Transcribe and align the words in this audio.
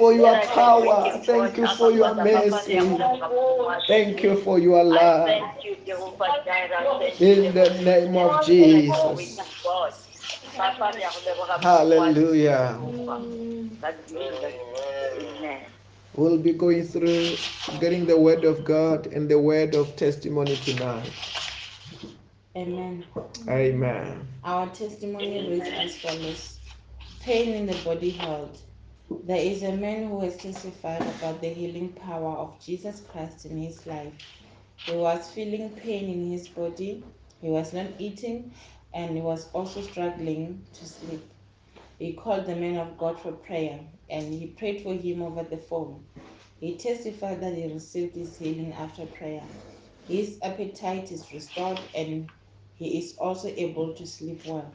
for 0.00 0.14
your 0.14 0.40
power. 0.40 1.20
Thank 1.24 1.58
you 1.58 1.66
for 1.66 1.92
your 1.92 2.14
mercy. 2.14 2.80
Thank 3.86 4.22
you 4.22 4.36
for 4.36 4.58
your 4.58 4.82
love. 4.82 5.26
thank 5.26 5.64
you, 5.64 5.76
Jehovah 5.86 6.42
Jireh. 6.44 6.98
Thank 7.00 7.20
you, 7.20 7.44
In 7.44 7.54
the 7.54 7.70
name 7.82 8.16
of 8.16 8.44
Jesus. 8.46 9.36
to 9.36 9.44
God. 9.62 9.92
Papa, 10.56 10.92
we 10.96 11.04
are 11.04 11.12
the 11.12 11.62
Hallelujah. 11.62 12.80
That 13.82 14.08
Jesus. 14.08 14.54
Amen. 15.20 15.66
We'll 16.14 16.38
be 16.38 16.52
going 16.54 16.84
through 16.84 17.36
getting 17.78 18.06
the 18.06 18.18
word 18.18 18.44
of 18.44 18.64
God 18.64 19.06
and 19.06 19.28
the 19.30 19.38
word 19.38 19.74
of 19.74 19.96
testimony 19.96 20.56
tonight. 20.56 21.12
Amen. 22.56 23.04
Amen. 23.48 24.26
Our 24.44 24.66
testimony 24.70 25.46
reads 25.48 25.68
as 25.68 25.96
follows 25.98 26.58
Pain 27.20 27.54
in 27.54 27.66
the 27.66 27.74
body 27.84 28.10
held. 28.10 28.58
There 29.18 29.42
is 29.42 29.62
a 29.62 29.76
man 29.76 30.08
who 30.08 30.20
has 30.22 30.38
testified 30.40 31.06
about 31.06 31.40
the 31.40 31.50
healing 31.52 31.94
power 31.94 32.36
of 32.38 32.60
Jesus 32.64 33.00
Christ 33.00 33.46
in 33.46 33.58
his 33.58 33.86
life. 33.86 34.14
He 34.86 34.96
was 34.96 35.30
feeling 35.32 35.76
pain 35.76 36.10
in 36.10 36.30
his 36.30 36.48
body, 36.48 37.12
he 37.40 37.50
was 37.50 37.72
not 37.72 38.00
eating, 38.00 38.54
and 38.94 39.16
he 39.16 39.22
was 39.22 39.50
also 39.52 39.82
struggling 39.82 40.66
to 40.74 40.86
sleep. 40.86 41.32
He 41.98 42.14
called 42.14 42.46
the 42.46 42.56
man 42.56 42.78
of 42.78 42.98
God 42.98 43.20
for 43.20 43.32
prayer 43.32 43.88
and 44.10 44.34
he 44.34 44.48
prayed 44.48 44.82
for 44.82 44.94
him 44.94 45.22
over 45.22 45.44
the 45.44 45.58
phone. 45.58 46.08
He 46.60 46.78
testified 46.78 47.42
that 47.42 47.54
he 47.54 47.72
received 47.72 48.16
his 48.16 48.36
healing 48.38 48.72
after 48.74 49.06
prayer. 49.06 49.48
His 50.08 50.38
appetite 50.42 51.12
is 51.12 51.32
restored 51.32 51.88
and 51.94 52.30
he 52.74 52.98
is 52.98 53.16
also 53.18 53.48
able 53.48 53.94
to 53.96 54.06
sleep 54.06 54.42
well. 54.44 54.74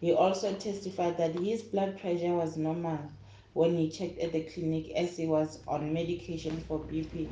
He 0.00 0.12
also 0.12 0.56
testified 0.56 1.18
that 1.18 1.34
his 1.34 1.62
blood 1.64 1.98
pressure 1.98 2.34
was 2.36 2.56
normal 2.58 3.12
when 3.58 3.76
he 3.76 3.90
checked 3.90 4.20
at 4.20 4.30
the 4.30 4.42
clinic 4.42 4.92
as 4.94 5.16
he 5.16 5.26
was 5.26 5.58
on 5.66 5.92
medication 5.92 6.60
for 6.68 6.78
BP. 6.78 7.28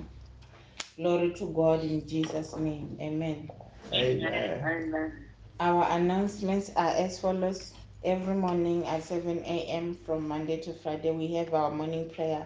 Glory 0.96 1.32
to 1.34 1.46
God 1.54 1.84
in 1.84 2.04
Jesus' 2.08 2.56
name. 2.56 2.98
Amen. 3.00 3.48
Amen. 3.92 4.60
Amen. 4.60 5.12
Our 5.60 5.84
announcements 5.88 6.72
are 6.74 6.90
as 6.90 7.20
follows. 7.20 7.74
Every 8.02 8.34
morning 8.34 8.84
at 8.86 9.04
7 9.04 9.38
a.m. 9.38 9.94
from 10.04 10.26
Monday 10.26 10.60
to 10.62 10.74
Friday, 10.74 11.12
we 11.12 11.32
have 11.34 11.54
our 11.54 11.70
morning 11.70 12.10
prayer, 12.10 12.44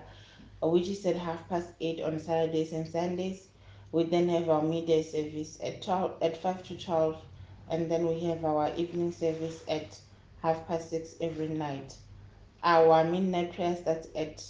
which 0.61 0.89
is 0.89 1.07
at 1.07 1.17
half 1.17 1.49
past 1.49 1.69
8 1.81 2.03
on 2.03 2.21
Saturdays 2.21 2.73
and 2.73 2.87
Sundays. 2.87 3.49
We 3.93 4.05
then 4.05 4.29
have 4.29 4.51
our 4.51 4.61
midday 4.63 5.03
service 5.03 5.57
at 5.65 5.81
12, 5.81 6.23
at 6.23 6.37
5 6.37 6.65
to 6.65 6.77
12, 6.77 7.17
and 7.71 7.91
then 7.91 8.07
we 8.07 8.21
have 8.25 8.45
our 8.45 8.71
evening 8.77 9.13
service 9.13 9.63
at 9.67 9.99
half 10.43 10.69
past 10.69 10.91
6 10.91 11.15
every 11.23 11.49
night. 11.49 11.97
Our 12.63 13.05
midnight 13.05 13.55
prayer 13.55 13.75
starts 13.75 14.09
at 14.15 14.45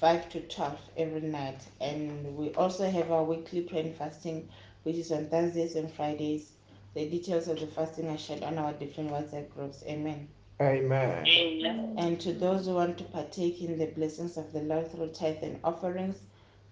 5 0.00 0.28
to 0.30 0.40
12 0.40 0.78
every 0.96 1.20
night, 1.20 1.60
and 1.80 2.36
we 2.36 2.52
also 2.54 2.90
have 2.90 3.12
our 3.12 3.22
weekly 3.22 3.60
prayer 3.60 3.84
and 3.84 3.94
fasting, 3.94 4.48
which 4.82 4.96
is 4.96 5.12
on 5.12 5.26
Thursdays 5.26 5.76
and 5.76 5.92
Fridays. 5.92 6.52
The 6.94 7.08
details 7.08 7.46
of 7.46 7.60
the 7.60 7.68
fasting 7.68 8.08
are 8.08 8.18
shared 8.18 8.42
on 8.42 8.58
our 8.58 8.72
different 8.72 9.10
WhatsApp 9.10 9.48
groups. 9.54 9.84
Amen. 9.86 10.28
Amen. 10.60 11.26
Amen. 11.26 11.94
And 11.98 12.20
to 12.20 12.32
those 12.32 12.66
who 12.66 12.74
want 12.74 12.98
to 12.98 13.04
partake 13.04 13.62
in 13.62 13.78
the 13.78 13.86
blessings 13.86 14.36
of 14.36 14.52
the 14.52 14.60
Lord 14.60 14.90
through 14.90 15.08
tithe 15.08 15.42
and 15.42 15.60
offerings, 15.62 16.16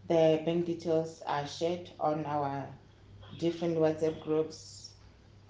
the 0.09 0.43
bank 0.45 0.67
details 0.67 1.23
are 1.27 1.47
shared 1.47 1.91
on 2.01 2.27
our 2.27 2.67
different 3.39 3.77
WhatsApp 3.77 4.23
groups. 4.23 4.91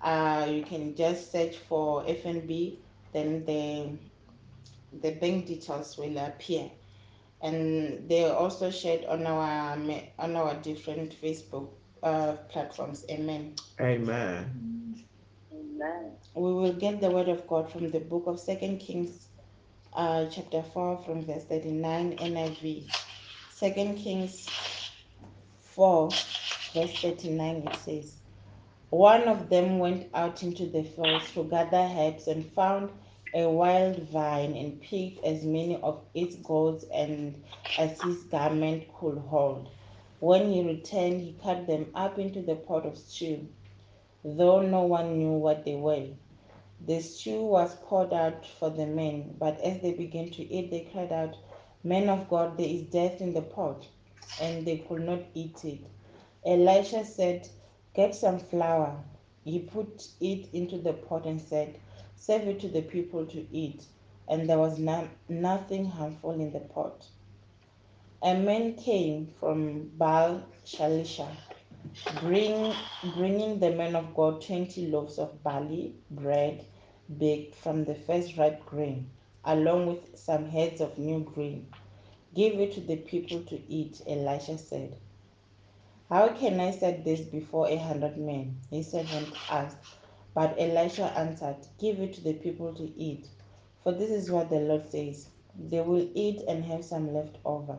Uh, 0.03 0.47
you 0.51 0.65
can 0.65 0.95
just 0.95 1.33
search 1.33 1.57
for 1.57 2.03
FNB, 2.05 2.77
then 3.13 3.45
the 3.47 3.97
the 5.03 5.13
bank 5.13 5.47
details 5.47 5.97
will 5.99 6.19
appear, 6.19 6.71
and 7.41 8.09
they 8.09 8.25
are 8.25 8.35
also 8.35 8.71
shared 8.71 9.05
on 9.07 9.27
our 9.27 9.77
on 10.19 10.37
our 10.37 10.55
different 10.57 11.15
Facebook 11.21 11.69
uh, 12.03 12.33
platforms. 12.49 13.05
Amen. 13.11 13.55
Amen. 13.81 15.05
Amen. 15.53 16.13
We 16.35 16.53
will 16.53 16.73
get 16.73 17.01
the 17.01 17.11
word 17.11 17.29
of 17.29 17.47
God 17.47 17.71
from 17.71 17.91
the 17.91 18.01
book 18.01 18.25
of 18.27 18.41
Second 18.41 18.79
Kings, 18.79 19.29
uh, 19.93 20.27
chapter 20.27 20.63
four, 20.63 20.99
from 20.99 21.25
verse 21.25 21.45
thirty-nine 21.45 22.17
NIV. 22.19 22.91
Second 23.53 23.97
Kings 23.97 24.49
four, 25.61 26.11
verse 26.75 27.01
thirty-nine. 27.01 27.67
It 27.67 27.77
says. 27.77 28.17
One 28.91 29.23
of 29.23 29.49
them 29.49 29.81
went 29.81 30.09
out 30.15 30.45
into 30.45 30.67
the 30.67 30.85
fields 30.85 31.33
to 31.33 31.43
gather 31.43 31.77
herbs 31.99 32.29
and 32.29 32.47
found 32.53 32.91
a 33.35 33.49
wild 33.51 33.97
vine 34.11 34.55
and 34.57 34.81
picked 34.81 35.25
as 35.25 35.45
many 35.45 35.77
of 35.83 36.01
its 36.15 36.37
gourds 36.37 36.85
and 36.93 37.43
as 37.77 38.01
his 38.01 38.23
garment 38.25 38.85
could 38.95 39.19
hold. 39.19 39.69
When 40.21 40.53
he 40.53 40.63
returned, 40.63 41.21
he 41.21 41.35
cut 41.43 41.67
them 41.67 41.91
up 41.97 42.19
into 42.19 42.43
the 42.43 42.55
pot 42.55 42.87
of 42.87 42.97
stew, 42.97 43.49
though 44.25 44.63
no 44.63 44.83
one 44.85 45.19
knew 45.19 45.33
what 45.33 45.65
they 45.65 45.75
were. 45.75 46.07
The 46.87 47.01
stew 47.01 47.43
was 47.45 47.75
poured 47.75 48.13
out 48.13 48.47
for 48.47 48.71
the 48.71 48.87
men, 48.87 49.35
but 49.39 49.61
as 49.61 49.81
they 49.81 49.93
began 49.93 50.31
to 50.31 50.43
eat, 50.53 50.71
they 50.71 50.89
cried 50.93 51.13
out, 51.13 51.37
Men 51.83 52.09
of 52.09 52.29
God, 52.29 52.57
there 52.57 52.69
is 52.69 52.83
death 52.83 53.21
in 53.21 53.35
the 53.35 53.43
pot, 53.43 53.87
and 54.41 54.65
they 54.65 54.79
could 54.79 55.03
not 55.03 55.21
eat 55.35 55.65
it. 55.65 55.81
Elisha 56.47 57.05
said, 57.05 57.49
Get 57.95 58.15
some 58.15 58.39
flour. 58.39 58.97
He 59.45 59.59
put 59.59 60.07
it 60.21 60.49
into 60.53 60.79
the 60.79 60.93
pot 60.93 61.27
and 61.27 61.41
said, 61.41 61.79
Serve 62.27 62.49
it 62.49 62.61
to 62.61 62.69
the 62.69 62.81
people 62.81 63.27
to 63.27 63.47
eat. 63.53 63.85
And 64.29 64.49
there 64.49 64.59
was 64.59 64.79
no, 64.79 65.07
nothing 65.29 65.85
harmful 65.85 66.31
in 66.41 66.55
the 66.55 66.61
pot. 66.61 67.07
A 68.23 68.35
man 68.35 68.77
came 68.77 69.27
from 69.27 69.91
Baal 69.99 70.43
Shalisha, 70.65 71.29
bring, 72.23 72.73
bringing 73.15 73.59
the 73.59 73.73
man 73.73 73.95
of 73.95 74.15
God 74.15 74.41
20 74.41 74.87
loaves 74.87 75.19
of 75.19 75.43
barley 75.43 75.97
bread 76.11 76.65
baked 77.19 77.57
from 77.57 77.85
the 77.85 77.95
first 77.95 78.39
ripe 78.39 78.65
grain, 78.65 79.11
along 79.45 79.87
with 79.87 80.19
some 80.19 80.49
heads 80.49 80.81
of 80.81 80.97
new 80.97 81.21
grain. 81.21 81.67
Give 82.35 82.59
it 82.59 82.73
to 82.73 82.81
the 82.81 82.97
people 82.97 83.43
to 83.43 83.61
eat, 83.71 84.01
Elisha 84.07 84.57
said. 84.57 84.97
How 86.09 86.29
can 86.29 86.59
I 86.59 86.71
set 86.71 87.05
this 87.05 87.21
before 87.21 87.69
a 87.69 87.77
hundred 87.77 88.17
men? 88.17 88.57
His 88.71 88.91
servant 88.93 89.29
asked. 89.51 89.77
But 90.35 90.57
Elisha 90.59 91.17
answered, 91.17 91.59
Give 91.79 92.01
it 92.01 92.15
to 92.15 92.21
the 92.21 92.35
people 92.35 92.75
to 92.75 92.93
eat. 93.01 93.29
For 93.85 93.93
this 93.93 94.11
is 94.11 94.33
what 94.33 94.51
the 94.51 94.59
Lord 94.59 94.91
says 94.91 95.29
They 95.57 95.81
will 95.81 96.09
eat 96.13 96.43
and 96.49 96.65
have 96.65 96.85
some 96.85 97.15
left 97.15 97.37
over. 97.45 97.79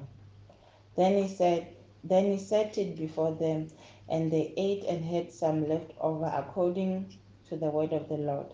Then 0.96 1.22
he 1.22 1.28
said, 1.28 1.68
Then 2.04 2.26
he 2.32 2.38
set 2.38 2.78
it 2.78 2.96
before 2.96 3.34
them, 3.34 3.68
and 4.08 4.32
they 4.32 4.54
ate 4.56 4.86
and 4.86 5.04
had 5.04 5.34
some 5.34 5.68
left 5.68 5.92
over 6.00 6.32
according 6.34 7.18
to 7.50 7.58
the 7.58 7.70
word 7.70 7.92
of 7.92 8.08
the 8.08 8.18
Lord. 8.18 8.48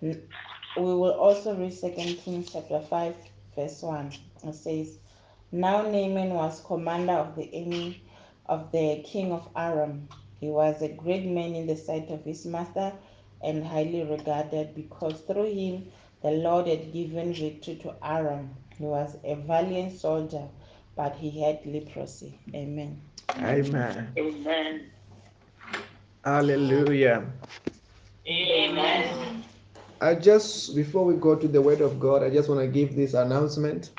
We 0.00 0.16
will 0.76 1.12
also 1.12 1.54
read 1.54 1.78
2 1.78 1.90
Kings 1.90 2.50
chapter 2.52 2.80
5, 2.80 3.14
verse 3.54 3.82
1. 3.82 4.12
It 4.44 4.54
says, 4.54 4.98
Now 5.52 5.82
Naaman 5.82 6.34
was 6.34 6.62
commander 6.62 7.12
of 7.12 7.36
the 7.36 7.48
army 7.54 8.02
of 8.46 8.72
the 8.72 9.02
king 9.04 9.30
of 9.30 9.48
Aram. 9.54 10.08
He 10.40 10.48
was 10.48 10.82
a 10.82 10.88
great 10.88 11.26
man 11.26 11.54
in 11.54 11.68
the 11.68 11.76
sight 11.76 12.10
of 12.10 12.24
his 12.24 12.44
master 12.44 12.92
and 13.42 13.64
highly 13.64 14.02
regarded 14.04 14.74
because 14.74 15.20
through 15.22 15.52
him 15.52 15.90
the 16.22 16.30
Lord 16.30 16.66
had 16.66 16.92
given 16.92 17.32
victory 17.32 17.76
to 17.82 17.94
Aram. 18.02 18.50
He 18.76 18.84
was 18.84 19.16
a 19.24 19.34
valiant 19.34 19.98
soldier, 19.98 20.48
but 20.96 21.14
he 21.16 21.42
had 21.42 21.64
leprosy. 21.64 22.38
Amen. 22.54 23.00
Amen. 23.38 24.12
Amen. 24.18 24.90
Hallelujah. 26.24 27.24
Amen. 28.26 29.44
I 30.02 30.14
just 30.14 30.74
before 30.74 31.04
we 31.04 31.14
go 31.14 31.34
to 31.34 31.48
the 31.48 31.60
word 31.60 31.80
of 31.80 32.00
God, 32.00 32.22
I 32.22 32.30
just 32.30 32.48
want 32.48 32.60
to 32.60 32.66
give 32.66 32.96
this 32.96 33.14
announcement. 33.14 33.90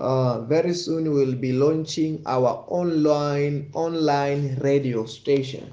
Uh, 0.00 0.40
very 0.42 0.72
soon 0.74 1.12
we'll 1.12 1.34
be 1.34 1.52
launching 1.52 2.22
our 2.26 2.64
online 2.68 3.70
online 3.72 4.56
radio 4.60 5.04
station. 5.06 5.72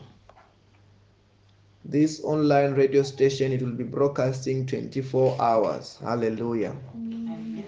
This 1.85 2.21
online 2.23 2.73
radio 2.73 3.03
station 3.03 3.53
it 3.53 3.61
will 3.61 3.71
be 3.71 3.83
broadcasting 3.85 4.65
24 4.65 5.41
hours. 5.41 5.97
Hallelujah. 6.01 6.75
Amen. 6.95 7.63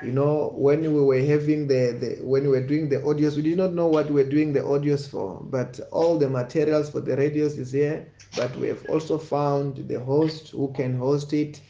You 0.00 0.12
know, 0.12 0.52
when 0.56 0.82
we 0.82 1.00
were 1.02 1.20
having 1.20 1.66
the, 1.66 1.96
the 1.98 2.24
when 2.24 2.44
we 2.44 2.48
were 2.50 2.66
doing 2.66 2.88
the 2.88 2.96
audios, 2.98 3.36
we 3.36 3.42
did 3.42 3.56
not 3.58 3.72
know 3.74 3.88
what 3.88 4.08
we 4.10 4.22
were 4.22 4.28
doing 4.30 4.52
the 4.52 4.60
audios 4.60 5.08
for, 5.08 5.40
but 5.42 5.80
all 5.90 6.18
the 6.18 6.28
materials 6.28 6.90
for 6.90 7.00
the 7.00 7.16
radios 7.16 7.58
is 7.58 7.72
here. 7.72 8.06
But 8.36 8.56
we 8.56 8.68
have 8.68 8.84
also 8.86 9.18
found 9.18 9.88
the 9.88 9.98
host 10.00 10.50
who 10.50 10.72
can 10.72 10.96
host 10.98 11.32
it, 11.32 11.60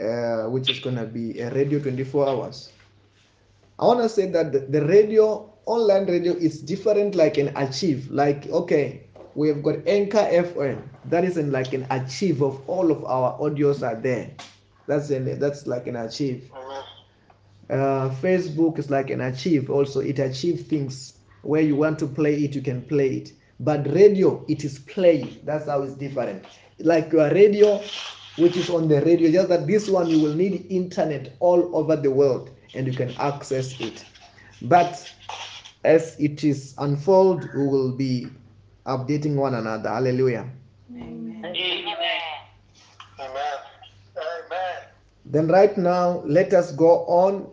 uh, 0.00 0.44
which 0.50 0.70
is 0.70 0.78
gonna 0.80 1.06
be 1.06 1.38
a 1.40 1.50
radio 1.52 1.80
24 1.80 2.28
hours. 2.28 2.72
I 3.78 3.86
want 3.86 4.00
to 4.02 4.08
say 4.08 4.30
that 4.30 4.52
the, 4.52 4.60
the 4.60 4.84
radio, 4.86 5.52
online 5.66 6.06
radio, 6.06 6.32
is 6.34 6.60
different 6.62 7.14
like 7.14 7.38
an 7.38 7.56
achieve. 7.56 8.10
Like, 8.10 8.46
okay, 8.48 9.07
we 9.38 9.46
have 9.46 9.62
got 9.62 9.86
Anchor 9.86 10.18
FM. 10.18 10.82
That 11.04 11.24
is 11.24 11.36
in 11.36 11.52
like 11.52 11.72
an 11.72 11.86
achieve 11.90 12.42
of 12.42 12.60
all 12.68 12.90
of 12.90 13.04
our 13.04 13.38
audios 13.38 13.86
are 13.86 13.94
there. 13.94 14.32
That's 14.88 15.10
an 15.10 15.38
that's 15.38 15.64
like 15.64 15.86
an 15.86 15.94
achieve. 15.94 16.50
Uh, 17.70 18.10
Facebook 18.20 18.80
is 18.80 18.90
like 18.90 19.10
an 19.10 19.20
achieve. 19.20 19.70
Also, 19.70 20.00
it 20.00 20.18
achieve 20.18 20.66
things 20.66 21.18
where 21.42 21.62
you 21.62 21.76
want 21.76 22.00
to 22.00 22.06
play 22.08 22.34
it, 22.42 22.56
you 22.56 22.62
can 22.62 22.82
play 22.82 23.18
it. 23.18 23.32
But 23.60 23.86
radio, 23.86 24.44
it 24.48 24.64
is 24.64 24.80
play. 24.80 25.38
That's 25.44 25.66
how 25.66 25.82
it's 25.82 25.94
different. 25.94 26.44
Like 26.80 27.12
your 27.12 27.30
radio, 27.30 27.80
which 28.38 28.56
is 28.56 28.68
on 28.68 28.88
the 28.88 29.02
radio, 29.02 29.30
just 29.30 29.50
that 29.50 29.68
this 29.68 29.88
one 29.88 30.08
you 30.08 30.20
will 30.20 30.34
need 30.34 30.66
internet 30.68 31.36
all 31.38 31.76
over 31.76 31.94
the 31.94 32.10
world 32.10 32.50
and 32.74 32.88
you 32.88 32.92
can 32.92 33.12
access 33.18 33.80
it. 33.80 34.04
But 34.62 35.08
as 35.84 36.16
it 36.18 36.42
is 36.42 36.74
unfold, 36.78 37.48
we 37.54 37.68
will 37.68 37.92
be 37.92 38.26
updating 38.88 39.36
one 39.36 39.54
another. 39.54 39.90
Hallelujah. 39.90 40.48
Amen. 40.90 41.44
Amen. 41.44 41.84
Amen. 43.20 43.58
Amen. 44.16 44.78
Then 45.26 45.48
right 45.48 45.76
now, 45.76 46.22
let 46.24 46.54
us 46.54 46.72
go 46.72 47.04
on 47.04 47.50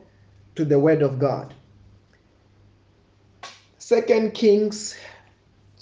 to 0.56 0.63
the 0.63 0.80
word 0.80 1.01
of 1.01 1.20
God. 1.20 1.54
Second 3.77 4.34
Kings 4.34 4.96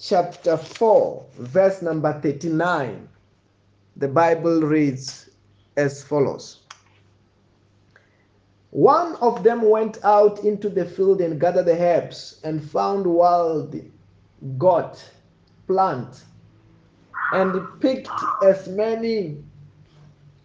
chapter 0.01 0.57
4, 0.57 1.25
verse 1.37 1.81
number 1.81 2.19
39. 2.19 3.07
The 3.97 4.07
Bible 4.07 4.61
reads 4.61 5.29
as 5.77 6.03
follows. 6.03 6.61
One 8.71 9.15
of 9.17 9.43
them 9.43 9.61
went 9.69 10.03
out 10.03 10.43
into 10.43 10.67
the 10.67 10.85
field 10.85 11.21
and 11.21 11.39
gathered 11.39 11.67
the 11.67 11.79
herbs 11.79 12.41
and 12.43 12.67
found 12.71 13.05
wild 13.05 13.75
goat 14.57 15.03
plant 15.67 16.23
and 17.33 17.79
picked 17.79 18.09
as 18.45 18.67
many 18.67 19.43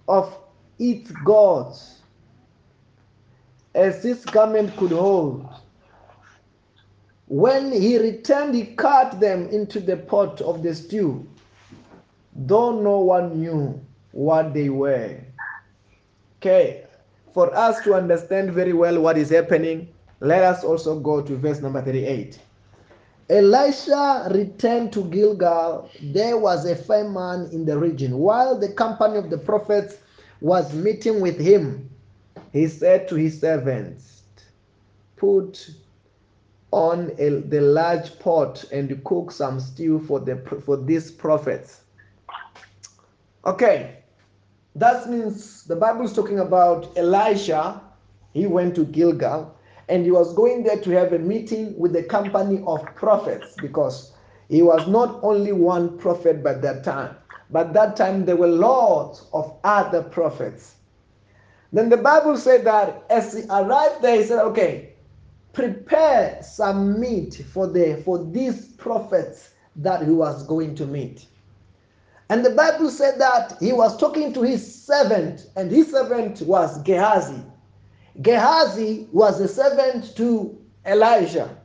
of 0.09 0.35
its 0.79 1.11
gods 1.25 2.01
as 3.75 4.03
his 4.03 4.25
garment 4.25 4.77
could 4.77 4.91
hold. 4.91 5.47
When 7.27 7.71
he 7.71 7.99
returned, 7.99 8.55
he 8.55 8.65
cut 8.65 9.21
them 9.21 9.49
into 9.49 9.81
the 9.81 9.97
pot 9.97 10.41
of 10.41 10.63
the 10.63 10.75
stew, 10.75 11.27
though 12.35 12.81
no 12.81 13.01
one 13.01 13.39
knew 13.39 13.81
what 14.13 14.55
they 14.55 14.71
were. 14.71 15.21
Okay, 16.39 16.87
for 17.35 17.55
us 17.55 17.81
to 17.85 17.95
understand 17.95 18.53
very 18.53 18.73
well 18.73 19.01
what 19.01 19.19
is 19.19 19.29
happening, 19.29 19.89
let 20.21 20.43
us 20.43 20.65
also 20.65 20.99
go 20.99 21.21
to 21.21 21.37
verse 21.37 21.61
number 21.61 21.83
38. 21.83 22.39
Elisha 23.31 24.29
returned 24.33 24.93
to 24.95 25.05
Gilgal. 25.05 25.91
There 26.03 26.39
was 26.39 26.65
a 26.65 26.75
famine 26.75 27.51
in 27.53 27.67
the 27.67 27.79
region. 27.79 28.19
While 28.19 28.59
the 28.59 28.73
company 28.73 29.19
of 29.19 29.29
the 29.29 29.37
prophets 29.37 29.97
was 30.41 30.73
meeting 30.73 31.21
with 31.21 31.39
him, 31.39 31.91
he 32.53 32.69
said 32.69 33.07
to 33.09 33.17
his 33.17 33.41
servants, 33.41 34.23
Put 35.17 35.71
on 36.71 37.11
a, 37.19 37.29
the 37.41 37.61
large 37.61 38.19
pot 38.19 38.65
and 38.73 39.03
cook 39.05 39.33
some 39.33 39.61
stew 39.61 40.01
for 40.07 40.21
the 40.21 40.37
for 40.65 40.77
these 40.77 41.11
prophets. 41.11 41.81
Okay, 43.45 43.97
that 44.75 45.11
means 45.11 45.65
the 45.65 45.77
Bible 45.77 46.05
is 46.05 46.13
talking 46.13 46.39
about 46.39 46.97
Elisha. 46.97 47.81
He 48.33 48.47
went 48.47 48.75
to 48.77 48.85
Gilgal 48.85 49.58
and 49.89 50.05
he 50.05 50.11
was 50.11 50.35
going 50.35 50.63
there 50.63 50.81
to 50.81 50.91
have 50.91 51.13
a 51.13 51.19
meeting 51.19 51.77
with 51.79 51.93
the 51.93 52.03
company 52.03 52.63
of 52.67 52.85
prophets 52.95 53.55
because 53.61 54.13
he 54.49 54.63
was 54.63 54.87
not 54.89 55.19
only 55.23 55.53
one 55.53 55.99
prophet 55.99 56.43
by 56.43 56.55
that 56.55 56.85
time, 56.85 57.17
but 57.51 57.73
that 57.73 57.97
time 57.97 58.25
there 58.25 58.37
were 58.37 58.49
lots 58.49 59.27
of 59.33 59.57
other 59.65 60.03
prophets. 60.03 60.77
Then 61.73 61.89
the 61.89 61.97
Bible 61.97 62.37
said 62.37 62.65
that 62.65 63.05
as 63.11 63.35
he 63.35 63.43
arrived 63.51 64.03
there, 64.03 64.17
he 64.17 64.25
said, 64.25 64.41
Okay, 64.41 64.95
prepare 65.53 66.43
some 66.43 66.99
meat 67.01 67.43
for 67.53 67.67
the 67.67 68.03
for 68.05 68.25
these 68.25 68.69
prophets 68.69 69.51
that 69.77 70.03
he 70.03 70.11
was 70.11 70.47
going 70.47 70.75
to 70.77 70.87
meet. 70.87 71.27
And 72.31 72.45
the 72.45 72.51
Bible 72.51 72.91
said 72.91 73.19
that 73.21 73.57
he 73.61 73.73
was 73.73 73.97
talking 73.97 74.33
to 74.35 74.43
his 74.43 74.85
servant, 74.85 75.47
and 75.57 75.71
his 75.71 75.91
servant 75.91 76.43
was 76.43 76.83
Gehazi. 76.83 77.43
Gehazi 78.23 79.09
was 79.13 79.41
a 79.41 79.49
servant 79.49 80.17
to 80.17 80.59
Elijah. 80.87 81.57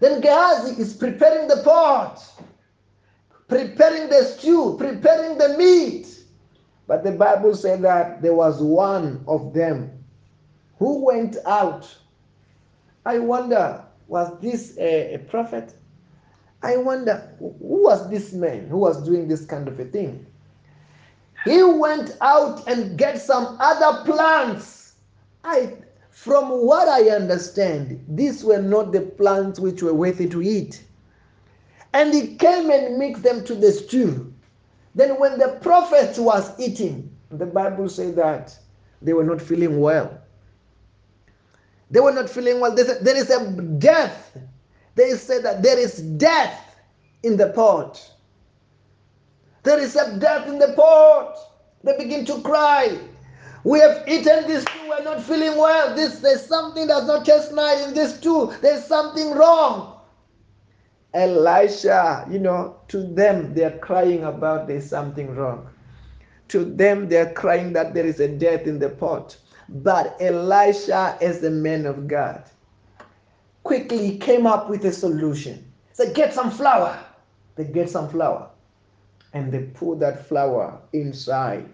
Then 0.00 0.20
Gehazi 0.20 0.80
is 0.80 0.94
preparing 0.94 1.48
the 1.48 1.62
pot, 1.62 2.22
preparing 3.48 4.08
the 4.08 4.24
stew, 4.24 4.76
preparing 4.78 5.36
the 5.36 5.56
meat. 5.58 6.24
But 6.86 7.04
the 7.04 7.12
Bible 7.12 7.54
said 7.54 7.82
that 7.82 8.22
there 8.22 8.34
was 8.34 8.62
one 8.62 9.22
of 9.28 9.52
them 9.52 9.92
who 10.78 11.04
went 11.04 11.36
out. 11.46 11.94
I 13.04 13.18
wonder, 13.18 13.84
was 14.08 14.40
this 14.40 14.76
a, 14.78 15.14
a 15.14 15.18
prophet? 15.18 15.74
I 16.62 16.76
wonder, 16.78 17.34
who 17.38 17.54
was 17.58 18.08
this 18.10 18.32
man 18.32 18.68
who 18.68 18.78
was 18.78 19.02
doing 19.04 19.28
this 19.28 19.44
kind 19.44 19.68
of 19.68 19.78
a 19.78 19.84
thing? 19.84 20.26
He 21.44 21.62
went 21.62 22.16
out 22.20 22.66
and 22.66 22.98
get 22.98 23.20
some 23.20 23.56
other 23.60 24.04
plants. 24.04 24.79
I, 25.44 25.74
from 26.10 26.66
what 26.66 26.88
I 26.88 27.08
understand, 27.10 28.04
these 28.08 28.44
were 28.44 28.60
not 28.60 28.92
the 28.92 29.00
plants 29.00 29.58
which 29.58 29.82
were 29.82 29.94
worthy 29.94 30.28
to 30.28 30.42
eat. 30.42 30.82
And 31.92 32.12
he 32.14 32.36
came 32.36 32.70
and 32.70 32.98
mixed 32.98 33.22
them 33.22 33.44
to 33.44 33.54
the 33.54 33.72
stew. 33.72 34.32
Then 34.94 35.18
when 35.18 35.38
the 35.38 35.58
prophet 35.62 36.18
was 36.18 36.58
eating, 36.60 37.14
the 37.30 37.46
Bible 37.46 37.88
said 37.88 38.16
that 38.16 38.56
they 39.02 39.12
were 39.12 39.24
not 39.24 39.40
feeling 39.40 39.80
well. 39.80 40.20
They 41.90 42.00
were 42.00 42.12
not 42.12 42.28
feeling 42.30 42.60
well. 42.60 42.76
Said, 42.76 43.04
there 43.04 43.16
is 43.16 43.30
a 43.30 43.50
death. 43.78 44.36
They 44.94 45.14
said 45.14 45.42
that 45.44 45.62
there 45.62 45.78
is 45.78 46.00
death 46.00 46.76
in 47.22 47.36
the 47.36 47.48
pot. 47.50 48.10
There 49.62 49.78
is 49.78 49.96
a 49.96 50.18
death 50.18 50.48
in 50.48 50.58
the 50.58 50.72
pot. 50.74 51.36
They 51.82 51.96
begin 51.96 52.24
to 52.26 52.40
cry. 52.42 52.98
We 53.64 53.78
have 53.80 54.04
eaten 54.08 54.46
this 54.46 54.64
too. 54.64 54.88
We're 54.88 55.04
not 55.04 55.22
feeling 55.22 55.58
well. 55.58 55.94
This 55.94 56.20
there's 56.20 56.46
something 56.46 56.86
that's 56.86 57.06
not 57.06 57.26
nice 57.52 57.86
in 57.86 57.94
this 57.94 58.18
too. 58.20 58.52
There's 58.62 58.84
something 58.84 59.32
wrong. 59.32 60.00
Elisha, 61.12 62.26
you 62.30 62.38
know, 62.38 62.76
to 62.88 63.02
them 63.02 63.52
they're 63.54 63.78
crying 63.78 64.24
about 64.24 64.68
there's 64.68 64.88
something 64.88 65.34
wrong. 65.34 65.68
To 66.48 66.64
them 66.64 67.08
they're 67.08 67.32
crying 67.32 67.72
that 67.74 67.94
there 67.94 68.06
is 68.06 68.20
a 68.20 68.28
death 68.28 68.66
in 68.66 68.78
the 68.78 68.88
pot. 68.88 69.36
But 69.68 70.16
Elisha, 70.20 71.18
as 71.20 71.40
the 71.40 71.50
man 71.50 71.86
of 71.86 72.08
God, 72.08 72.44
quickly 73.62 74.18
came 74.18 74.46
up 74.46 74.70
with 74.70 74.84
a 74.84 74.92
solution. 74.92 75.70
Said, 75.92 76.14
get 76.14 76.32
some 76.32 76.50
flour. 76.50 76.98
They 77.56 77.64
get 77.64 77.90
some 77.90 78.08
flour. 78.08 78.48
And 79.32 79.52
they 79.52 79.64
put 79.64 80.00
that 80.00 80.26
flour 80.26 80.80
inside. 80.92 81.68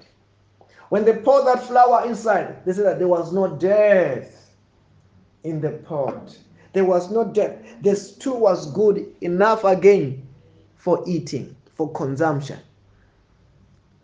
When 0.88 1.04
they 1.04 1.14
poured 1.16 1.46
that 1.46 1.64
flour 1.64 2.06
inside, 2.06 2.64
they 2.64 2.72
said 2.72 2.86
that 2.86 2.98
there 2.98 3.08
was 3.08 3.32
no 3.32 3.56
death 3.56 4.52
in 5.44 5.60
the 5.60 5.70
pot. 5.70 6.36
There 6.72 6.84
was 6.84 7.10
no 7.10 7.24
death. 7.24 7.56
The 7.82 7.96
stew 7.96 8.34
was 8.34 8.70
good 8.72 9.06
enough 9.20 9.64
again 9.64 10.26
for 10.76 11.02
eating, 11.06 11.56
for 11.74 11.90
consumption. 11.92 12.58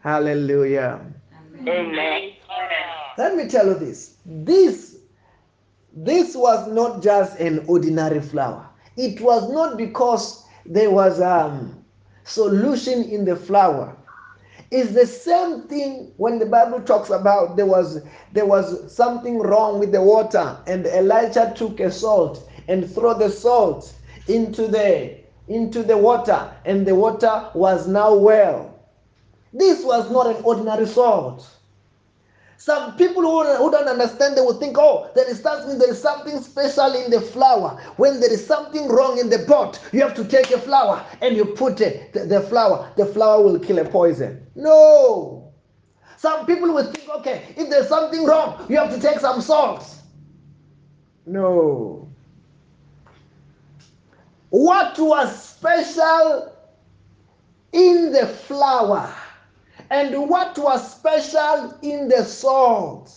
Hallelujah. 0.01 1.01
Amen. 1.61 2.33
Let 3.19 3.37
me 3.37 3.47
tell 3.49 3.67
you 3.67 3.75
this. 3.75 4.17
This 4.25 4.97
this 5.95 6.35
was 6.35 6.67
not 6.69 7.03
just 7.03 7.39
an 7.39 7.65
ordinary 7.69 8.21
flour. 8.21 8.67
It 8.97 9.21
was 9.21 9.51
not 9.53 9.77
because 9.77 10.45
there 10.65 10.91
was 10.91 11.21
um 11.21 11.85
solution 12.25 13.03
in 13.05 13.25
the 13.25 13.37
flour. 13.37 13.97
It's 14.73 14.95
the 14.95 15.05
same 15.07 15.65
thing 15.69 16.15
when 16.17 16.39
the 16.39 16.47
Bible 16.47 16.81
talks 16.81 17.11
about 17.11 17.57
there 17.57 17.67
was 17.67 18.01
there 18.33 18.47
was 18.47 18.91
something 18.91 19.39
wrong 19.39 19.79
with 19.79 19.93
the 19.93 20.01
water, 20.03 20.57
and 20.67 20.87
Elijah 20.87 21.53
took 21.55 21.79
a 21.79 21.91
salt 21.91 22.49
and 22.69 22.91
throw 22.91 23.13
the 23.13 23.29
salt 23.29 23.93
into 24.29 24.69
the 24.69 25.19
into 25.47 25.83
the 25.83 25.99
water, 25.99 26.51
and 26.65 26.87
the 26.87 26.95
water 26.95 27.51
was 27.55 27.87
now 27.87 28.15
well. 28.15 28.71
This 29.53 29.85
was 29.85 30.11
not 30.11 30.27
an 30.27 30.43
ordinary 30.43 30.87
salt. 30.87 31.47
Some 32.57 32.97
people 32.97 33.23
who, 33.23 33.45
who 33.57 33.71
don't 33.71 33.89
understand, 33.89 34.37
they 34.37 34.41
will 34.41 34.59
think, 34.59 34.77
oh, 34.79 35.11
there 35.15 35.29
is 35.29 35.41
something, 35.41 35.79
there 35.79 35.91
is 35.91 36.01
something 36.01 36.41
special 36.41 36.95
in 36.95 37.11
the 37.11 37.21
flour. 37.21 37.81
When 37.97 38.21
there 38.21 38.33
is 38.33 38.47
something 38.47 38.89
wrong 38.89 39.19
in 39.19 39.31
the 39.31 39.41
pot, 39.41 39.81
you 39.93 40.01
have 40.03 40.15
to 40.15 40.25
take 40.25 40.51
a 40.51 40.59
flour 40.59 41.05
and 41.21 41.37
you 41.37 41.45
put 41.45 41.81
it, 41.81 42.13
the, 42.13 42.21
the. 42.21 42.43
The 42.97 43.07
flour 43.07 43.43
will 43.43 43.59
kill 43.59 43.79
a 43.79 43.85
poison. 43.85 44.47
No. 44.55 45.53
Some 46.17 46.47
people 46.47 46.73
will 46.73 46.93
think, 46.93 47.09
okay, 47.09 47.55
if 47.57 47.71
there's 47.71 47.89
something 47.89 48.25
wrong, 48.25 48.67
you 48.69 48.77
have 48.77 48.95
to 48.95 49.01
take 49.01 49.19
some 49.19 49.41
salt. 49.41 49.89
No. 51.27 52.09
What 54.51 54.99
was 54.99 55.45
special 55.45 56.53
in 57.73 58.13
the 58.13 58.27
flour. 58.27 59.13
And 59.93 60.27
what 60.31 60.57
was 60.57 60.91
special 60.91 61.79
in 61.83 62.09
the 62.09 62.25
salt? 62.25 63.13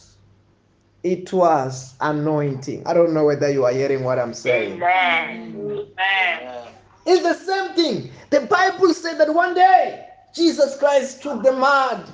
It 1.03 1.31
was 1.31 1.95
anointing. 2.01 2.85
I 2.85 2.93
don't 2.93 3.13
know 3.13 3.23
whether 3.23 3.49
you 3.49 3.63
are 3.63 3.71
hearing 3.71 4.03
what 4.03 4.19
I'm 4.19 4.33
saying. 4.33 4.73
Amen. 4.73 5.55
Amen. 5.97 6.67
It's 7.05 7.23
the 7.23 7.33
same 7.33 7.75
thing. 7.75 8.11
The 8.29 8.41
Bible 8.41 8.93
said 8.93 9.17
that 9.19 9.33
one 9.33 9.53
day 9.53 10.05
Jesus 10.33 10.77
Christ 10.77 11.23
took 11.23 11.43
the 11.43 11.53
mud 11.53 12.11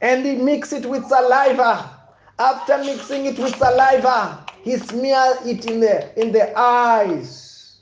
and 0.00 0.26
he 0.26 0.34
mixed 0.34 0.72
it 0.72 0.86
with 0.86 1.06
saliva. 1.06 1.88
After 2.40 2.78
mixing 2.78 3.26
it 3.26 3.38
with 3.38 3.54
saliva, 3.56 4.44
he 4.62 4.76
smeared 4.76 5.46
it 5.46 5.70
in 5.70 5.78
the 5.78 6.20
in 6.20 6.32
the 6.32 6.58
eyes 6.58 7.78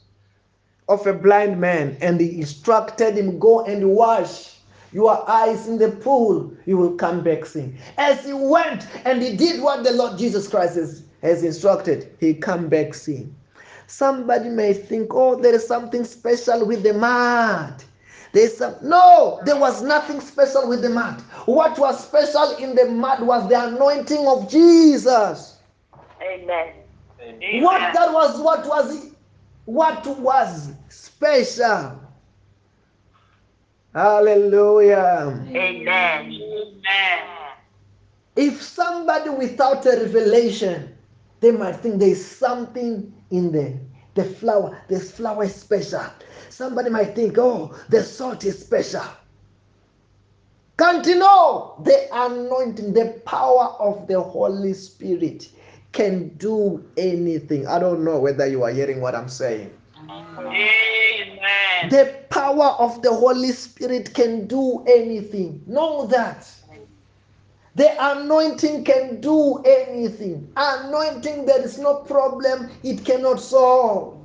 of 0.90 1.06
a 1.06 1.14
blind 1.14 1.58
man 1.58 1.96
and 2.02 2.20
he 2.20 2.38
instructed 2.38 3.16
him 3.16 3.38
go 3.38 3.64
and 3.64 3.88
wash 3.94 4.52
your 4.92 5.28
eyes 5.28 5.66
in 5.68 5.78
the 5.78 5.90
pool 5.90 6.52
you 6.66 6.76
will 6.76 6.94
come 6.94 7.22
back 7.22 7.46
seeing. 7.46 7.76
As 7.98 8.24
he 8.24 8.32
went 8.32 8.86
and 9.04 9.22
he 9.22 9.36
did 9.36 9.62
what 9.62 9.84
the 9.84 9.92
lord 9.92 10.18
jesus 10.18 10.48
christ 10.48 10.76
has, 10.76 11.04
has 11.22 11.42
instructed 11.42 12.14
he 12.20 12.34
come 12.34 12.68
back 12.68 12.94
seeing. 12.94 13.34
Somebody 13.86 14.48
may 14.48 14.72
think 14.72 15.08
oh 15.12 15.40
there 15.40 15.54
is 15.54 15.66
something 15.66 16.04
special 16.04 16.66
with 16.66 16.82
the 16.82 16.94
mud. 16.94 17.82
There's 18.32 18.56
some 18.56 18.76
no 18.82 19.40
there 19.44 19.58
was 19.58 19.82
nothing 19.82 20.20
special 20.20 20.68
with 20.68 20.82
the 20.82 20.90
mud. 20.90 21.20
What 21.46 21.78
was 21.78 22.02
special 22.02 22.56
in 22.56 22.74
the 22.74 22.86
mud 22.86 23.22
was 23.22 23.48
the 23.48 23.68
anointing 23.68 24.26
of 24.26 24.50
jesus. 24.50 25.58
Amen. 26.22 26.74
what 27.62 27.92
that 27.94 28.12
was 28.12 28.40
what 28.40 28.66
was 28.66 29.10
what 29.64 30.06
was 30.18 30.72
special 30.88 32.01
hallelujah 33.94 35.44
Amen. 35.48 36.32
Amen. 36.32 37.28
if 38.36 38.62
somebody 38.62 39.30
without 39.30 39.84
a 39.86 39.90
revelation 39.90 40.94
they 41.40 41.50
might 41.50 41.76
think 41.76 41.98
there's 42.00 42.24
something 42.24 43.12
in 43.30 43.52
there. 43.52 43.78
the 44.14 44.24
flour 44.24 44.78
this 44.88 45.10
flour 45.12 45.44
is 45.44 45.54
special 45.54 46.04
somebody 46.48 46.88
might 46.90 47.14
think 47.14 47.36
oh 47.38 47.74
the 47.90 48.02
salt 48.02 48.44
is 48.44 48.58
special 48.60 49.04
can't 50.78 51.06
you 51.06 51.16
know 51.16 51.74
the 51.84 52.08
anointing 52.12 52.94
the 52.94 53.20
power 53.26 53.76
of 53.78 54.06
the 54.08 54.18
holy 54.20 54.72
spirit 54.72 55.48
can 55.92 56.28
do 56.38 56.82
anything 56.96 57.66
i 57.66 57.78
don't 57.78 58.02
know 58.02 58.18
whether 58.18 58.46
you 58.46 58.62
are 58.62 58.70
hearing 58.70 59.00
what 59.02 59.14
i'm 59.14 59.28
saying 59.28 59.70
Amen. 60.08 61.88
the 61.90 62.21
power 62.42 62.70
of 62.78 63.02
the 63.02 63.12
holy 63.12 63.52
spirit 63.52 64.12
can 64.14 64.46
do 64.46 64.84
anything 64.88 65.62
know 65.66 66.06
that 66.06 66.46
the 67.74 67.88
anointing 67.98 68.84
can 68.84 69.20
do 69.20 69.62
anything. 69.64 70.52
Anointing, 70.56 71.46
there 71.46 71.62
is 71.64 71.78
no 71.78 72.00
problem 72.02 72.70
it 72.82 73.04
cannot 73.04 73.40
solve. 73.40 74.18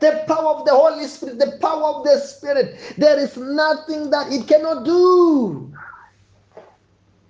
The 0.00 0.24
power 0.28 0.56
of 0.56 0.66
the 0.66 0.72
Holy 0.72 1.06
Spirit, 1.06 1.38
the 1.38 1.56
power 1.62 1.94
of 1.94 2.04
the 2.04 2.18
Spirit, 2.18 2.94
there 2.98 3.18
is 3.18 3.36
nothing 3.38 4.10
that 4.10 4.30
it 4.30 4.46
cannot 4.46 4.84
do. 4.84 5.72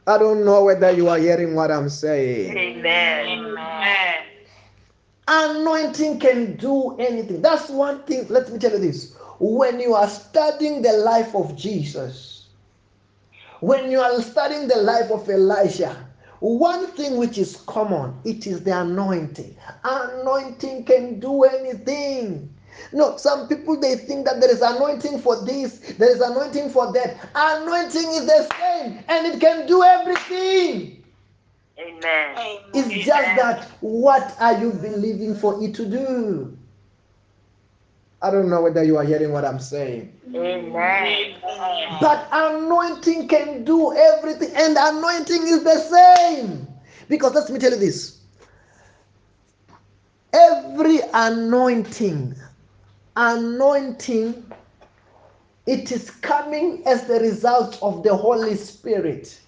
I 0.07 0.19
don't 0.19 0.45
know 0.45 0.65
whether 0.65 0.91
you 0.91 1.09
are 1.09 1.19
hearing 1.19 1.55
what 1.55 1.71
I'm 1.71 1.89
saying. 1.89 2.57
Amen. 2.57 3.39
Amen. 3.39 4.25
Anointing 5.29 6.19
can 6.19 6.57
do 6.57 6.97
anything. 6.99 7.41
That's 7.41 7.71
one 7.71 8.03
thing. 8.03 8.27
Let 8.29 8.53
me 8.53 8.59
tell 8.59 8.73
you 8.73 8.79
this. 8.79 9.14
When 9.45 9.79
you 9.79 9.93
are 9.93 10.09
studying 10.09 10.81
the 10.81 10.95
life 10.95 11.35
of 11.35 11.55
Jesus, 11.55 12.47
when 13.61 13.91
you 13.91 14.01
are 14.01 14.23
studying 14.23 14.69
the 14.69 14.77
life 14.77 15.11
of 15.11 15.29
Elijah, 15.29 15.95
one 16.41 16.87
thing 16.93 17.19
which 17.19 17.37
is 17.37 17.57
common, 17.67 18.15
it 18.25 18.47
is 18.47 18.65
the 18.65 18.81
anointing. 18.81 19.55
Anointing 19.85 20.85
can 20.85 21.21
do 21.21 21.43
anything. 21.43 22.55
No, 22.95 23.19
some 23.19 23.47
people 23.47 23.79
they 23.79 23.97
think 23.97 24.25
that 24.25 24.41
there 24.41 24.51
is 24.51 24.63
anointing 24.63 25.21
for 25.21 25.45
this, 25.45 25.95
there 25.99 26.11
is 26.11 26.23
anointing 26.23 26.71
for 26.71 26.91
that. 26.95 27.29
Anointing 27.35 28.09
is 28.13 28.25
the 28.25 28.49
same 28.59 29.05
and 29.09 29.27
it 29.27 29.41
can 29.43 29.67
do 29.67 29.83
everything. 29.83 31.05
Amen. 31.79 32.61
It's 32.73 32.89
just 33.05 33.37
that 33.37 33.69
what 33.83 34.35
are 34.41 34.59
you 34.59 34.73
believing 34.73 35.35
for 35.35 35.63
it 35.63 35.75
to 35.75 35.85
do? 35.85 36.57
I 38.25 38.31
don't 38.31 38.49
know 38.49 38.63
whether 38.63 38.83
you 38.83 38.97
are 38.97 39.05
hearing 39.05 39.33
what 39.33 39.45
I'm 39.45 39.61
saying. 39.61 40.19
Amen. 40.35 41.35
But 42.01 42.27
anointing 42.33 43.29
can 43.29 43.65
do 43.65 43.95
everything, 43.95 44.51
and 44.57 44.79
anointing 44.81 45.43
is 45.43 45.63
the 45.63 45.79
same. 45.79 46.67
Because 47.07 47.35
let 47.35 47.51
me 47.51 47.59
tell 47.59 47.73
you 47.73 47.77
this 47.77 48.23
every 50.33 51.01
anointing, 51.13 52.35
anointing, 53.15 54.51
it 55.67 55.93
is 55.93 56.11
coming 56.11 56.83
as 56.87 57.07
the 57.07 57.21
result 57.21 57.79
of 57.83 58.03
the 58.03 58.17
Holy 58.17 58.57
Spirit. 58.57 59.39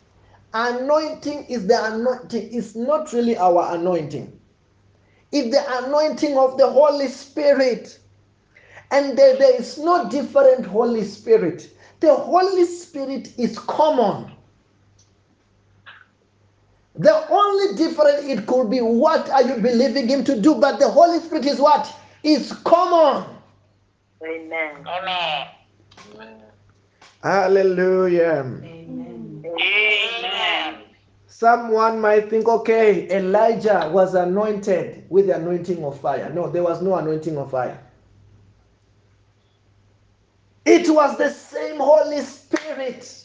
Anointing 0.52 1.46
is 1.46 1.66
the 1.66 1.94
anointing, 1.94 2.50
it's 2.52 2.76
not 2.76 3.12
really 3.14 3.38
our 3.38 3.74
anointing. 3.74 4.38
It's 5.32 5.50
the 5.50 5.84
anointing 5.84 6.36
of 6.36 6.58
the 6.58 6.70
Holy 6.70 7.08
Spirit. 7.08 7.98
And 8.90 9.18
there, 9.18 9.37
there 9.37 9.57
is 9.59 9.79
no 9.79 10.09
different 10.09 10.66
Holy 10.66 11.05
Spirit. 11.05 11.70
The 12.01 12.14
Holy 12.14 12.64
Spirit 12.64 13.33
is 13.38 13.59
common. 13.59 14.31
The 16.99 17.29
only 17.31 17.77
difference 17.77 18.25
it 18.25 18.46
could 18.46 18.70
be 18.70 18.81
what 18.81 19.29
are 19.31 19.42
you 19.42 19.57
believing 19.57 20.09
him 20.09 20.25
to 20.25 20.40
do, 20.40 20.55
but 20.55 20.79
the 20.79 20.88
Holy 20.88 21.18
Spirit 21.20 21.44
is 21.44 21.61
what? 21.61 21.94
Is 22.22 22.53
common. 22.64 23.29
Amen. 24.22 24.87
Amen. 24.87 25.46
Hallelujah. 27.22 28.44
Amen. 28.64 29.42
Amen. 29.44 30.79
Someone 31.27 32.01
might 32.01 32.31
think, 32.31 32.49
okay, 32.49 33.11
Elijah 33.11 33.90
was 33.92 34.14
anointed 34.14 35.05
with 35.11 35.27
the 35.27 35.37
anointing 35.37 35.85
of 35.85 36.01
fire. 36.01 36.31
No, 36.33 36.49
there 36.49 36.62
was 36.62 36.81
no 36.81 36.94
anointing 36.94 37.37
of 37.37 37.51
fire. 37.51 37.79
It 40.66 40.92
was 40.92 41.16
the 41.16 41.31
same 41.31 41.79
Holy 41.79 42.20
Spirit 42.22 43.24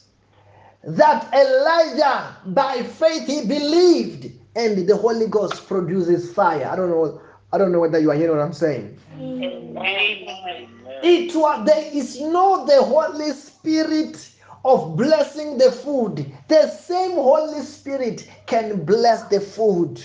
that 0.83 1.33
Elijah, 1.33 2.37
by 2.45 2.83
faith, 2.83 3.27
he 3.27 3.47
believed, 3.47 4.31
and 4.55 4.87
the 4.87 4.95
Holy 4.95 5.27
Ghost 5.27 5.67
produces 5.67 6.33
fire. 6.33 6.69
I 6.71 6.75
don't 6.75 6.89
know. 6.89 7.19
I 7.51 7.57
don't 7.57 7.71
know 7.71 7.79
whether 7.79 7.99
you 7.99 8.11
are 8.11 8.15
hearing 8.15 8.37
what 8.37 8.43
I'm 8.43 8.53
saying. 8.53 8.97
Amen. 9.19 9.77
It 11.03 11.35
was 11.35 11.65
there 11.65 11.89
is 11.91 12.21
no 12.21 12.65
the 12.65 12.83
Holy 12.83 13.31
Spirit 13.31 14.31
of 14.63 14.95
blessing 14.95 15.57
the 15.57 15.71
food. 15.71 16.31
The 16.47 16.67
same 16.69 17.13
Holy 17.13 17.61
Spirit 17.61 18.29
can 18.45 18.85
bless 18.85 19.23
the 19.23 19.41
food, 19.41 20.03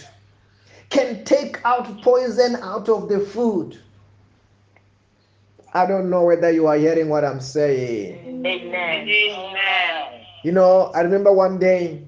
can 0.89 1.23
take 1.25 1.61
out 1.67 2.01
poison 2.03 2.57
out 2.57 2.89
of 2.89 3.11
the 3.11 3.21
food. 3.21 3.79
I 5.77 5.85
don't 5.85 6.09
know 6.09 6.25
whether 6.25 6.51
you 6.51 6.67
are 6.69 6.79
hearing 6.79 7.11
what 7.11 7.23
I'm 7.23 7.39
saying. 7.39 8.27
Amen. 8.27 9.07
Amen. 9.07 10.23
You 10.43 10.53
know, 10.53 10.91
I 10.95 11.03
remember 11.03 11.31
one 11.35 11.59
day 11.59 12.03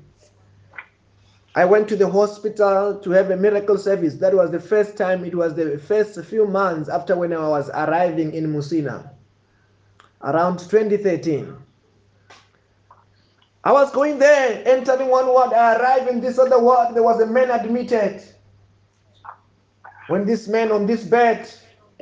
I 1.54 1.66
went 1.66 1.86
to 1.88 1.96
the 1.96 2.08
hospital 2.10 2.98
to 2.98 3.10
have 3.10 3.30
a 3.30 3.36
miracle 3.36 3.76
service. 3.76 4.14
That 4.14 4.32
was 4.32 4.50
the 4.50 4.58
first 4.58 4.96
time, 4.96 5.22
it 5.22 5.34
was 5.34 5.54
the 5.54 5.76
first 5.76 6.18
few 6.24 6.46
months 6.46 6.88
after 6.88 7.14
when 7.14 7.34
I 7.34 7.46
was 7.46 7.68
arriving 7.68 8.32
in 8.32 8.46
Musina, 8.46 9.10
around 10.22 10.60
2013. 10.60 11.54
I 13.64 13.72
was 13.72 13.92
going 13.92 14.18
there, 14.18 14.62
entering 14.64 15.10
one 15.10 15.26
ward. 15.26 15.52
I 15.52 15.76
arrived 15.76 16.08
in 16.08 16.22
this 16.22 16.38
other 16.38 16.58
ward. 16.58 16.94
There 16.94 17.02
was 17.02 17.20
a 17.20 17.26
man 17.26 17.50
admitted. 17.50 18.22
When 20.06 20.24
this 20.24 20.48
man 20.48 20.72
on 20.72 20.86
this 20.86 21.04
bed, 21.04 21.50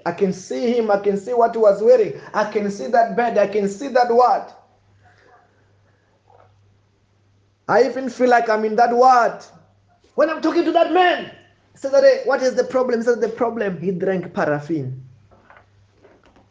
I 0.06 0.12
can 0.12 0.32
see 0.32 0.72
him. 0.72 0.88
I 0.88 1.00
can 1.00 1.16
see 1.16 1.34
what 1.34 1.52
he 1.52 1.58
was 1.58 1.82
wearing. 1.82 2.20
I 2.32 2.50
can 2.50 2.70
see 2.70 2.86
that 2.86 3.16
bed. 3.16 3.36
I 3.36 3.48
can 3.48 3.68
see 3.68 3.88
that 3.88 4.08
ward. 4.08 4.44
I 7.68 7.82
even 7.82 8.08
feel 8.08 8.30
like 8.30 8.48
I'm 8.48 8.64
in 8.64 8.76
that 8.76 8.94
ward. 8.94 9.44
When 10.14 10.30
I'm 10.30 10.40
talking 10.40 10.64
to 10.64 10.70
that 10.72 10.92
man, 10.92 11.32
said, 11.74 11.92
"Hey, 11.92 12.22
what 12.24 12.40
is 12.40 12.54
the 12.54 12.62
problem? 12.62 13.00
He 13.00 13.04
said, 13.04 13.20
the 13.20 13.28
problem, 13.28 13.80
he 13.80 13.90
drank 13.90 14.32
paraffin. 14.32 15.02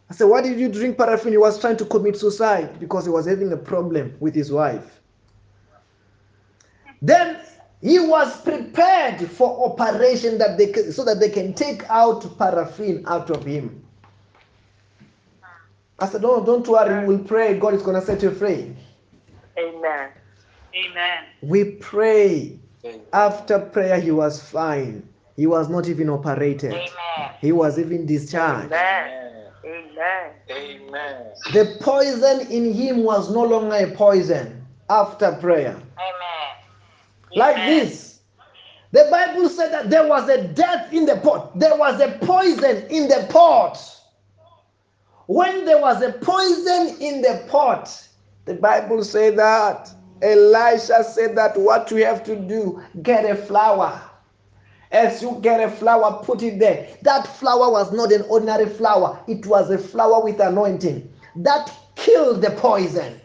I 0.10 0.14
said, 0.14 0.26
why 0.26 0.42
did 0.42 0.60
you 0.60 0.68
drink 0.70 0.98
paraffin? 0.98 1.32
He 1.32 1.38
was 1.38 1.58
trying 1.60 1.78
to 1.78 1.86
commit 1.86 2.18
suicide 2.18 2.78
because 2.80 3.06
he 3.06 3.10
was 3.10 3.26
having 3.26 3.52
a 3.54 3.58
problem 3.58 4.16
with 4.20 4.36
his 4.36 4.52
wife. 4.52 5.02
Then 7.02 7.40
he 7.86 8.00
was 8.00 8.42
prepared 8.42 9.30
for 9.30 9.64
operation 9.70 10.40
that 10.40 10.58
they 10.58 10.72
can, 10.72 10.92
so 10.92 11.06
that 11.06 11.20
they 11.20 11.30
can 11.30 11.54
take 11.54 11.88
out 11.88 12.36
paraffin 12.36 13.04
out 13.06 13.30
of 13.30 13.46
him. 13.46 13.86
I 16.00 16.08
said, 16.08 16.24
No, 16.24 16.44
don't 16.44 16.68
worry, 16.68 17.06
we'll 17.06 17.20
pray. 17.20 17.60
God 17.60 17.76
is 17.76 17.84
going 17.84 18.00
to 18.00 18.04
set 18.04 18.24
you 18.24 18.32
free. 18.32 18.76
Amen. 19.60 20.10
Amen. 20.74 21.26
We 21.44 21.74
pray. 21.76 22.58
After 23.14 23.60
prayer, 23.60 24.00
he 24.00 24.10
was 24.10 24.42
fine. 24.42 25.08
He 25.36 25.46
was 25.46 25.70
not 25.70 25.88
even 25.88 26.10
operated, 26.10 26.72
Amen. 26.72 27.36
he 27.40 27.52
was 27.52 27.78
even 27.78 28.08
discharged. 28.08 28.74
Amen. 28.74 29.46
Amen. 29.64 30.32
Amen. 30.50 31.34
The 31.54 31.78
poison 31.82 32.48
in 32.52 32.74
him 32.74 33.04
was 33.04 33.32
no 33.32 33.44
longer 33.44 33.76
a 33.76 33.92
poison 33.96 34.66
after 34.90 35.34
prayer. 35.34 35.76
Amen. 35.76 36.35
Like 37.36 37.58
this. 37.68 38.20
The 38.92 39.08
Bible 39.12 39.50
said 39.50 39.74
that 39.74 39.90
there 39.90 40.08
was 40.08 40.30
a 40.30 40.48
death 40.48 40.94
in 40.94 41.06
the 41.06 41.18
pot, 41.18 41.60
there 41.60 41.76
was 41.76 42.00
a 42.00 42.18
poison 42.26 42.88
in 42.90 43.10
the 43.10 43.28
pot. 43.30 43.78
When 45.28 45.66
there 45.66 45.82
was 45.82 46.02
a 46.02 46.14
poison 46.14 46.96
in 47.02 47.22
the 47.22 47.44
pot, 47.50 48.08
the 48.46 48.54
Bible 48.54 49.04
said 49.04 49.38
that 49.38 49.92
Elisha 50.22 51.04
said 51.04 51.36
that 51.36 51.58
what 51.58 51.92
you 51.92 52.06
have 52.06 52.24
to 52.24 52.36
do, 52.38 52.82
get 53.02 53.30
a 53.30 53.36
flour. 53.36 54.02
As 54.92 55.22
you 55.22 55.40
get 55.42 55.60
a 55.60 55.70
flour, 55.70 56.24
put 56.24 56.42
it 56.42 56.58
there. 56.60 56.88
That 57.02 57.28
flour 57.28 57.70
was 57.70 57.92
not 57.92 58.14
an 58.14 58.22
ordinary 58.30 58.68
flour, 58.68 59.20
it 59.28 59.46
was 59.46 59.70
a 59.72 59.78
flour 59.78 60.24
with 60.24 60.40
anointing 60.40 61.12
that 61.38 61.70
killed 61.96 62.42
the 62.42 62.52
poison 62.52 63.20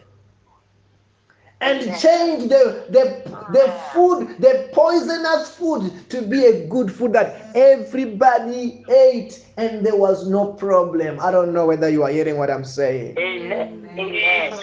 and 1.61 1.79
change 1.99 2.49
the, 2.49 2.85
the, 2.89 3.21
the 3.53 3.65
ah. 3.67 3.89
food, 3.93 4.35
the 4.39 4.69
poisonous 4.73 5.55
food, 5.55 6.09
to 6.09 6.21
be 6.23 6.45
a 6.45 6.67
good 6.67 6.91
food 6.91 7.13
that 7.13 7.55
everybody 7.55 8.83
ate 8.89 9.45
and 9.57 9.85
there 9.85 9.95
was 9.95 10.27
no 10.27 10.53
problem. 10.53 11.19
I 11.21 11.29
don't 11.29 11.53
know 11.53 11.67
whether 11.67 11.87
you 11.87 12.03
are 12.03 12.09
hearing 12.09 12.37
what 12.37 12.49
I'm 12.49 12.65
saying. 12.65 13.17
Amen. 13.17 13.89
Amen. 13.97 14.59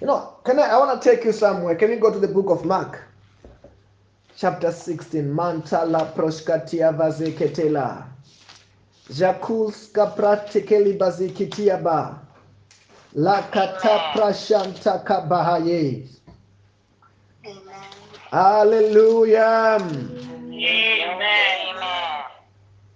You 0.00 0.06
know, 0.06 0.36
can 0.44 0.58
I, 0.58 0.62
I 0.62 0.78
want 0.78 1.02
to 1.02 1.10
take 1.10 1.24
you 1.24 1.32
somewhere. 1.32 1.74
Can 1.74 1.90
we 1.90 1.96
go 1.96 2.12
to 2.12 2.18
the 2.18 2.28
book 2.28 2.50
of 2.50 2.64
Mark? 2.64 3.02
Chapter 4.36 4.70
16. 4.70 5.24
Mantala 5.24 6.14
proskatia 6.14 6.92
vazeketela. 6.96 8.06
Jakulska 9.10 10.06
pratikeli 10.16 10.98
bazikitia 10.98 11.82
ba. 13.14 13.20
La 13.20 13.42
kata 13.42 14.12
prashanta 14.14 15.04
kabahaye. 15.04 16.08
Hallelujah. 18.30 19.78
Amen. 19.80 21.24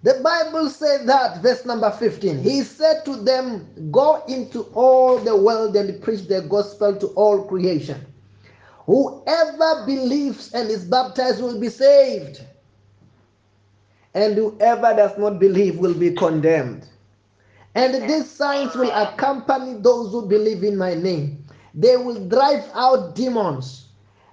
The 0.01 0.13
Bible 0.23 0.69
said 0.69 1.07
that, 1.07 1.41
verse 1.41 1.65
number 1.65 1.91
15. 1.91 2.39
He 2.41 2.61
said 2.61 3.03
to 3.03 3.17
them, 3.17 3.67
Go 3.91 4.23
into 4.29 4.61
all 4.73 5.19
the 5.19 5.35
world 5.35 5.75
and 5.75 6.01
preach 6.01 6.27
the 6.27 6.41
gospel 6.43 6.95
to 6.95 7.07
all 7.07 7.43
creation. 7.45 8.05
Whoever 8.85 9.85
believes 9.85 10.53
and 10.53 10.69
is 10.69 10.85
baptized 10.85 11.41
will 11.41 11.59
be 11.59 11.69
saved, 11.69 12.41
and 14.13 14.35
whoever 14.35 14.95
does 14.95 15.17
not 15.17 15.37
believe 15.37 15.77
will 15.77 15.93
be 15.93 16.11
condemned. 16.11 16.87
And 17.79 18.09
these 18.09 18.29
signs 18.29 18.75
will 18.75 18.91
accompany 18.91 19.75
those 19.79 20.11
who 20.11 20.27
believe 20.27 20.65
in 20.65 20.75
my 20.75 20.95
name. 20.95 21.45
They 21.73 21.95
will 21.95 22.27
drive 22.27 22.69
out 22.73 23.15
demons. 23.15 23.87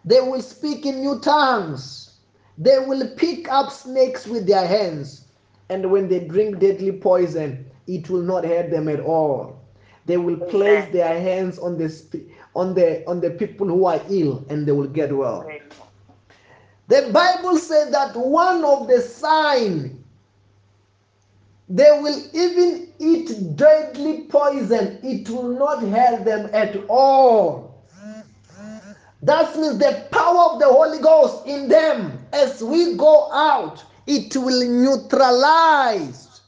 They 0.05 0.21
will 0.21 0.43
speak 0.43 0.85
in 0.85 0.99
new 0.99 1.21
tongues. 1.21 2.17
They 2.59 2.81
will 2.81 3.09
pick 3.17 3.49
up 3.49 3.71
snakes 3.71 4.27
with 4.27 4.49
their 4.49 4.67
hands. 4.67 5.29
And 5.69 5.93
when 5.93 6.09
they 6.09 6.27
drink 6.27 6.59
deadly 6.59 6.91
poison, 6.91 7.71
it 7.87 8.11
will 8.11 8.23
not 8.23 8.45
hurt 8.45 8.73
them 8.73 8.89
at 8.89 8.99
all. 8.99 9.61
They 10.07 10.17
will 10.17 10.39
place 10.39 10.91
their 10.93 11.21
hands 11.21 11.57
on 11.61 11.79
the 11.79 11.87
on 12.57 12.75
the 12.75 13.07
on 13.07 13.21
the 13.21 13.31
people 13.31 13.69
who 13.69 13.87
are 13.87 14.01
ill 14.11 14.45
and 14.49 14.67
they 14.67 14.73
will 14.73 14.89
get 14.89 15.17
well. 15.17 15.49
The 16.89 17.11
Bible 17.13 17.59
said 17.59 17.93
that 17.93 18.17
one 18.17 18.65
of 18.65 18.89
the 18.89 19.01
sign 19.01 20.03
they 21.69 21.91
will 22.01 22.21
even 22.33 22.86
eat 22.99 23.57
deadly 23.57 24.23
poison. 24.23 24.99
It 25.03 25.29
will 25.31 25.59
not 25.59 25.81
hurt 25.83 26.25
them 26.25 26.51
at 26.53 26.77
all. 26.89 27.85
That 29.23 29.57
means 29.57 29.79
the 29.79 30.07
power 30.11 30.53
of 30.53 30.61
the 30.61 30.67
Holy 30.67 30.99
Ghost 30.99 31.47
in 31.47 31.69
them 31.69 32.25
as 32.33 32.63
we 32.63 32.97
go 32.97 33.33
out, 33.33 33.83
it 34.07 34.37
will 34.37 34.69
neutralize 34.69 36.41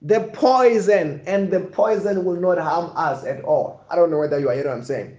the 0.00 0.20
poison 0.32 1.22
and 1.26 1.50
the 1.50 1.60
poison 1.60 2.24
will 2.24 2.36
not 2.36 2.58
harm 2.58 2.92
us 2.96 3.24
at 3.24 3.42
all. 3.44 3.84
I 3.90 3.96
don't 3.96 4.10
know 4.10 4.18
whether 4.18 4.38
you 4.38 4.48
are 4.48 4.54
hearing 4.54 4.68
what 4.68 4.78
I'm 4.78 4.84
saying. 4.84 5.16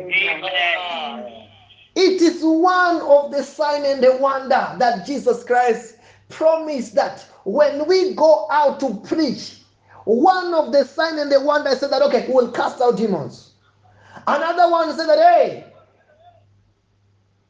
Amen. 0.00 1.48
It 1.96 2.22
is 2.22 2.42
one 2.42 3.00
of 3.02 3.30
the 3.30 3.42
sign 3.42 3.84
and 3.84 4.02
the 4.02 4.16
wonder 4.16 4.74
that 4.78 5.06
Jesus 5.06 5.44
Christ 5.44 5.96
promised 6.28 6.94
that 6.94 7.24
when 7.44 7.86
we 7.86 8.14
go 8.14 8.46
out 8.50 8.80
to 8.80 8.94
preach, 9.06 9.60
one 10.04 10.52
of 10.52 10.72
the 10.72 10.84
sign 10.84 11.18
and 11.18 11.30
the 11.30 11.40
wonder 11.40 11.74
said 11.74 11.90
that 11.90 12.02
okay, 12.02 12.26
we'll 12.28 12.50
cast 12.52 12.80
out 12.80 12.96
demons. 12.96 13.52
Another 14.26 14.70
one 14.70 14.94
said 14.96 15.06
that 15.06 15.18
hey, 15.18 15.66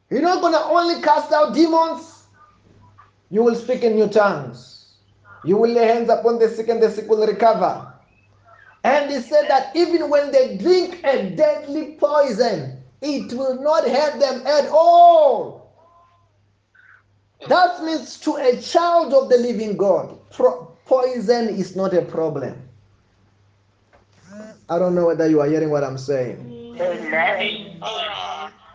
you're 0.09 0.21
not 0.21 0.41
gonna 0.41 0.61
only 0.61 1.01
cast 1.01 1.31
out 1.31 1.53
demons, 1.53 2.23
you 3.29 3.43
will 3.43 3.55
speak 3.55 3.83
in 3.83 3.95
new 3.95 4.07
tongues. 4.07 4.93
You 5.43 5.57
will 5.57 5.69
lay 5.69 5.87
hands 5.87 6.09
upon 6.09 6.39
the 6.39 6.49
sick 6.49 6.69
and 6.69 6.81
the 6.81 6.89
sick 6.89 7.09
will 7.09 7.25
recover. 7.25 7.93
And 8.83 9.11
he 9.11 9.19
said 9.19 9.47
that 9.49 9.75
even 9.75 10.09
when 10.09 10.31
they 10.31 10.57
drink 10.57 11.01
a 11.03 11.29
deadly 11.31 11.97
poison, 11.99 12.83
it 13.01 13.33
will 13.33 13.61
not 13.61 13.87
hurt 13.87 14.19
them 14.19 14.45
at 14.45 14.67
all. 14.69 15.64
That 17.47 17.83
means 17.83 18.19
to 18.21 18.35
a 18.35 18.59
child 18.59 19.13
of 19.13 19.29
the 19.29 19.37
living 19.37 19.77
God, 19.77 20.17
poison 20.85 21.49
is 21.49 21.75
not 21.75 21.93
a 21.93 22.01
problem. 22.01 22.61
I 24.69 24.79
don't 24.79 24.95
know 24.95 25.05
whether 25.05 25.29
you 25.29 25.41
are 25.41 25.47
hearing 25.47 25.69
what 25.69 25.83
I'm 25.83 25.97
saying. 25.97 26.75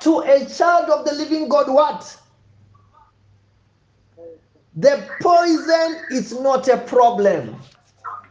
To 0.01 0.21
a 0.21 0.47
child 0.47 0.89
of 0.89 1.05
the 1.05 1.15
living 1.15 1.49
God, 1.49 1.69
what? 1.69 2.17
The 4.77 5.05
poison 5.21 6.05
is 6.11 6.33
not 6.41 6.69
a 6.69 6.79
problem 6.79 7.57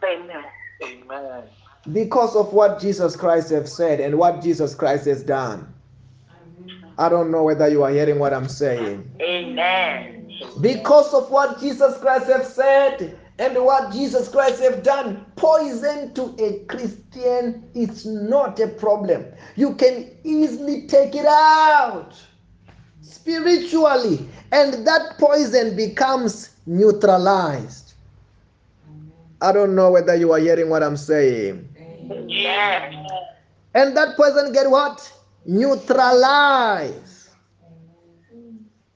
Amen. 0.04 0.46
Amen. 0.82 1.44
because 1.92 2.36
of 2.36 2.54
what 2.54 2.80
Jesus 2.80 3.16
Christ 3.18 3.50
has 3.50 3.76
said 3.76 4.00
and 4.00 4.18
what 4.18 4.42
Jesus 4.42 4.74
Christ 4.74 5.06
has 5.06 5.22
done. 5.22 5.72
I 6.98 7.10
don't 7.10 7.30
know 7.30 7.44
whether 7.44 7.68
you 7.68 7.84
are 7.84 7.92
hearing 7.92 8.20
what 8.20 8.34
I'm 8.34 8.48
saying. 8.48 9.10
Amen. 9.22 10.19
Because 10.62 11.14
of 11.14 11.30
what 11.30 11.60
Jesus 11.60 11.98
Christ 11.98 12.28
has 12.28 12.54
said 12.54 13.18
and 13.40 13.58
what 13.64 13.92
Jesus 13.92 14.30
Christ 14.30 14.62
has 14.62 14.82
done, 14.84 15.26
poison 15.36 16.14
to 16.14 16.36
a 16.40 16.64
Christian 16.66 17.70
is 17.74 18.06
not 18.06 18.60
a 18.60 18.68
problem. 18.68 19.26
You 19.56 19.76
can 19.76 20.10
easily 20.24 20.88
take 20.88 21.16
it 21.16 21.26
out 21.26 22.14
spiritually, 23.02 24.28
and 24.52 24.86
that 24.86 25.18
poison 25.18 25.76
becomes 25.76 26.50
neutralized. 26.66 27.94
I 29.42 29.52
don't 29.52 29.76
know 29.76 29.92
whether 29.92 30.16
you 30.16 30.34
are 30.34 30.40
hearing 30.40 30.70
what 30.70 30.84
I'm 30.84 30.98
saying. 30.98 31.68
Amen. 31.78 33.08
And 33.74 33.96
that 33.96 34.18
poison 34.18 34.52
get 34.52 34.70
what? 34.70 35.12
Neutralized 35.46 37.19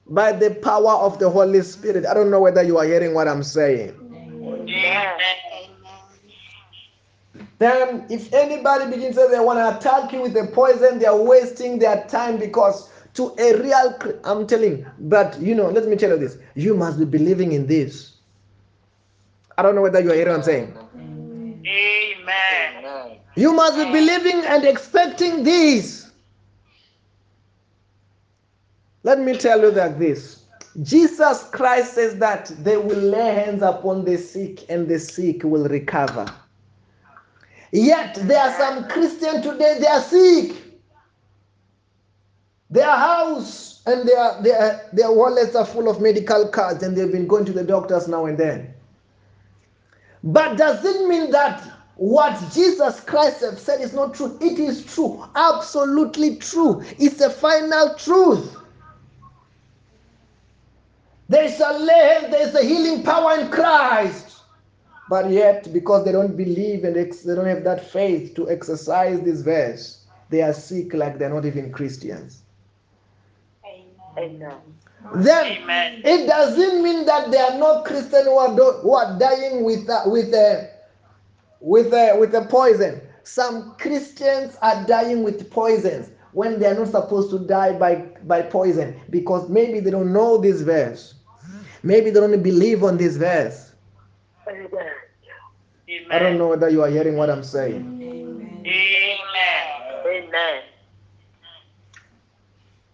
by 0.08 0.32
the 0.32 0.50
power 0.56 0.92
of 0.92 1.18
the 1.18 1.28
Holy 1.30 1.62
Spirit. 1.62 2.06
I 2.06 2.14
don't 2.14 2.30
know 2.30 2.40
whether 2.40 2.62
you 2.62 2.78
are 2.78 2.84
hearing 2.84 3.14
what 3.14 3.28
I'm 3.28 3.42
saying. 3.42 3.94
Amen. 4.00 5.18
Then, 7.58 8.06
if 8.10 8.32
anybody 8.32 8.90
begins 8.90 9.16
to 9.16 9.22
say 9.22 9.30
they 9.30 9.40
want 9.40 9.58
to 9.58 9.76
attack 9.76 10.12
you 10.12 10.20
with 10.22 10.36
a 10.36 10.46
poison, 10.46 10.98
they 10.98 11.06
are 11.06 11.16
wasting 11.16 11.78
their 11.78 12.04
time 12.08 12.36
because 12.38 12.90
to 13.14 13.34
a 13.38 13.56
real, 13.60 13.98
I'm 14.24 14.46
telling, 14.46 14.84
but 14.98 15.40
you 15.40 15.54
know, 15.54 15.70
let 15.70 15.86
me 15.86 15.96
tell 15.96 16.10
you 16.10 16.18
this: 16.18 16.36
you 16.54 16.74
must 16.74 16.98
be 16.98 17.04
believing 17.04 17.52
in 17.52 17.66
this. 17.66 18.16
I 19.56 19.62
don't 19.62 19.74
know 19.74 19.82
whether 19.82 20.00
you 20.00 20.10
are 20.10 20.14
hearing 20.14 20.30
what 20.30 20.38
I'm 20.38 20.42
saying. 20.42 20.76
Amen. 20.96 21.64
Amen. 22.84 23.18
You 23.36 23.52
must 23.52 23.76
be 23.76 23.84
believing 23.84 24.44
and 24.44 24.64
expecting 24.64 25.44
this. 25.44 26.03
Let 29.04 29.20
me 29.20 29.36
tell 29.36 29.60
you 29.60 29.70
that 29.72 29.98
this 29.98 30.44
Jesus 30.82 31.44
Christ 31.52 31.94
says 31.94 32.16
that 32.16 32.46
they 32.64 32.76
will 32.76 32.98
lay 32.98 33.34
hands 33.34 33.62
upon 33.62 34.04
the 34.04 34.16
sick 34.16 34.68
and 34.68 34.88
the 34.88 34.98
sick 34.98 35.44
will 35.44 35.68
recover. 35.68 36.26
Yet 37.70 38.16
there 38.22 38.40
are 38.40 38.58
some 38.58 38.88
Christians 38.88 39.42
today, 39.42 39.78
they 39.78 39.86
are 39.86 40.00
sick. 40.00 40.56
Their 42.70 42.90
house 42.90 43.82
and 43.86 44.08
their, 44.08 44.42
their, 44.42 44.90
their 44.92 45.12
wallets 45.12 45.54
are 45.54 45.66
full 45.66 45.88
of 45.88 46.00
medical 46.00 46.48
cards 46.48 46.82
and 46.82 46.96
they've 46.96 47.12
been 47.12 47.28
going 47.28 47.44
to 47.44 47.52
the 47.52 47.62
doctors 47.62 48.08
now 48.08 48.26
and 48.26 48.36
then. 48.36 48.74
But 50.24 50.56
does 50.56 50.84
it 50.84 51.06
mean 51.06 51.30
that 51.30 51.62
what 51.96 52.36
Jesus 52.52 52.98
Christ 53.00 53.42
have 53.42 53.58
said 53.58 53.80
is 53.80 53.92
not 53.92 54.14
true. 54.14 54.36
It 54.40 54.58
is 54.58 54.84
true, 54.84 55.24
absolutely 55.36 56.36
true. 56.36 56.82
It's 56.98 57.20
a 57.20 57.30
final 57.30 57.94
truth. 57.94 58.56
There's 61.28 61.58
a 61.60 61.72
life, 61.72 62.30
there's 62.30 62.54
a 62.54 62.64
healing 62.64 63.02
power 63.02 63.38
in 63.40 63.50
Christ. 63.50 64.42
But 65.08 65.30
yet, 65.30 65.72
because 65.72 66.04
they 66.04 66.12
don't 66.12 66.36
believe 66.36 66.84
and 66.84 66.96
ex- 66.96 67.22
they 67.22 67.34
don't 67.34 67.46
have 67.46 67.64
that 67.64 67.84
faith 67.90 68.34
to 68.36 68.50
exercise 68.50 69.20
this 69.20 69.42
verse, 69.42 70.06
they 70.30 70.42
are 70.42 70.52
sick 70.52 70.94
like 70.94 71.18
they're 71.18 71.30
not 71.32 71.44
even 71.44 71.72
Christians. 71.72 72.42
Amen. 74.18 74.52
Then 75.16 75.62
Amen. 75.62 76.00
it 76.04 76.26
doesn't 76.26 76.82
mean 76.82 77.04
that 77.06 77.30
there 77.30 77.44
are 77.44 77.58
no 77.58 77.82
Christians 77.82 78.24
who 78.24 78.36
are, 78.38 78.54
do- 78.56 78.78
who 78.82 78.94
are 78.94 79.18
dying 79.18 79.64
with 79.64 79.88
uh, 79.88 80.02
with 80.06 80.32
a 80.32 80.70
with 81.60 81.92
a 81.92 82.16
with 82.18 82.34
a 82.34 82.46
poison. 82.46 83.00
Some 83.24 83.74
Christians 83.78 84.56
are 84.62 84.86
dying 84.86 85.22
with 85.22 85.50
poisons 85.50 86.10
when 86.34 86.58
they 86.58 86.66
are 86.66 86.74
not 86.74 86.88
supposed 86.88 87.30
to 87.30 87.38
die 87.38 87.72
by 87.78 87.94
by 88.24 88.42
poison 88.42 89.00
because 89.10 89.48
maybe 89.48 89.80
they 89.80 89.90
don't 89.90 90.12
know 90.12 90.36
this 90.38 90.60
verse. 90.60 91.14
Maybe 91.82 92.10
they 92.10 92.20
don't 92.20 92.42
believe 92.42 92.82
on 92.82 92.96
this 92.96 93.16
verse. 93.16 93.72
Amen. 94.48 94.68
I 96.10 96.18
don't 96.18 96.38
know 96.38 96.48
whether 96.48 96.68
you 96.68 96.82
are 96.82 96.88
hearing 96.88 97.16
what 97.16 97.30
I'm 97.30 97.44
saying. 97.44 98.00
Amen. 98.02 98.64
Amen. 100.06 100.62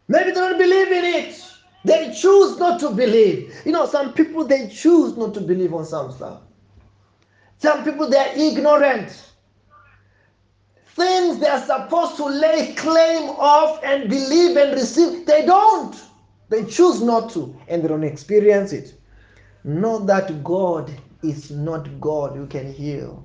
Maybe 0.08 0.30
they 0.30 0.34
don't 0.34 0.58
believe 0.58 0.88
in 0.88 1.04
it. 1.04 1.44
They 1.84 2.12
choose 2.12 2.58
not 2.58 2.78
to 2.80 2.90
believe. 2.90 3.54
You 3.64 3.72
know, 3.72 3.86
some 3.86 4.12
people 4.12 4.44
they 4.44 4.68
choose 4.68 5.16
not 5.16 5.32
to 5.34 5.40
believe 5.40 5.72
on 5.72 5.86
some 5.86 6.12
stuff. 6.12 6.42
Some 7.58 7.84
people 7.84 8.08
they 8.08 8.18
are 8.18 8.36
ignorant. 8.36 9.29
Things 10.94 11.38
they 11.38 11.48
are 11.48 11.64
supposed 11.64 12.16
to 12.16 12.26
lay 12.26 12.74
claim 12.74 13.30
of 13.38 13.80
and 13.84 14.08
believe 14.08 14.56
and 14.56 14.72
receive, 14.72 15.26
they 15.26 15.46
don't. 15.46 15.96
They 16.48 16.64
choose 16.64 17.00
not 17.00 17.30
to, 17.30 17.56
and 17.68 17.82
they 17.82 17.88
don't 17.88 18.04
experience 18.04 18.72
it. 18.72 18.94
Know 19.64 19.98
that 20.06 20.42
God 20.42 20.90
is 21.22 21.50
not 21.50 22.00
God 22.00 22.36
who 22.36 22.46
can 22.46 22.72
heal. 22.72 23.24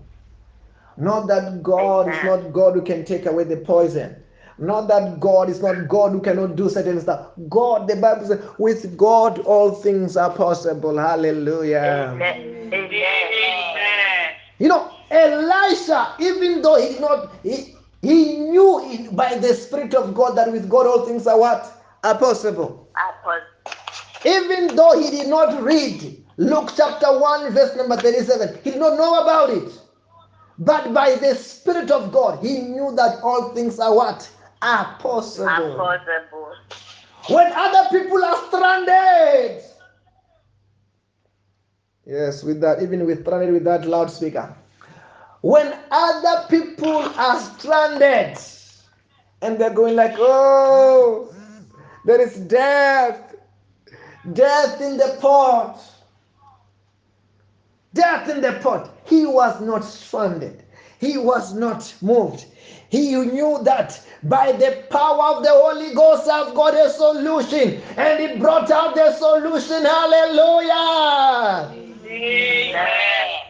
Not 0.97 1.27
that 1.27 1.61
God 1.63 2.07
is 2.07 2.23
not 2.23 2.53
God 2.53 2.75
who 2.75 2.81
can 2.81 3.03
take 3.03 3.25
away 3.25 3.43
the 3.43 3.57
poison. 3.57 4.15
Not 4.57 4.87
that 4.87 5.19
God 5.19 5.49
is 5.49 5.61
not 5.61 5.89
God 5.89 6.13
who 6.13 6.21
cannot 6.21 6.55
do 6.55 6.69
certain 6.69 7.01
stuff. 7.01 7.31
God, 7.49 7.89
the 7.89 7.97
Bible 7.97 8.25
says, 8.25 8.41
with 8.57 8.95
God 8.95 9.39
all 9.39 9.71
things 9.71 10.15
are 10.15 10.31
possible. 10.33 10.97
Hallelujah. 10.97 12.11
Amen. 12.13 12.73
Amen. 12.73 14.31
You 14.59 14.69
know, 14.69 14.94
Elisha, 15.11 16.15
even 16.19 16.61
though 16.61 16.75
he 16.81 16.93
did 16.93 17.01
not, 17.01 17.31
he, 17.43 17.75
he 18.01 18.37
knew 18.37 18.79
in, 18.91 19.15
by 19.15 19.35
the 19.37 19.53
Spirit 19.53 19.93
of 19.93 20.13
God 20.13 20.35
that 20.35 20.51
with 20.51 20.69
God 20.69 20.87
all 20.87 21.05
things 21.05 21.27
are 21.27 21.39
what? 21.39 21.71
Are 22.03 22.17
possible. 22.17 22.87
Apostle. 22.95 23.41
Even 24.25 24.75
though 24.75 24.99
he 24.99 25.11
did 25.11 25.27
not 25.27 25.61
read 25.61 26.23
Luke 26.37 26.71
chapter 26.75 27.19
1, 27.19 27.53
verse 27.53 27.75
number 27.75 27.95
37, 27.95 28.59
he 28.63 28.71
did 28.71 28.79
not 28.79 28.97
know 28.97 29.21
about 29.21 29.49
it. 29.51 29.71
But 30.57 30.93
by 30.93 31.15
the 31.15 31.35
Spirit 31.35 31.91
of 31.91 32.11
God, 32.11 32.43
he 32.43 32.59
knew 32.59 32.93
that 32.95 33.19
all 33.21 33.53
things 33.53 33.79
are 33.79 33.93
what? 33.93 34.29
Are 34.61 34.97
possible. 34.99 35.47
Impossible. 35.47 36.53
When 37.29 37.51
other 37.53 37.89
people 37.89 38.23
are 38.23 38.37
stranded. 38.47 39.63
Yes, 42.05 42.43
with 42.43 42.61
that, 42.61 42.81
even 42.81 43.05
with 43.05 43.21
stranded 43.21 43.51
with 43.53 43.63
that 43.65 43.85
loudspeaker. 43.85 44.55
When 45.45 45.77
other 45.91 46.47
people 46.49 46.97
are 46.97 47.39
stranded 47.39 48.35
and 49.43 49.59
they're 49.59 49.69
going 49.69 49.95
like, 49.95 50.15
oh, 50.17 51.31
there 52.03 52.19
is 52.19 52.35
death, 52.37 53.35
death 54.33 54.81
in 54.81 54.97
the 54.97 55.19
pot, 55.21 55.79
death 57.93 58.27
in 58.27 58.41
the 58.41 58.53
pot. 58.53 58.89
He 59.05 59.27
was 59.27 59.61
not 59.61 59.83
stranded. 59.83 60.63
He 60.99 61.19
was 61.19 61.53
not 61.53 61.93
moved. 62.01 62.47
He 62.89 63.15
knew 63.15 63.59
that 63.65 64.01
by 64.23 64.51
the 64.51 64.83
power 64.89 65.35
of 65.35 65.43
the 65.43 65.51
Holy 65.51 65.93
Ghost, 65.93 66.27
I've 66.27 66.55
got 66.55 66.73
a 66.73 66.89
solution. 66.89 67.83
And 67.97 68.19
he 68.19 68.39
brought 68.39 68.71
out 68.71 68.95
the 68.95 69.11
solution. 69.11 69.85
Hallelujah. 69.85 71.69
Amen. 72.03 73.44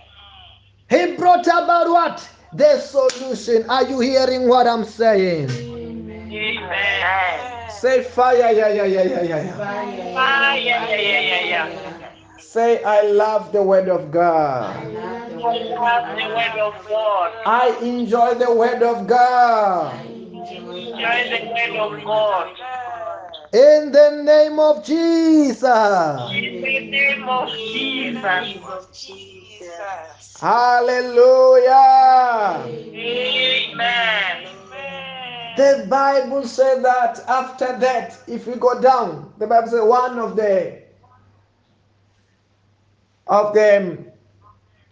He 0.96 1.16
brought 1.18 1.46
about 1.48 1.90
what? 1.90 2.30
The 2.54 2.80
solution. 2.80 3.70
Are 3.70 3.84
you 3.86 4.00
hearing 4.00 4.48
what 4.48 4.68
I'm 4.68 4.86
saying? 4.86 5.50
Amen. 5.52 7.70
Say 7.72 8.04
fire, 8.04 8.38
yeah, 8.38 8.52
yeah, 8.52 8.70
yeah, 8.86 9.04
yeah, 9.04 9.22
yeah. 9.24 9.44
yeah. 9.44 9.58
Fire. 10.16 10.58
Yeah, 10.58 10.96
yeah, 10.96 11.22
yeah, 11.22 11.46
yeah. 11.46 12.10
Say, 12.40 12.84
I 12.84 13.02
love 13.04 13.52
the 13.52 13.64
word 13.64 13.90
of 13.90 14.12
God. 14.12 14.76
I 14.76 14.86
love 14.90 15.30
the 15.30 16.30
word 16.30 16.60
of 16.60 16.88
God. 16.88 17.32
I 17.46 17.78
enjoy 17.82 18.36
the 18.36 18.54
word 18.54 18.84
of 18.84 19.08
God. 19.08 20.06
Enjoy 20.06 20.48
the 20.48 21.50
word 21.54 21.78
of 21.78 22.06
God. 22.06 22.56
In 23.54 23.92
the 23.92 24.22
name 24.24 24.60
of 24.60 24.84
Jesus. 24.86 25.64
In 25.64 26.62
the 26.62 26.80
name 26.80 27.30
of 27.30 27.54
Jesus. 27.56 28.58
Hallelujah. 30.40 31.72
Amen. 32.68 34.48
The 35.58 35.86
Bible 35.90 36.46
said 36.46 36.84
that 36.84 37.20
after 37.28 37.78
that, 37.80 38.20
if 38.28 38.46
we 38.46 38.56
go 38.56 38.82
down, 38.82 39.34
the 39.38 39.48
Bible 39.48 39.70
says 39.70 39.82
one 39.84 40.20
of 40.20 40.36
the 40.36 40.84
of 43.28 43.54
them 43.54 44.12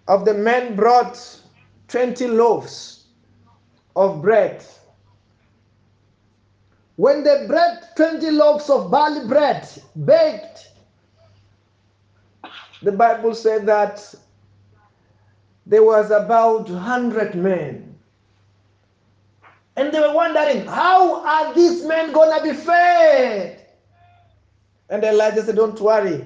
of 0.07 0.25
the 0.25 0.33
men 0.33 0.75
brought 0.75 1.19
20 1.89 2.27
loaves 2.27 3.05
of 3.95 4.21
bread. 4.21 4.65
When 6.95 7.23
they 7.23 7.45
brought 7.47 7.95
20 7.95 8.31
loaves 8.31 8.69
of 8.69 8.89
barley 8.89 9.27
bread 9.27 9.67
baked, 10.05 10.69
the 12.81 12.91
Bible 12.91 13.33
said 13.35 13.65
that 13.65 14.13
there 15.65 15.83
was 15.83 16.11
about 16.11 16.69
100 16.69 17.35
men. 17.35 17.95
And 19.75 19.91
they 19.91 19.99
were 19.99 20.13
wondering, 20.13 20.65
how 20.65 21.25
are 21.25 21.53
these 21.53 21.83
men 21.85 22.11
going 22.11 22.37
to 22.37 22.43
be 22.43 22.53
fed? 22.55 23.63
And 24.89 25.03
Elijah 25.03 25.43
said, 25.43 25.55
Don't 25.55 25.79
worry. 25.81 26.25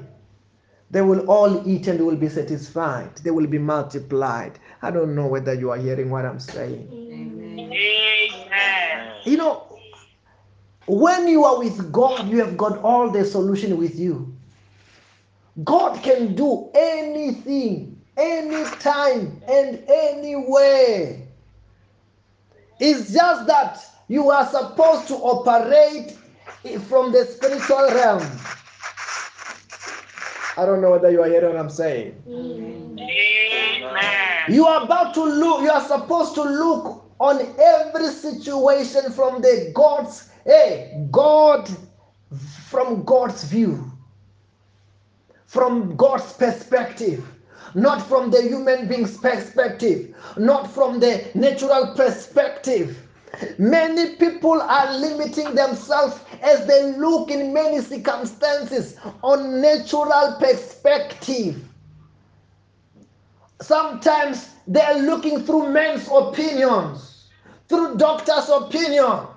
They 0.90 1.02
will 1.02 1.30
all 1.30 1.68
eat 1.68 1.88
and 1.88 2.06
will 2.06 2.16
be 2.16 2.30
satisfied. 2.30 3.16
They 3.18 3.32
will 3.32 3.48
be 3.48 3.58
multiplied. 3.58 4.60
I 4.82 4.92
don't 4.92 5.16
know 5.16 5.28
whether 5.28 5.54
you 5.54 5.70
are 5.72 5.78
hearing 5.78 6.10
what 6.10 6.26
I'm 6.26 6.40
saying. 6.40 6.90
Amen. 6.92 7.72
You 9.24 9.38
know, 9.38 9.80
when 10.88 11.28
you 11.28 11.44
are 11.44 11.60
with 11.60 11.92
God, 11.92 12.30
you 12.30 12.40
have 12.40 12.58
got 12.58 12.78
all 12.80 13.10
the 13.10 13.26
solution 13.26 13.78
with 13.78 14.00
you. 14.00 14.34
God 15.64 16.02
can 16.04 16.36
do 16.36 16.70
anything, 16.74 17.97
anytime, 18.18 19.42
and 19.48 19.84
anywhere. 19.88 21.22
It's 22.80 23.14
just 23.14 23.48
that 23.48 23.80
you 24.08 24.30
are 24.30 24.46
supposed 24.48 25.08
to 25.08 25.16
operate 25.16 26.18
from 26.88 27.12
the 27.12 27.26
spiritual 27.26 27.90
realm. 27.92 28.26
I 30.58 30.66
don't 30.66 30.82
know 30.82 30.92
whether 30.92 31.12
you 31.12 31.22
are 31.22 31.28
hearing 31.30 31.54
what 31.54 31.60
I'm 31.60 31.70
saying. 31.70 32.16
Amen. 32.28 32.98
You 34.50 34.66
are 34.66 34.84
about 34.84 35.14
to 35.16 35.24
look, 35.24 35.62
you 35.62 35.70
are 35.70 35.86
supposed 35.86 36.34
to 36.36 36.44
look 36.44 37.04
on 37.20 37.42
every 37.60 38.08
situation 38.08 39.12
from 39.12 39.42
the 39.42 39.72
God's, 39.74 40.30
hey, 40.46 41.06
God, 41.12 41.70
from 42.70 43.04
God's 43.04 43.44
view, 43.44 43.92
from 45.46 45.96
God's 45.96 46.32
perspective, 46.34 47.26
not 47.76 48.02
from 48.02 48.32
the 48.32 48.42
human 48.42 48.88
being's 48.88 49.18
perspective, 49.18 50.16
not 50.38 50.72
from 50.72 51.00
the 51.00 51.30
natural 51.36 51.94
perspective. 51.96 52.98
Many 53.58 54.16
people 54.16 54.62
are 54.62 54.98
limiting 54.98 55.54
themselves 55.54 56.20
as 56.42 56.66
they 56.66 56.94
look 56.94 57.30
in 57.30 57.54
many 57.54 57.82
circumstances 57.82 58.98
on 59.24 59.62
natural 59.62 60.38
perspective. 60.40 61.64
Sometimes 63.62 64.50
they 64.68 64.82
are 64.82 65.00
looking 65.00 65.44
through 65.44 65.72
men's 65.72 66.08
opinions, 66.12 67.30
through 67.68 67.98
doctors' 67.98 68.50
opinion. 68.50 69.28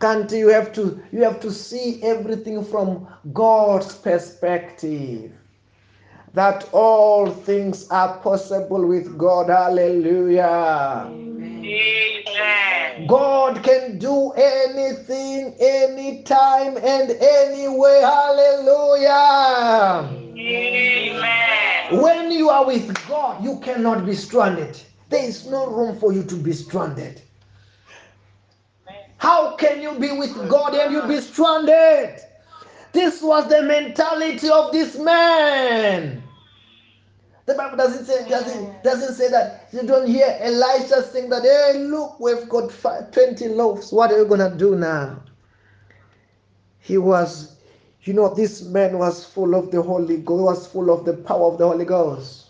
Can't 0.00 0.30
you 0.30 0.48
have 0.48 0.72
to 0.74 1.02
you 1.12 1.22
have 1.22 1.40
to 1.40 1.50
see 1.50 2.02
everything 2.02 2.64
from 2.64 3.06
God's 3.32 3.94
perspective. 3.94 5.32
That 6.34 6.68
all 6.72 7.30
things 7.30 7.88
are 7.90 8.18
possible 8.18 8.84
with 8.86 9.16
God. 9.16 9.48
Hallelujah. 9.48 11.04
Amen. 11.06 13.06
God 13.06 13.62
can 13.62 13.98
do 13.98 14.32
anything, 14.32 15.54
anytime, 15.60 16.76
and 16.76 17.10
anyway. 17.12 18.00
Hallelujah. 18.02 20.08
Amen. 20.36 22.02
When 22.02 22.32
you 22.32 22.50
are 22.50 22.66
with 22.66 22.92
God, 23.06 23.44
you 23.44 23.60
cannot 23.60 24.04
be 24.04 24.14
stranded. 24.14 24.80
There 25.10 25.24
is 25.24 25.46
no 25.46 25.68
room 25.68 25.96
for 25.98 26.12
you 26.12 26.24
to 26.24 26.34
be 26.34 26.52
stranded. 26.52 27.22
How 29.18 29.54
can 29.54 29.80
you 29.80 29.92
be 30.00 30.10
with 30.10 30.34
God 30.48 30.74
and 30.74 30.92
you 30.92 31.02
be 31.02 31.20
stranded? 31.20 32.18
This 32.92 33.22
was 33.22 33.48
the 33.48 33.62
mentality 33.62 34.50
of 34.50 34.72
this 34.72 34.98
man. 34.98 36.23
The 37.46 37.54
Bible 37.54 37.76
doesn't 37.76 38.06
say 38.06 38.26
doesn't 38.28 38.82
doesn't 38.82 39.14
say 39.14 39.28
that. 39.30 39.68
You 39.72 39.82
don't 39.82 40.06
hear 40.06 40.36
Elisha 40.40 41.02
saying 41.02 41.28
that. 41.28 41.42
Hey, 41.42 41.78
look, 41.78 42.18
we've 42.18 42.48
got 42.48 42.72
five, 42.72 43.10
20 43.10 43.48
loaves. 43.48 43.92
What 43.92 44.12
are 44.12 44.18
you 44.18 44.24
gonna 44.24 44.54
do 44.56 44.76
now? 44.76 45.22
He 46.78 46.96
was, 46.96 47.56
you 48.02 48.14
know, 48.14 48.34
this 48.34 48.62
man 48.62 48.98
was 48.98 49.26
full 49.26 49.54
of 49.54 49.70
the 49.70 49.82
Holy 49.82 50.18
Ghost. 50.18 50.42
Was 50.42 50.66
full 50.66 50.90
of 50.90 51.04
the 51.04 51.14
power 51.14 51.52
of 51.52 51.58
the 51.58 51.66
Holy 51.66 51.84
Ghost. 51.84 52.46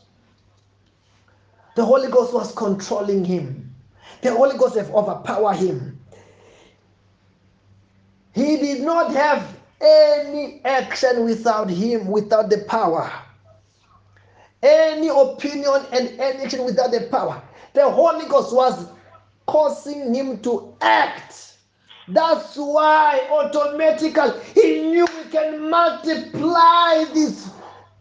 The 1.74 1.84
Holy 1.84 2.08
Ghost 2.08 2.32
was 2.32 2.52
controlling 2.52 3.24
him. 3.24 3.74
The 4.22 4.32
Holy 4.32 4.56
Ghost 4.56 4.76
have 4.76 4.90
overpowered 4.94 5.56
him. 5.56 5.98
He 8.32 8.56
did 8.58 8.82
not 8.82 9.12
have 9.12 9.56
any 9.80 10.60
action 10.64 11.24
without 11.24 11.68
him, 11.68 12.06
without 12.06 12.48
the 12.48 12.58
power. 12.68 13.10
Any 14.64 15.08
opinion 15.08 15.86
and 15.92 16.08
any 16.18 16.42
action 16.44 16.64
without 16.64 16.90
the 16.90 17.06
power. 17.10 17.42
The 17.74 17.88
Holy 17.88 18.26
Ghost 18.26 18.54
was 18.54 18.88
causing 19.46 20.14
him 20.14 20.40
to 20.40 20.74
act. 20.80 21.58
That's 22.08 22.56
why 22.56 23.26
automatically 23.30 24.32
he 24.54 24.82
knew 24.90 25.06
he 25.06 25.30
can 25.30 25.70
multiply 25.70 27.04
these 27.12 27.50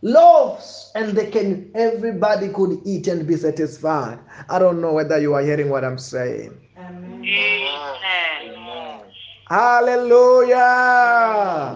loaves 0.01 0.91
and 0.95 1.17
they 1.17 1.31
can 1.31 1.71
everybody 1.75 2.49
could 2.49 2.79
eat 2.85 3.07
and 3.07 3.25
be 3.25 3.35
satisfied. 3.37 4.19
I 4.49 4.59
don't 4.59 4.81
know 4.81 4.93
whether 4.93 5.19
you 5.19 5.33
are 5.33 5.41
hearing 5.41 5.69
what 5.69 5.83
I'm 5.83 5.97
saying. 5.97 6.57
Amen. 6.77 7.23
Amen. 7.25 9.01
Hallelujah. 9.49 10.57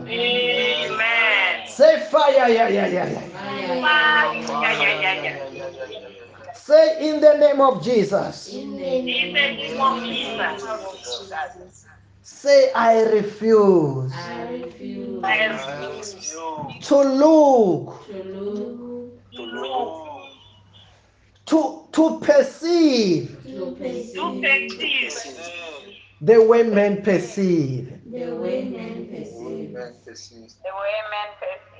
Amen. 0.07 1.67
Say 1.67 1.99
fire, 2.09 2.49
yeah, 2.49 2.67
yeah, 2.67 2.87
yeah, 2.87 3.09
yeah. 3.09 3.26
Say 6.55 7.09
in 7.09 7.21
the 7.21 7.33
name 7.37 7.61
of 7.61 7.83
Jesus. 7.83 8.53
In 8.53 8.71
the 8.71 8.77
name 8.77 9.33
name 9.33 9.81
of 9.81 10.03
Jesus. 10.03 11.31
Say 12.23 12.71
I 12.73 13.03
refuse 13.03 14.13
I 14.13 14.43
refuse 14.49 15.23
I 15.23 15.45
refuse 15.47 16.31
to 16.81 16.97
look, 17.01 18.05
to 18.07 18.23
look, 18.23 19.13
to 19.35 19.43
look, 19.43 20.29
to, 21.47 21.89
to 21.93 22.19
perceive 22.21 23.37
to 23.43 23.75
to 24.13 24.39
perceive 24.41 24.41
perceive 24.41 25.95
the 26.21 26.41
way 26.43 26.63
men 26.63 27.03
perceive. 27.03 28.01
the 28.11 28.35
way 28.35 28.65
men 28.65 29.07
perceive. 29.09 29.73
the 30.63 30.71
way 30.73 30.99
men 31.11 31.29
perceive. 31.39 31.76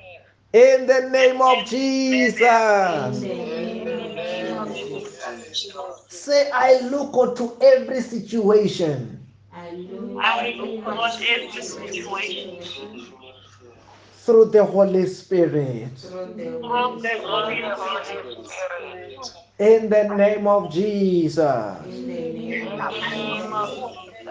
In 0.58 0.88
the 0.88 1.08
name 1.12 1.40
of 1.40 1.66
Jesus. 1.68 2.40
the 2.40 3.22
In 3.22 3.22
the 3.22 3.36
name 3.36 3.86
name 4.16 4.58
of 4.58 4.70
of 4.70 4.76
Jesus. 4.76 5.24
Jesus. 5.54 6.06
Say 6.10 6.50
I 6.50 6.80
look 6.80 7.16
unto 7.16 7.56
every 7.62 8.02
situation 8.02 9.24
I 9.54 9.70
look 9.72 10.24
I 10.24 10.54
look 10.58 10.84
at 10.88 11.22
every 11.30 11.62
situation 11.62 12.60
through 14.26 14.46
the 14.46 14.66
Holy 14.66 15.06
Spirit. 15.06 16.00
from 16.00 16.36
the 16.36 16.60
Holy 16.64 17.02
Spirit. 17.02 18.48
Spirit. 18.48 19.30
In 19.60 19.90
the 19.90 20.04
name 20.16 20.48
of 20.48 20.72
Jesus. 20.74 21.86
In 21.86 22.08
the 22.08 22.14
name 22.34 22.82
of 22.82 22.94
the 22.94 23.00
name 23.12 23.54
of 23.54 23.70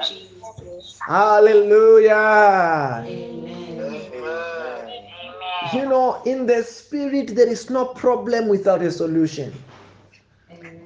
Jesus. 0.02 0.08
Jesus. 0.08 0.98
Hallelujah. 1.06 3.04
Amen. 3.06 3.44
Amen. 3.46 3.65
You 5.72 5.86
know, 5.86 6.22
in 6.24 6.46
the 6.46 6.62
spirit, 6.62 7.34
there 7.34 7.48
is 7.48 7.70
no 7.70 7.86
problem 7.86 8.48
without 8.48 8.82
a 8.82 8.90
solution. 8.90 9.52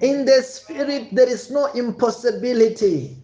In 0.01 0.25
the 0.25 0.43
spirit, 0.43 1.09
there 1.13 1.29
is 1.29 1.51
no 1.51 1.67
impossibility. 1.73 3.17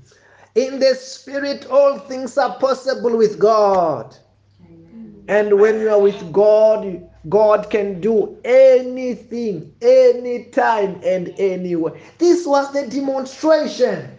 In 0.54 0.78
the 0.78 0.94
spirit, 0.94 1.66
all 1.66 1.98
things 1.98 2.36
are 2.36 2.58
possible 2.58 3.16
with 3.16 3.38
God. 3.38 4.16
And 5.28 5.58
when 5.58 5.80
you 5.80 5.90
are 5.90 6.00
with 6.00 6.32
God, 6.32 7.08
God 7.28 7.70
can 7.70 8.00
do 8.00 8.38
anything, 8.44 9.74
anytime, 9.82 11.00
and 11.04 11.34
anywhere. 11.38 11.98
This 12.18 12.46
was 12.46 12.72
the 12.72 12.86
demonstration. 12.86 14.10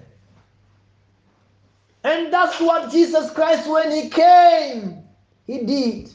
And 2.04 2.32
that's 2.34 2.60
what 2.60 2.92
Jesus 2.92 3.32
Christ, 3.32 3.70
when 3.70 3.92
He 3.92 4.10
came, 4.10 5.04
He 5.46 5.64
did. 5.66 6.12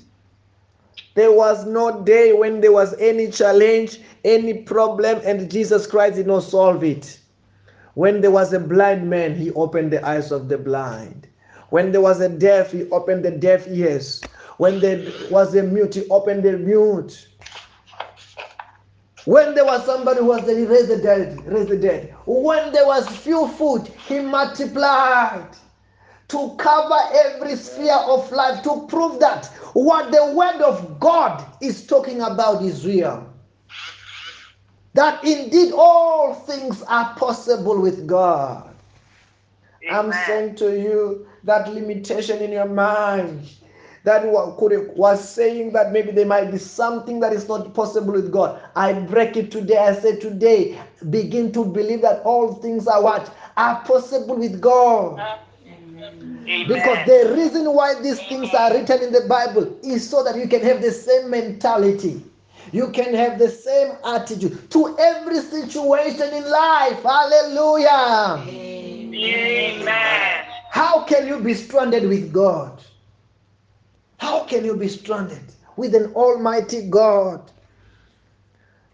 There 1.14 1.32
was 1.32 1.66
no 1.66 2.02
day 2.02 2.32
when 2.32 2.60
there 2.60 2.72
was 2.72 2.94
any 2.98 3.30
challenge, 3.30 4.00
any 4.24 4.54
problem, 4.54 5.20
and 5.24 5.50
Jesus 5.50 5.86
Christ 5.86 6.16
did 6.16 6.26
not 6.26 6.42
solve 6.42 6.82
it. 6.82 7.18
When 7.94 8.22
there 8.22 8.30
was 8.30 8.54
a 8.54 8.60
blind 8.60 9.10
man, 9.10 9.34
he 9.34 9.50
opened 9.52 9.92
the 9.92 10.04
eyes 10.06 10.32
of 10.32 10.48
the 10.48 10.56
blind. 10.56 11.28
When 11.68 11.92
there 11.92 12.00
was 12.00 12.20
a 12.20 12.28
deaf, 12.28 12.72
he 12.72 12.88
opened 12.90 13.24
the 13.24 13.30
deaf 13.30 13.66
ears. 13.68 14.22
When 14.56 14.80
there 14.80 15.06
was 15.30 15.54
a 15.54 15.62
mute, 15.62 15.94
he 15.94 16.08
opened 16.08 16.44
the 16.44 16.52
mute. 16.52 17.28
When 19.24 19.54
there 19.54 19.64
was 19.64 19.84
somebody 19.84 20.20
who 20.20 20.26
was 20.26 20.42
raised 20.44 20.88
the 20.88 20.98
dead, 20.98 21.46
raised 21.46 21.68
the 21.68 21.76
dead. 21.76 22.14
When 22.26 22.72
there 22.72 22.86
was 22.86 23.06
few 23.18 23.48
food, 23.48 23.86
he 24.08 24.20
multiplied 24.20 25.46
to 26.32 26.54
cover 26.56 26.98
every 27.14 27.54
sphere 27.56 27.94
of 27.94 28.32
life 28.32 28.62
to 28.62 28.86
prove 28.88 29.20
that 29.20 29.46
what 29.74 30.10
the 30.10 30.32
word 30.34 30.62
of 30.62 30.98
God 30.98 31.44
is 31.60 31.86
talking 31.86 32.22
about 32.22 32.62
is 32.62 32.86
real. 32.86 33.30
That 34.94 35.22
indeed 35.24 35.72
all 35.74 36.32
things 36.34 36.82
are 36.84 37.14
possible 37.16 37.80
with 37.80 38.06
God. 38.06 38.74
I'm 39.90 40.12
saying 40.26 40.54
to 40.56 40.80
you 40.80 41.26
that 41.44 41.72
limitation 41.72 42.38
in 42.38 42.50
your 42.50 42.68
mind 42.68 43.50
that 44.04 44.22
could 44.58 44.90
was 44.96 45.28
saying 45.28 45.72
that 45.74 45.92
maybe 45.92 46.12
there 46.12 46.26
might 46.26 46.50
be 46.50 46.58
something 46.58 47.20
that 47.20 47.32
is 47.34 47.46
not 47.46 47.74
possible 47.74 48.12
with 48.14 48.32
God. 48.32 48.60
I 48.74 48.94
break 48.94 49.36
it 49.36 49.50
today. 49.50 49.76
I 49.76 49.92
say 49.94 50.16
today, 50.18 50.80
begin 51.10 51.52
to 51.52 51.64
believe 51.64 52.00
that 52.02 52.22
all 52.22 52.54
things 52.54 52.86
are 52.86 53.02
what 53.02 53.34
are 53.56 53.84
possible 53.84 54.36
with 54.36 54.60
God. 54.60 55.20
Amen. 56.02 56.68
Because 56.68 57.06
the 57.06 57.32
reason 57.36 57.72
why 57.72 58.00
these 58.00 58.18
things 58.20 58.52
are 58.54 58.72
written 58.72 59.02
in 59.02 59.12
the 59.12 59.22
Bible 59.28 59.78
is 59.82 60.08
so 60.08 60.24
that 60.24 60.36
you 60.36 60.48
can 60.48 60.62
have 60.62 60.82
the 60.82 60.90
same 60.90 61.30
mentality. 61.30 62.22
You 62.72 62.90
can 62.90 63.14
have 63.14 63.38
the 63.38 63.48
same 63.48 63.92
attitude 64.04 64.70
to 64.70 64.96
every 64.98 65.40
situation 65.40 66.32
in 66.32 66.48
life. 66.50 67.02
Hallelujah. 67.02 68.44
Amen. 68.48 70.44
How 70.70 71.04
can 71.04 71.26
you 71.26 71.38
be 71.38 71.54
stranded 71.54 72.08
with 72.08 72.32
God? 72.32 72.82
How 74.18 74.44
can 74.44 74.64
you 74.64 74.76
be 74.76 74.88
stranded 74.88 75.42
with 75.76 75.94
an 75.94 76.12
almighty 76.14 76.88
God? 76.88 77.50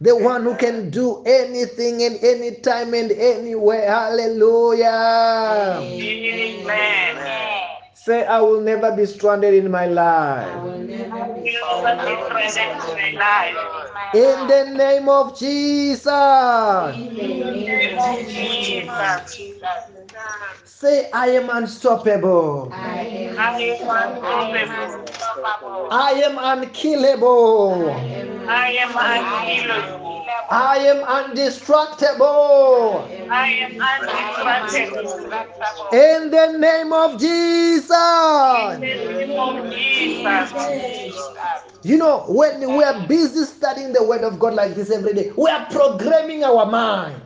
The 0.00 0.14
one 0.14 0.44
who 0.44 0.54
can 0.56 0.90
do 0.90 1.24
anything 1.26 2.02
and 2.04 2.18
any 2.22 2.52
time 2.56 2.94
and 2.94 3.10
anywhere. 3.10 3.90
Hallelujah. 3.90 4.86
Amen. 5.82 7.18
Say, 7.94 8.24
I 8.24 8.40
will 8.40 8.60
never 8.60 8.94
be 8.94 9.06
stranded 9.06 9.54
in 9.54 9.70
my 9.70 9.86
life. 9.86 10.62
will 10.62 10.78
never 10.78 11.14
I 11.14 11.28
be 11.28 11.58
will 11.60 11.82
not 11.82 12.06
be 12.06 12.14
stranded 12.14 12.30
present 12.30 12.88
in 12.90 13.08
in 13.08 13.14
my 13.16 13.20
my 13.20 13.52
life. 13.52 14.14
In 14.14 14.48
the 14.48 14.64
name 14.78 15.08
of 15.08 15.36
Jesus. 15.36 16.06
In 20.18 20.24
the 20.24 20.26
In 20.26 20.26
the 20.26 20.26
name 20.26 20.26
name 20.26 20.26
of 20.26 20.26
of 20.26 20.26
Jesus. 20.26 20.26
Jesus. 20.26 20.70
Say, 20.80 21.10
I 21.12 21.28
am 21.30 21.50
unstoppable. 21.50 22.70
I 22.72 23.00
am 23.00 23.38
I 23.38 23.60
am 23.60 23.72
unstoppable. 23.72 25.02
unstoppable. 25.02 25.88
I 25.90 26.10
am 26.12 26.38
unkillable. 26.38 27.90
I 27.90 28.70
am 28.72 28.96
I 28.96 29.18
unkillable. 29.18 29.78
unkillable. 29.78 30.24
I 30.50 30.78
am 30.78 31.04
undistractable. 31.04 33.08
I 33.30 33.48
am 33.48 33.80
undistracted. 33.80 34.88
In 35.92 36.30
the 36.30 36.46
name 36.58 36.92
of 36.92 37.12
In 37.12 37.18
the 38.80 38.94
name 39.08 39.32
of 39.32 39.70
Jesus. 39.70 40.52
You 41.82 41.96
know, 41.96 42.24
when 42.28 42.60
we 42.76 42.84
are 42.84 43.06
busy 43.06 43.44
studying 43.44 43.92
the 43.92 44.02
Word 44.02 44.22
of 44.22 44.38
God 44.38 44.54
like 44.54 44.74
this 44.74 44.90
every 44.90 45.14
day, 45.14 45.32
we 45.36 45.48
are 45.50 45.66
programming 45.70 46.44
our 46.44 46.66
mind. 46.66 47.22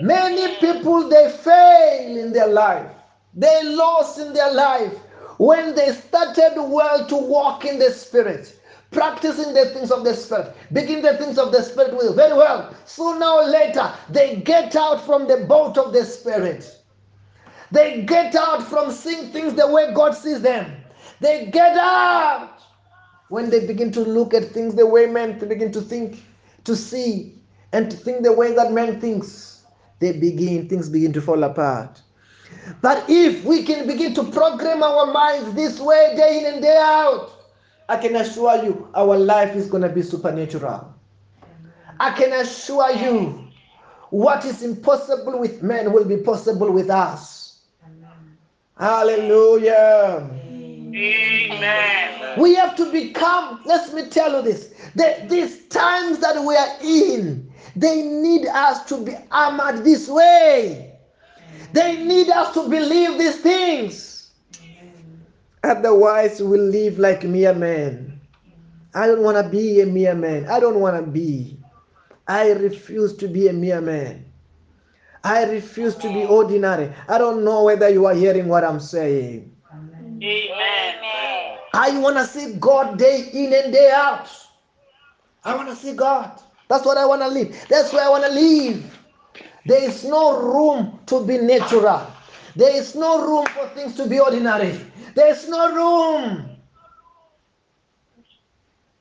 Many 0.00 0.56
people 0.56 1.08
they 1.08 1.30
fail 1.30 2.16
in 2.18 2.32
their 2.32 2.48
life, 2.48 2.90
they 3.34 3.62
lost 3.64 4.18
in 4.18 4.32
their 4.32 4.52
life 4.52 4.92
when 5.38 5.74
they 5.74 5.92
started 5.92 6.54
well 6.56 7.06
to 7.06 7.16
walk 7.16 7.64
in 7.64 7.78
the 7.78 7.90
Spirit, 7.90 8.54
practicing 8.90 9.54
the 9.54 9.66
things 9.66 9.90
of 9.92 10.04
the 10.04 10.14
Spirit, 10.14 10.52
begin 10.72 11.02
the 11.02 11.16
things 11.18 11.38
of 11.38 11.52
the 11.52 11.62
Spirit 11.62 11.96
with 11.96 12.16
very 12.16 12.34
well. 12.34 12.74
Sooner 12.86 13.26
or 13.26 13.44
later, 13.46 13.92
they 14.08 14.36
get 14.36 14.76
out 14.76 15.00
from 15.00 15.28
the 15.28 15.38
boat 15.38 15.78
of 15.78 15.92
the 15.92 16.04
Spirit. 16.04 16.76
They 17.72 18.02
get 18.04 18.34
out 18.34 18.62
from 18.62 18.90
seeing 18.90 19.32
things 19.32 19.54
the 19.54 19.68
way 19.68 19.92
God 19.94 20.14
sees 20.14 20.40
them. 20.40 20.72
They 21.20 21.46
get 21.46 21.76
out 21.76 22.50
when 23.28 23.50
they 23.50 23.60
begin 23.60 23.92
to 23.92 24.00
look 24.00 24.34
at 24.34 24.44
things 24.44 24.74
the 24.74 24.86
way 24.86 25.06
men 25.06 25.38
begin 25.38 25.72
to 25.72 25.80
think, 25.82 26.22
to 26.64 26.76
see, 26.76 27.32
and 27.72 27.90
to 27.90 27.96
think 27.96 28.24
the 28.24 28.32
way 28.32 28.54
that 28.54 28.72
man 28.72 29.00
thinks. 29.00 29.53
They 29.98 30.12
begin, 30.12 30.68
things 30.68 30.88
begin 30.88 31.12
to 31.14 31.20
fall 31.20 31.42
apart. 31.44 32.00
But 32.80 33.04
if 33.08 33.44
we 33.44 33.62
can 33.62 33.86
begin 33.86 34.14
to 34.14 34.24
program 34.24 34.82
our 34.82 35.12
minds 35.12 35.54
this 35.54 35.80
way, 35.80 36.14
day 36.16 36.40
in 36.40 36.52
and 36.52 36.62
day 36.62 36.76
out, 36.78 37.30
I 37.88 37.96
can 37.96 38.16
assure 38.16 38.64
you 38.64 38.88
our 38.94 39.16
life 39.16 39.54
is 39.54 39.68
going 39.68 39.82
to 39.82 39.88
be 39.88 40.02
supernatural. 40.02 40.92
I 42.00 42.12
can 42.12 42.32
assure 42.32 42.90
you 42.92 43.48
what 44.10 44.44
is 44.44 44.62
impossible 44.62 45.38
with 45.38 45.62
men 45.62 45.92
will 45.92 46.04
be 46.04 46.16
possible 46.18 46.70
with 46.70 46.90
us. 46.90 47.60
Hallelujah. 48.78 50.28
Amen. 50.94 52.40
We 52.40 52.54
have 52.54 52.76
to 52.76 52.90
become, 52.90 53.60
let 53.64 53.92
me 53.94 54.08
tell 54.08 54.36
you 54.36 54.42
this, 54.42 54.74
that 54.96 55.28
these 55.28 55.66
times 55.68 56.18
that 56.20 56.42
we 56.42 56.56
are 56.56 56.76
in, 56.82 57.43
they 57.76 58.02
need 58.02 58.46
us 58.46 58.84
to 58.86 59.04
be 59.04 59.16
armored 59.30 59.84
this 59.84 60.08
way. 60.08 60.94
They 61.72 62.04
need 62.04 62.30
us 62.30 62.54
to 62.54 62.68
believe 62.68 63.18
these 63.18 63.40
things. 63.40 64.32
Otherwise, 65.64 66.42
we'll 66.42 66.60
live 66.60 66.98
like 66.98 67.24
mere 67.24 67.54
men. 67.54 68.20
I 68.94 69.06
don't 69.06 69.22
want 69.22 69.42
to 69.42 69.48
be 69.48 69.80
a 69.80 69.86
mere 69.86 70.14
man. 70.14 70.46
I 70.48 70.60
don't 70.60 70.78
want 70.78 70.96
to 70.96 71.10
be. 71.10 71.58
I 72.28 72.52
refuse 72.52 73.16
to 73.16 73.28
be 73.28 73.48
a 73.48 73.52
mere 73.52 73.80
man. 73.80 74.24
I 75.24 75.44
refuse 75.44 75.96
to 75.96 76.08
be 76.12 76.24
ordinary. 76.24 76.92
I 77.08 77.18
don't 77.18 77.44
know 77.44 77.64
whether 77.64 77.88
you 77.88 78.06
are 78.06 78.14
hearing 78.14 78.46
what 78.46 78.62
I'm 78.62 78.78
saying. 78.78 79.50
Amen. 79.72 81.58
I 81.72 81.98
want 81.98 82.16
to 82.18 82.26
see 82.26 82.54
God 82.54 82.98
day 82.98 83.30
in 83.32 83.52
and 83.52 83.72
day 83.72 83.90
out. 83.92 84.28
I 85.44 85.56
want 85.56 85.68
to 85.70 85.76
see 85.76 85.94
God. 85.94 86.40
That's 86.74 86.86
what 86.86 86.98
I 86.98 87.06
want 87.06 87.22
to 87.22 87.28
live. 87.28 87.66
That's 87.68 87.92
where 87.92 88.04
I 88.04 88.08
want 88.08 88.24
to 88.24 88.30
live. 88.30 88.98
There 89.64 89.88
is 89.88 90.02
no 90.04 90.42
room 90.42 90.98
to 91.06 91.24
be 91.24 91.38
natural. 91.38 92.04
There 92.56 92.74
is 92.76 92.96
no 92.96 93.24
room 93.24 93.46
for 93.46 93.68
things 93.68 93.94
to 93.94 94.08
be 94.08 94.18
ordinary. 94.18 94.80
There 95.14 95.28
is 95.28 95.48
no 95.48 95.70
room. 95.72 96.50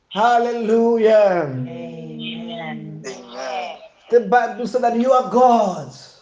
Hallelujah. 0.09 1.47
Amen. 1.49 3.01
Amen. 3.07 3.77
The 4.11 4.19
Bible 4.19 4.67
said 4.67 4.83
that 4.83 4.99
you 4.99 5.11
are 5.11 5.31
God's. 5.31 6.21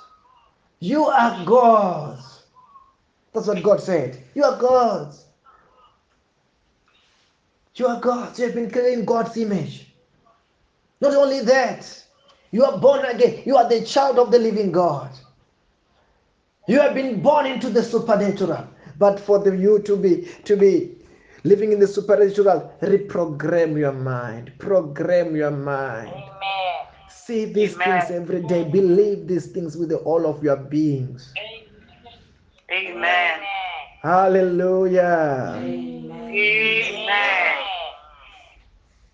You 0.79 1.07
are 1.07 1.43
God's. 1.43 2.43
That's 3.33 3.47
what 3.47 3.61
God 3.61 3.81
said. 3.81 4.23
You 4.35 4.45
are 4.45 4.57
God's. 4.57 5.25
You 7.75 7.87
are 7.87 7.99
God's. 7.99 8.39
You 8.39 8.45
have 8.45 8.55
been 8.55 8.71
created 8.71 8.99
in 8.99 9.05
God's 9.05 9.35
image. 9.35 9.90
Not 11.01 11.15
only 11.15 11.41
that, 11.41 12.03
you 12.51 12.63
are 12.63 12.77
born 12.77 13.03
again. 13.05 13.41
You 13.45 13.57
are 13.57 13.67
the 13.67 13.83
child 13.83 14.19
of 14.19 14.31
the 14.31 14.39
living 14.39 14.71
God. 14.71 15.09
You 16.67 16.79
have 16.79 16.93
been 16.93 17.21
born 17.21 17.47
into 17.47 17.69
the 17.69 17.83
supernatural. 17.83 18.67
But 18.97 19.19
for 19.19 19.39
the, 19.39 19.57
you 19.57 19.79
to 19.79 19.97
be 19.97 20.27
to 20.45 20.55
be 20.55 20.91
living 21.43 21.71
in 21.71 21.79
the 21.79 21.87
supernatural, 21.87 22.71
reprogram 22.81 23.79
your 23.79 23.93
mind. 23.93 24.53
Program 24.59 25.35
your 25.35 25.49
mind. 25.49 26.09
Amen. 26.09 26.29
See 27.09 27.45
these 27.45 27.73
Amen. 27.75 28.01
things 28.01 28.11
every 28.11 28.43
day. 28.43 28.63
Believe 28.63 29.27
these 29.27 29.47
things 29.47 29.75
with 29.75 29.91
all 29.91 30.27
of 30.27 30.43
your 30.43 30.57
beings. 30.57 31.33
Amen. 32.71 33.39
Hallelujah. 34.03 35.55
Amen. 35.57 37.60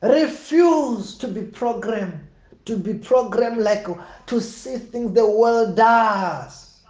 Refuse 0.07 1.17
to 1.19 1.27
be 1.27 1.43
programmed, 1.43 2.27
to 2.65 2.77
be 2.77 2.93
programmed 2.95 3.59
like 3.59 3.87
to 4.27 4.41
see 4.41 4.77
things 4.77 5.13
the 5.13 5.25
world 5.27 5.75
does. 5.75 6.81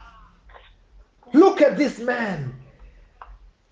Look 1.34 1.62
at 1.62 1.78
this 1.78 2.00
man. 2.00 2.56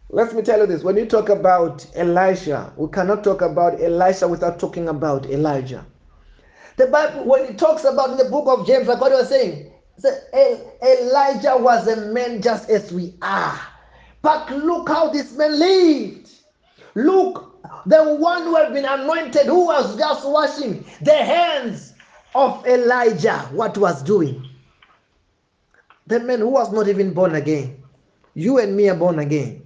Let 0.09 0.33
me 0.33 0.41
tell 0.41 0.59
you 0.59 0.67
this. 0.67 0.83
When 0.83 0.97
you 0.97 1.05
talk 1.05 1.29
about 1.29 1.85
Elijah, 1.95 2.73
we 2.77 2.89
cannot 2.89 3.23
talk 3.23 3.41
about 3.41 3.79
Elijah 3.79 4.27
without 4.27 4.59
talking 4.59 4.89
about 4.89 5.25
Elijah. 5.27 5.85
The 6.77 6.87
Bible, 6.87 7.25
when 7.25 7.45
it 7.45 7.57
talks 7.57 7.83
about 7.85 8.11
in 8.11 8.17
the 8.17 8.25
book 8.25 8.47
of 8.47 8.67
James, 8.67 8.87
like 8.87 9.01
what 9.01 9.11
you 9.11 9.17
were 9.17 9.25
saying, 9.25 9.71
it 9.97 10.01
said, 10.01 10.23
"El- 10.33 10.73
Elijah 10.83 11.57
was 11.57 11.87
a 11.87 11.97
man 11.97 12.41
just 12.41 12.69
as 12.69 12.91
we 12.91 13.15
are. 13.21 13.59
But 14.21 14.49
look 14.51 14.89
how 14.89 15.09
this 15.09 15.33
man 15.33 15.57
lived. 15.59 16.31
Look, 16.95 17.44
the 17.86 18.16
one 18.16 18.43
who 18.43 18.55
had 18.55 18.74
been 18.74 18.86
anointed, 18.86 19.45
who 19.45 19.66
was 19.66 19.97
just 19.97 20.28
washing 20.28 20.86
the 21.01 21.16
hands 21.16 21.93
of 22.34 22.66
Elijah, 22.68 23.39
what 23.51 23.78
was 23.78 24.03
doing. 24.03 24.47
The 26.07 26.20
man 26.20 26.39
who 26.39 26.49
was 26.49 26.72
not 26.72 26.88
even 26.88 27.13
born 27.13 27.36
again. 27.36 27.82
You 28.34 28.59
and 28.59 28.76
me 28.76 28.89
are 28.89 28.95
born 28.95 29.20
again. 29.20 29.66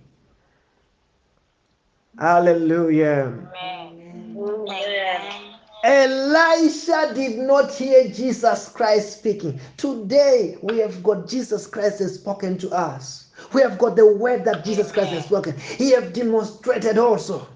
Hallelujah. 2.18 3.34
Amen. 3.64 4.00
Elisha 5.84 7.14
did 7.16 7.40
not 7.40 7.74
hear 7.74 8.10
Jesus 8.10 8.70
Christ 8.70 9.18
speaking. 9.20 9.60
Today, 9.78 10.58
we 10.62 10.78
have 10.80 11.02
got 11.02 11.28
Jesus 11.28 11.66
Christ 11.66 12.00
has 12.00 12.16
spoken 12.16 12.58
to 12.58 12.70
us. 12.72 13.30
We 13.54 13.62
have 13.62 13.78
got 13.78 13.96
the 13.96 14.06
word 14.06 14.44
that 14.46 14.66
Jesus 14.66 14.92
Christ 14.92 15.12
has 15.12 15.26
spoken. 15.26 15.58
He 15.58 15.92
have 15.92 16.12
demonstrated 16.12 16.98
also 16.98 17.48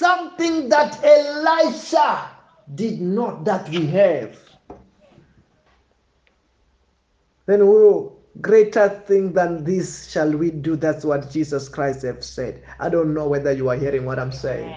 something 0.00 0.70
that 0.70 0.98
Elisha 1.04 2.30
did 2.74 3.02
not 3.02 3.44
that 3.44 3.68
we 3.68 3.86
have. 3.86 4.34
Then 7.44 7.66
we 7.66 7.72
will 7.72 8.18
greater 8.40 8.88
thing 9.06 9.32
than 9.34 9.62
this 9.62 10.10
shall 10.10 10.32
we 10.32 10.50
do. 10.50 10.76
That's 10.76 11.04
what 11.04 11.30
Jesus 11.30 11.68
Christ 11.68 12.02
have 12.02 12.24
said. 12.24 12.62
I 12.78 12.88
don't 12.88 13.12
know 13.12 13.28
whether 13.28 13.52
you 13.52 13.68
are 13.68 13.76
hearing 13.76 14.06
what 14.06 14.18
I'm 14.18 14.32
saying. 14.32 14.74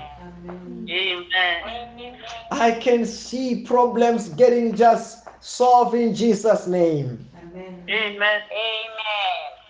Amen. 0.89 2.17
I 2.51 2.71
can 2.71 3.05
see 3.05 3.63
problems 3.63 4.29
getting 4.29 4.75
just 4.75 5.25
solved 5.39 5.95
in 5.95 6.13
Jesus' 6.13 6.67
name. 6.67 7.25
Amen. 7.53 7.85
Amen. 7.89 8.41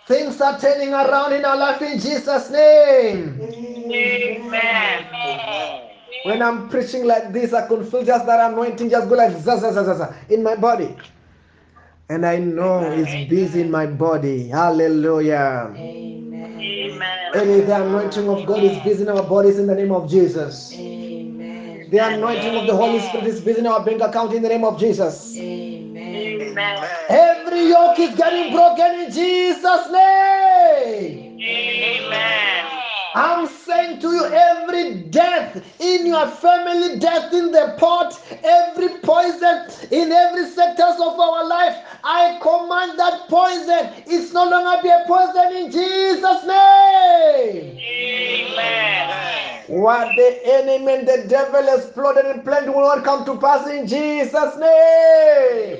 Things 0.06 0.40
are 0.40 0.58
turning 0.58 0.92
around 0.92 1.32
in 1.32 1.44
our 1.44 1.56
life 1.56 1.80
in 1.80 2.00
Jesus' 2.00 2.50
name. 2.50 3.40
Amen. 3.40 3.73
Amen. 3.92 5.04
When 6.24 6.40
I'm 6.42 6.68
preaching 6.70 7.04
like 7.04 7.32
this, 7.32 7.52
I 7.52 7.68
can 7.68 7.84
feel 7.84 8.04
just 8.04 8.24
that 8.26 8.50
anointing 8.50 8.88
just 8.90 9.08
go 9.08 9.14
like 9.14 9.32
za 9.36 9.56
za 9.56 9.72
za 9.72 9.84
za 9.84 9.94
za 9.94 10.14
in 10.30 10.42
my 10.42 10.56
body. 10.56 10.96
And 12.08 12.24
I 12.26 12.38
know 12.38 12.80
it's 12.92 13.30
busy 13.30 13.60
in 13.62 13.70
my 13.70 13.86
body. 13.86 14.48
Hallelujah. 14.48 15.74
Amen. 15.76 17.00
And 17.34 17.68
the 17.68 17.76
anointing 17.76 18.28
of 18.28 18.46
God 18.46 18.62
is 18.62 18.78
busy 18.84 19.02
in 19.02 19.08
our 19.08 19.22
bodies 19.22 19.58
in 19.58 19.66
the 19.66 19.74
name 19.74 19.92
of 19.92 20.08
Jesus. 20.10 20.72
Amen. 20.74 21.90
The 21.90 21.98
anointing 21.98 22.56
of 22.56 22.66
the 22.66 22.76
Holy 22.76 23.00
Spirit 23.00 23.26
is 23.26 23.40
busy 23.40 23.60
in 23.60 23.66
our 23.66 23.84
bank 23.84 24.00
account 24.00 24.32
in 24.32 24.42
the 24.42 24.48
name 24.48 24.64
of 24.64 24.78
Jesus. 24.78 25.36
Amen. 25.36 26.56
Every 27.08 27.68
yoke 27.68 27.98
is 27.98 28.14
getting 28.16 28.52
broken 28.52 29.00
in 29.00 29.12
Jesus' 29.12 29.90
name. 29.90 31.40
Amen. 31.40 32.53
I'm 33.14 33.46
saying 33.46 34.00
to 34.00 34.08
you, 34.08 34.24
every 34.26 35.02
death 35.04 35.64
in 35.80 36.06
your 36.06 36.26
family, 36.26 36.98
death 36.98 37.32
in 37.32 37.52
the 37.52 37.76
pot, 37.78 38.20
every 38.42 38.98
poison 39.00 39.68
in 39.92 40.10
every 40.10 40.46
sectors 40.46 40.96
of 41.00 41.18
our 41.20 41.46
life, 41.46 41.76
I 42.02 42.38
command 42.42 42.98
that 42.98 43.28
poison. 43.28 44.02
It's 44.06 44.32
no 44.32 44.48
longer 44.48 44.82
be 44.82 44.88
a 44.88 45.04
poison 45.06 45.52
in 45.56 45.70
Jesus' 45.70 46.44
name. 46.44 47.78
Amen. 47.78 49.43
What 49.66 50.14
the 50.16 50.40
enemy 50.44 50.92
and 50.92 51.08
the 51.08 51.24
devil 51.26 51.62
has 51.62 51.86
plotted 51.86 52.26
and 52.26 52.44
planned 52.44 52.68
will 52.68 52.82
not 52.82 53.02
come 53.02 53.24
to 53.24 53.38
pass 53.38 53.66
in 53.66 53.86
Jesus' 53.86 54.56
name. 54.56 55.78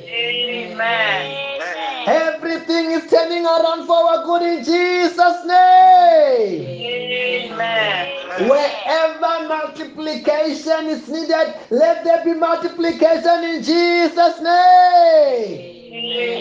Amen. 0.73 1.61
Everything 2.07 2.93
is 2.93 3.11
turning 3.11 3.45
around 3.45 3.87
for 3.87 3.95
our 3.95 4.25
good 4.25 4.43
in 4.43 4.65
Jesus' 4.65 5.45
name. 5.45 7.53
Amen. 7.53 8.49
Wherever 8.49 9.49
multiplication 9.49 10.87
is 10.87 11.07
needed, 11.09 11.55
let 11.71 12.05
there 12.05 12.25
be 12.25 12.33
multiplication 12.33 13.45
in 13.45 13.63
Jesus' 13.63 14.41
name. 14.41 15.73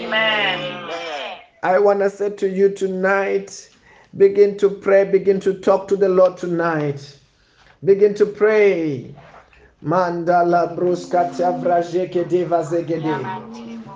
Amen. 0.06 0.90
I 1.62 1.78
want 1.78 2.00
to 2.00 2.10
say 2.10 2.30
to 2.30 2.48
you 2.48 2.70
tonight 2.70 3.68
begin 4.16 4.56
to 4.58 4.70
pray, 4.70 5.04
begin 5.04 5.40
to 5.40 5.54
talk 5.54 5.88
to 5.88 5.96
the 5.96 6.08
Lord 6.08 6.36
tonight. 6.36 7.18
Begin 7.84 8.14
to 8.14 8.24
pray. 8.24 9.14
Mandala 9.84 10.72
bruskata 10.72 11.60
vrajeke 11.60 12.24
deva 12.24 12.64
zegede. 12.64 13.12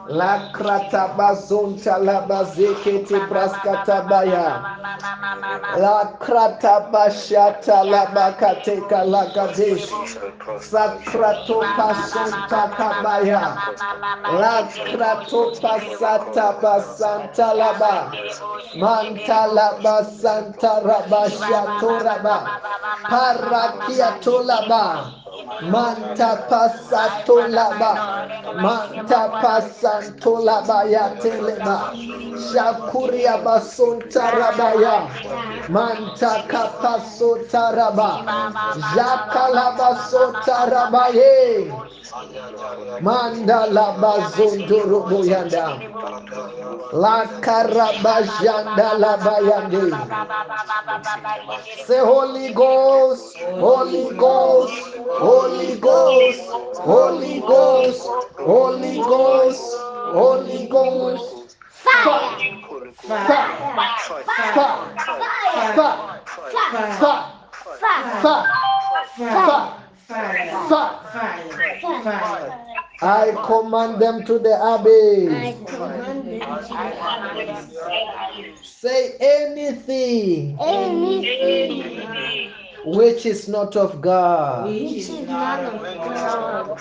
La 0.08 0.48
krata 0.52 1.08
bazonta 1.18 1.98
la 1.98 2.22
bazeke 2.26 3.04
te 3.06 3.20
braskata 3.28 4.08
baya. 4.08 4.62
La 5.76 6.16
krata 6.18 6.88
bashata 6.90 7.84
la 7.84 8.06
bakateka 8.06 9.04
la 9.04 9.26
gadesh. 9.34 9.84
Sakrato 10.60 11.60
pasonta 11.76 12.70
kabaya. 12.76 13.54
La 14.40 14.62
krato 14.64 15.52
pasata 15.60 16.56
basanta 16.62 17.52
laba. 17.54 18.10
Manta 18.76 19.46
laba 19.52 20.04
santa 20.04 20.80
raba 20.84 21.28
shato 21.28 21.98
raba. 22.00 22.60
Parakia 23.10 24.18
tolaba. 24.22 25.17
Manta 25.70 26.46
pasato 26.48 27.46
laba. 27.48 27.92
Manta 28.62 29.28
laba 30.44 30.84
ya 30.90 31.14
teleba. 31.20 31.92
Shakuria 32.52 33.38
basonta 33.44 34.30
rabaya. 34.38 35.08
Manta 35.68 36.44
kapasota 36.48 37.72
raba. 37.76 38.24
Jakalaba 38.94 39.96
sota 40.10 40.66
rabaye. 40.70 41.70
Manda 43.00 43.66
laba 43.66 44.20
zondoro 44.34 45.00
boyanda. 45.08 45.78
La 46.92 47.26
karabajanda 47.40 48.98
la 48.98 49.16
bayande. 49.18 49.92
Say 51.86 51.98
Holy 51.98 52.52
Ghost, 52.52 53.36
Holy 53.58 54.14
Ghost, 54.16 54.98
Holy 55.18 55.76
Ghost, 55.80 56.40
Holy 56.78 57.40
Ghost, 57.40 58.06
Holy 58.38 58.96
Ghost, 58.98 59.74
Holy 59.76 60.66
Ghost. 60.68 61.56
Fire, 61.70 62.38
fire, 62.96 63.26
fire, 64.24 64.46
fire, 64.54 64.94
fire, 65.74 66.12
fire, 66.78 67.28
fire, 68.22 68.64
fire. 70.68 70.98
I 73.00 73.30
command 73.44 74.00
them 74.00 74.24
to 74.24 74.38
the 74.38 74.54
abyss. 74.74 75.30
Say 78.62 79.16
anything 79.20 80.58
which 82.84 83.26
is 83.26 83.48
not 83.48 83.76
of 83.76 84.00
God. 84.00 84.66
Which 84.66 84.92
is 84.92 85.10
not 85.26 85.64
of 85.64 85.82
God. 85.82 86.78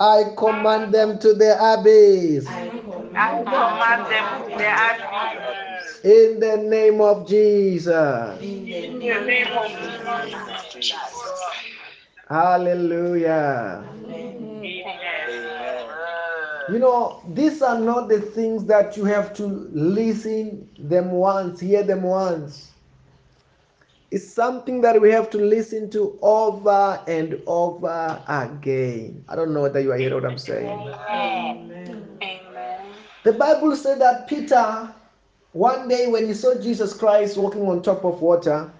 I 0.00 0.24
command 0.36 0.94
them 0.94 1.18
to 1.18 1.34
the 1.34 1.52
abyss. 1.60 2.46
I 2.48 2.68
command 3.44 4.06
them 4.10 4.26
to 4.44 4.56
the 4.56 4.70
abyss. 4.88 6.00
In 6.04 6.40
the 6.40 6.56
name 6.56 7.00
of 7.02 7.28
Jesus. 7.28 8.40
in 8.40 8.64
the 8.98 9.20
name 9.20 9.52
of 9.58 9.70
Jesus. 10.72 11.02
Hallelujah. 12.28 13.84
You 16.70 16.78
know, 16.78 17.20
these 17.34 17.60
are 17.62 17.78
not 17.78 18.08
the 18.08 18.20
things 18.20 18.64
that 18.66 18.96
you 18.96 19.04
have 19.04 19.34
to 19.34 19.44
listen 19.44 20.68
them 20.78 21.10
once, 21.10 21.58
hear 21.58 21.82
them 21.82 22.02
once. 22.04 22.69
It's 24.10 24.28
something 24.32 24.80
that 24.80 25.00
we 25.00 25.10
have 25.12 25.30
to 25.30 25.38
listen 25.38 25.88
to 25.90 26.18
over 26.20 27.00
and 27.06 27.40
over 27.46 28.20
again. 28.26 29.24
I 29.28 29.36
don't 29.36 29.54
know 29.54 29.62
whether 29.62 29.78
you 29.78 29.92
are 29.92 29.96
hearing 29.96 30.14
what 30.14 30.24
I'm 30.24 30.38
saying. 30.38 30.66
Amen. 30.68 32.18
Amen. 32.20 32.82
The 33.22 33.32
Bible 33.32 33.76
said 33.76 34.00
that 34.00 34.26
Peter, 34.26 34.92
one 35.52 35.86
day 35.86 36.08
when 36.08 36.26
he 36.26 36.34
saw 36.34 36.60
Jesus 36.60 36.92
Christ 36.92 37.36
walking 37.36 37.62
on 37.68 37.82
top 37.82 38.04
of 38.04 38.20
water, 38.20 38.72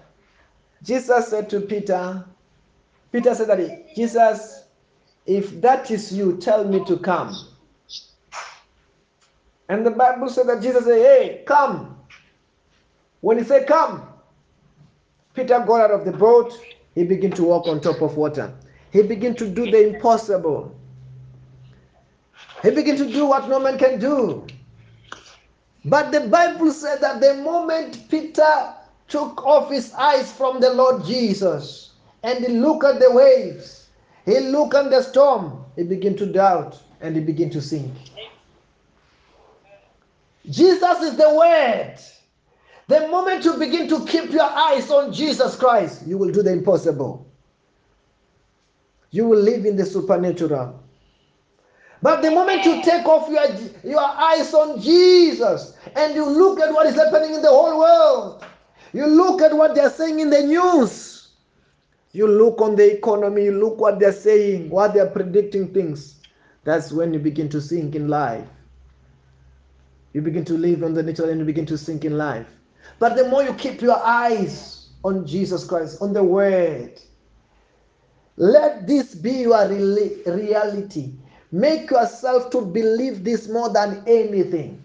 Jesus 0.83 1.29
said 1.29 1.49
to 1.51 1.61
Peter, 1.61 2.25
Peter 3.13 3.33
said 3.33 3.47
that 3.47 3.95
Jesus, 3.95 4.63
if 5.25 5.61
that 5.61 5.91
is 5.91 6.11
you, 6.11 6.37
tell 6.37 6.65
me 6.65 6.83
to 6.85 6.97
come. 6.97 7.33
And 9.69 9.85
the 9.85 9.91
Bible 9.91 10.27
said 10.27 10.47
that 10.47 10.61
Jesus 10.61 10.83
said, 10.83 10.97
Hey, 10.97 11.43
come. 11.45 11.97
When 13.21 13.37
he 13.37 13.43
said, 13.45 13.67
Come, 13.67 14.10
Peter 15.33 15.59
got 15.59 15.81
out 15.81 15.91
of 15.91 16.05
the 16.05 16.11
boat. 16.11 16.59
He 16.95 17.03
began 17.03 17.31
to 17.31 17.43
walk 17.43 17.67
on 17.67 17.79
top 17.81 18.01
of 18.01 18.17
water. 18.17 18.53
He 18.91 19.01
began 19.01 19.35
to 19.35 19.47
do 19.47 19.69
the 19.69 19.87
impossible. 19.87 20.75
He 22.63 22.71
began 22.71 22.97
to 22.97 23.05
do 23.05 23.25
what 23.25 23.47
no 23.47 23.59
man 23.59 23.77
can 23.77 23.99
do. 23.99 24.45
But 25.85 26.11
the 26.11 26.21
Bible 26.21 26.71
said 26.71 27.01
that 27.01 27.21
the 27.21 27.35
moment 27.35 28.07
Peter 28.09 28.73
took 29.07 29.43
off 29.45 29.71
his 29.71 29.93
eyes 29.93 30.31
from 30.31 30.59
the 30.59 30.73
Lord 30.73 31.05
Jesus 31.05 31.91
and 32.23 32.45
he 32.45 32.53
looked 32.53 32.83
at 32.83 32.99
the 32.99 33.11
waves, 33.11 33.87
he 34.25 34.39
looked 34.39 34.75
at 34.75 34.91
the 34.91 35.01
storm, 35.01 35.65
he 35.75 35.83
began 35.83 36.15
to 36.17 36.25
doubt 36.25 36.79
and 36.99 37.15
he 37.15 37.21
began 37.21 37.49
to 37.49 37.61
sink. 37.61 37.91
Jesus 40.49 41.01
is 41.01 41.17
the 41.17 41.33
Word. 41.33 41.97
The 42.87 43.07
moment 43.07 43.45
you 43.45 43.57
begin 43.57 43.87
to 43.89 44.05
keep 44.05 44.31
your 44.31 44.49
eyes 44.49 44.89
on 44.91 45.13
Jesus 45.13 45.55
Christ, 45.55 46.05
you 46.05 46.17
will 46.17 46.31
do 46.31 46.41
the 46.41 46.51
impossible. 46.51 47.27
You 49.11 49.27
will 49.27 49.39
live 49.39 49.65
in 49.65 49.75
the 49.75 49.85
supernatural. 49.85 50.81
But 52.01 52.21
the 52.21 52.31
moment 52.31 52.65
you 52.65 52.81
take 52.81 53.05
off 53.05 53.29
your, 53.29 53.45
your 53.83 54.01
eyes 54.01 54.53
on 54.53 54.81
Jesus 54.81 55.77
and 55.95 56.15
you 56.15 56.27
look 56.27 56.59
at 56.59 56.73
what 56.73 56.87
is 56.87 56.95
happening 56.95 57.35
in 57.35 57.41
the 57.41 57.49
whole 57.49 57.77
world, 57.77 58.43
you 58.93 59.05
look 59.05 59.41
at 59.41 59.53
what 59.53 59.75
they're 59.75 59.89
saying 59.89 60.19
in 60.19 60.29
the 60.29 60.41
news, 60.41 61.29
you 62.13 62.27
look 62.27 62.59
on 62.59 62.75
the 62.75 62.97
economy, 62.97 63.45
you 63.45 63.51
look 63.51 63.79
what 63.79 63.99
they're 63.99 64.11
saying, 64.11 64.69
what 64.69 64.93
they're 64.93 65.09
predicting 65.09 65.73
things, 65.73 66.19
that's 66.63 66.91
when 66.91 67.13
you 67.13 67.19
begin 67.19 67.49
to 67.49 67.61
sink 67.61 67.95
in 67.95 68.07
life. 68.07 68.47
You 70.13 70.21
begin 70.21 70.43
to 70.45 70.53
live 70.57 70.83
on 70.83 70.93
the 70.93 71.03
natural 71.03 71.29
and 71.29 71.39
you 71.39 71.45
begin 71.45 71.65
to 71.67 71.77
sink 71.77 72.03
in 72.03 72.17
life. 72.17 72.47
But 73.01 73.15
the 73.15 73.27
more 73.27 73.41
you 73.41 73.55
keep 73.55 73.81
your 73.81 73.97
eyes 73.97 74.89
on 75.03 75.25
Jesus 75.25 75.65
Christ, 75.65 76.03
on 76.03 76.13
the 76.13 76.23
Word, 76.23 77.01
let 78.37 78.85
this 78.85 79.15
be 79.15 79.31
your 79.31 79.67
reality. 79.67 81.13
Make 81.51 81.89
yourself 81.89 82.51
to 82.51 82.61
believe 82.61 83.23
this 83.23 83.49
more 83.49 83.69
than 83.69 84.03
anything. 84.05 84.83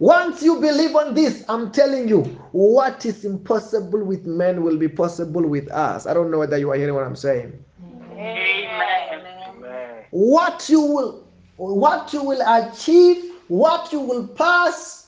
Once 0.00 0.42
you 0.42 0.56
believe 0.60 0.96
on 0.96 1.14
this, 1.14 1.44
I'm 1.48 1.70
telling 1.70 2.08
you, 2.08 2.22
what 2.50 3.06
is 3.06 3.24
impossible 3.24 4.02
with 4.02 4.26
men 4.26 4.64
will 4.64 4.76
be 4.76 4.88
possible 4.88 5.46
with 5.46 5.70
us. 5.70 6.04
I 6.04 6.14
don't 6.14 6.32
know 6.32 6.38
whether 6.40 6.58
you 6.58 6.72
are 6.72 6.76
hearing 6.76 6.96
what 6.96 7.04
I'm 7.04 7.14
saying. 7.14 7.64
Amen. 8.10 9.54
Amen. 9.54 10.04
What 10.10 10.68
you 10.68 10.80
will 10.80 11.28
what 11.58 12.12
you 12.12 12.24
will 12.24 12.42
achieve, 12.44 13.34
what 13.46 13.92
you 13.92 14.00
will 14.00 14.26
pass, 14.26 15.07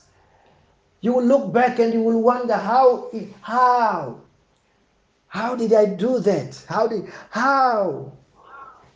you 1.01 1.13
will 1.13 1.23
look 1.23 1.51
back 1.51 1.79
and 1.79 1.93
you 1.93 2.01
will 2.01 2.21
wonder 2.21 2.55
how 2.55 3.11
how 3.41 4.21
how 5.27 5.55
did 5.55 5.73
I 5.73 5.85
do 5.85 6.19
that? 6.19 6.63
How 6.67 6.87
did 6.87 7.11
how 7.29 8.11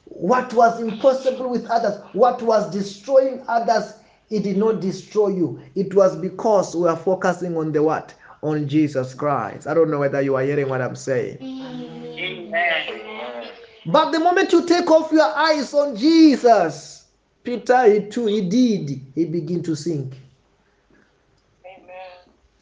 what 0.06 0.54
was 0.54 0.80
impossible 0.80 1.50
with 1.50 1.66
others, 1.68 2.02
what 2.14 2.42
was 2.42 2.72
destroying 2.72 3.44
others, 3.48 3.96
it 4.30 4.44
did 4.44 4.58
not 4.58 4.80
destroy 4.80 5.30
you. 5.30 5.60
It 5.76 5.94
was 5.94 6.16
because 6.16 6.76
we 6.76 6.88
are 6.88 6.96
focusing 6.96 7.58
on 7.58 7.72
the 7.72 7.84
what? 7.84 8.14
On 8.42 8.68
Jesus 8.68 9.14
Christ. 9.14 9.68
I 9.68 9.74
don't 9.74 9.90
know 9.90 10.00
whether 10.00 10.22
you 10.22 10.36
are 10.36 10.44
hearing 10.44 10.70
what 10.70 10.82
I'm 10.82 10.96
saying. 10.96 11.38
Amen. 11.42 12.06
Amen. 12.18 13.48
But 13.88 14.12
the 14.12 14.20
moment 14.20 14.52
you 14.52 14.66
take 14.66 14.90
off 14.90 15.12
your 15.12 15.32
eyes 15.36 15.74
on 15.74 15.96
Jesus, 15.96 17.06
Peter, 17.44 17.92
he 17.92 18.10
too, 18.10 18.26
he 18.26 18.42
did, 18.42 19.02
he 19.14 19.26
began 19.26 19.62
to 19.64 19.76
sink. 19.76 20.16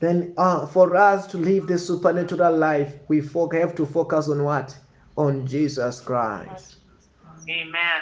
Then, 0.03 0.33
uh, 0.35 0.65
for 0.65 0.97
us 0.97 1.27
to 1.27 1.37
live 1.37 1.67
the 1.67 1.77
supernatural 1.77 2.57
life, 2.57 2.93
we 3.07 3.21
have 3.21 3.73
to 3.75 3.85
focus 3.85 4.27
on 4.27 4.43
what? 4.43 4.77
On 5.15 5.47
Jesus 5.47 6.01
Christ. 6.01 6.75
Amen. 7.49 8.01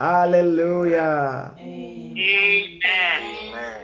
Hallelujah. 0.00 1.52
Amen. 1.60 2.72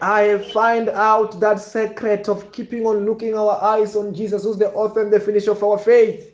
I 0.01 0.39
find 0.55 0.89
out 0.89 1.39
that 1.41 1.61
secret 1.61 2.31
of 2.31 2.51
keeping 2.51 2.87
on 2.87 3.05
looking 3.05 3.37
our 3.37 3.63
eyes 3.63 3.95
on 3.95 4.15
Jesus, 4.15 4.45
who's 4.45 4.57
the 4.57 4.73
author 4.73 5.03
and 5.03 5.13
the 5.13 5.21
finisher 5.21 5.51
of 5.51 5.63
our 5.63 5.77
faith. 5.77 6.33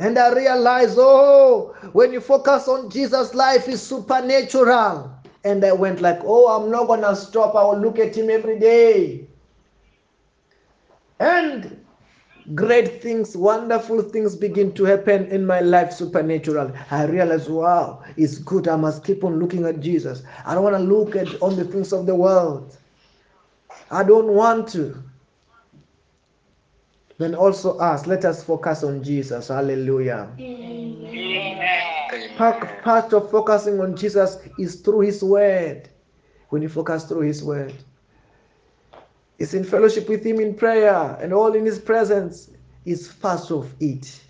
And 0.00 0.18
I 0.18 0.34
realize, 0.34 0.96
oh, 0.98 1.76
when 1.92 2.12
you 2.12 2.20
focus 2.20 2.66
on 2.66 2.90
Jesus, 2.90 3.34
life 3.34 3.68
is 3.68 3.80
supernatural. 3.80 5.12
And 5.44 5.64
I 5.64 5.70
went 5.70 6.00
like, 6.00 6.18
oh, 6.24 6.48
I'm 6.48 6.72
not 6.72 6.88
gonna 6.88 7.14
stop. 7.14 7.54
I 7.54 7.62
will 7.62 7.78
look 7.78 8.00
at 8.00 8.16
him 8.16 8.30
every 8.30 8.58
day. 8.58 9.28
And 11.24 11.82
great 12.54 13.00
things, 13.00 13.34
wonderful 13.34 14.02
things 14.02 14.36
begin 14.36 14.74
to 14.74 14.84
happen 14.84 15.24
in 15.28 15.46
my 15.46 15.60
life 15.60 15.90
supernatural. 15.90 16.70
I 16.90 17.04
realize, 17.06 17.48
wow, 17.48 18.02
it's 18.18 18.36
good. 18.36 18.68
I 18.68 18.76
must 18.76 19.04
keep 19.04 19.24
on 19.24 19.38
looking 19.38 19.64
at 19.64 19.80
Jesus. 19.80 20.22
I 20.44 20.52
don't 20.54 20.62
want 20.62 20.76
to 20.76 20.82
look 20.82 21.16
at 21.16 21.40
on 21.40 21.56
the 21.56 21.64
things 21.64 21.94
of 21.94 22.04
the 22.04 22.14
world. 22.14 22.76
I 23.90 24.04
don't 24.04 24.26
want 24.26 24.68
to. 24.72 25.02
Then 27.16 27.34
also 27.34 27.78
us, 27.78 28.06
let 28.06 28.26
us 28.26 28.44
focus 28.44 28.84
on 28.84 29.02
Jesus. 29.02 29.48
Hallelujah. 29.48 30.28
Amen. 30.38 32.36
Part, 32.36 32.82
part 32.82 33.14
of 33.14 33.30
focusing 33.30 33.80
on 33.80 33.96
Jesus 33.96 34.36
is 34.58 34.82
through 34.82 35.00
His 35.00 35.22
Word. 35.24 35.88
When 36.50 36.60
you 36.60 36.68
focus 36.68 37.04
through 37.04 37.22
His 37.22 37.42
Word, 37.42 37.72
it's 39.38 39.54
in 39.54 39.64
fellowship 39.64 40.08
with 40.08 40.24
Him 40.24 40.40
in 40.40 40.54
prayer 40.54 41.18
and 41.20 41.32
all 41.32 41.54
in 41.54 41.64
His 41.66 41.78
presence 41.78 42.50
is 42.84 43.08
part 43.08 43.50
of 43.50 43.72
it. 43.80 44.20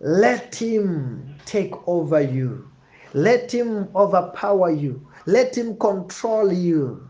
Let 0.00 0.54
Him 0.54 1.34
take 1.46 1.72
over 1.88 2.20
you, 2.20 2.70
let 3.14 3.52
Him 3.52 3.88
overpower 3.94 4.70
you, 4.70 5.06
let 5.26 5.56
Him 5.56 5.78
control 5.78 6.52
you. 6.52 7.08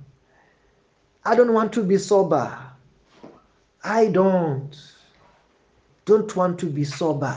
I 1.25 1.35
don't 1.35 1.53
want 1.53 1.73
to 1.73 1.83
be 1.83 1.99
sober. 1.99 2.57
I 3.83 4.07
don't. 4.07 4.77
Don't 6.05 6.35
want 6.37 6.61
to 6.61 6.67
be 6.67 6.85
sober. 6.85 7.37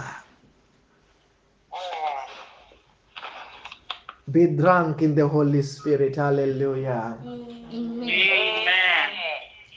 Be 4.31 4.47
drunk 4.47 5.01
in 5.01 5.15
the 5.15 5.27
Holy 5.27 5.61
Spirit. 5.63 6.15
Hallelujah. 6.17 7.17
Amen. 7.25 9.09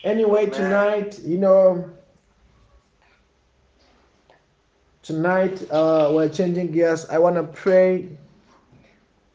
Anyway, 0.04 0.42
Amen. 0.46 0.52
tonight, 0.52 1.20
you 1.20 1.38
know, 1.38 1.90
tonight 5.02 5.62
uh, 5.70 6.10
we're 6.14 6.28
changing 6.28 6.72
gears. 6.72 7.06
I 7.08 7.18
want 7.18 7.36
to 7.36 7.44
pray 7.44 8.18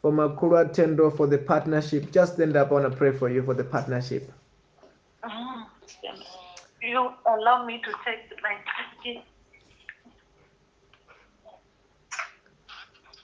for 0.02 0.12
Makura 0.12 0.72
Tendo 0.74 1.16
for 1.16 1.28
the 1.28 1.38
partnership. 1.38 2.12
Just 2.12 2.36
stand 2.36 2.56
up. 2.58 2.70
I 2.72 2.74
want 2.76 2.92
to 2.92 2.98
pray 2.98 3.12
for 3.12 3.30
you 3.30 3.44
for 3.44 3.54
the 3.54 3.64
partnership. 3.64 4.32
Mhm. 5.26 5.66
You 6.82 7.12
allow 7.28 7.66
me 7.66 7.82
to 7.82 7.92
take 8.06 8.30
my 8.44 8.56
ticket. 9.04 9.24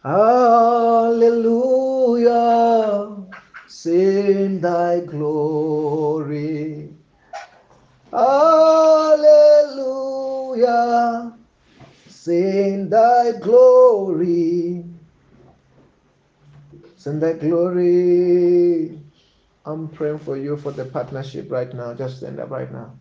Hallelujah. 0.04 1.73
Sing 3.68 4.60
thy 4.60 5.00
glory. 5.02 6.90
Hallelujah. 8.12 9.24
Sing 12.08 12.90
thy 12.90 13.32
glory. 13.40 14.84
Sing 16.98 17.20
thy 17.20 17.34
glory. 17.34 19.00
I'm 19.66 19.88
praying 19.88 20.20
for 20.20 20.36
you 20.38 20.58
for 20.58 20.72
the 20.72 20.86
partnership 20.86 21.50
right 21.52 21.74
now. 21.74 21.94
Just 21.94 22.18
stand 22.18 22.40
up 22.40 22.50
right 22.52 22.72
now. 22.72 22.92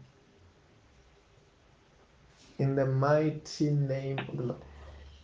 In 2.59 2.77
the 2.77 2.87
mighty 2.87 3.71
name 3.71 4.19
of 4.21 4.37
the 4.37 4.43
Lord. 4.45 4.63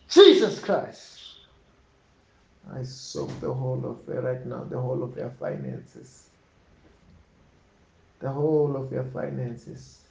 Jesus 0.09 0.59
Christ. 0.59 1.28
I 2.73 2.83
soak 2.83 3.29
the 3.39 3.53
whole 3.53 3.85
of 3.85 4.07
it 4.13 4.19
right 4.21 4.45
now, 4.45 4.63
the 4.63 4.79
whole 4.79 5.03
of 5.03 5.17
your 5.17 5.31
finances. 5.39 6.29
The 8.19 8.29
whole 8.29 8.75
of 8.75 8.91
your 8.91 9.05
finances. 9.05 10.01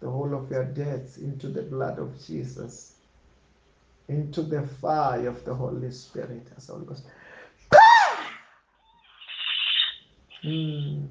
The 0.00 0.08
whole 0.08 0.34
of 0.34 0.50
your 0.50 0.64
debts 0.64 1.18
into 1.18 1.48
the 1.48 1.62
blood 1.62 1.98
of 1.98 2.24
Jesus. 2.26 2.96
Into 4.08 4.42
the 4.42 4.66
fire 4.66 5.28
of 5.28 5.44
the 5.44 5.54
Holy 5.54 5.90
Spirit. 5.90 6.46
As 6.56 6.68
Holy 6.68 6.86
Ghost. 6.86 7.04
Mm. 10.44 11.08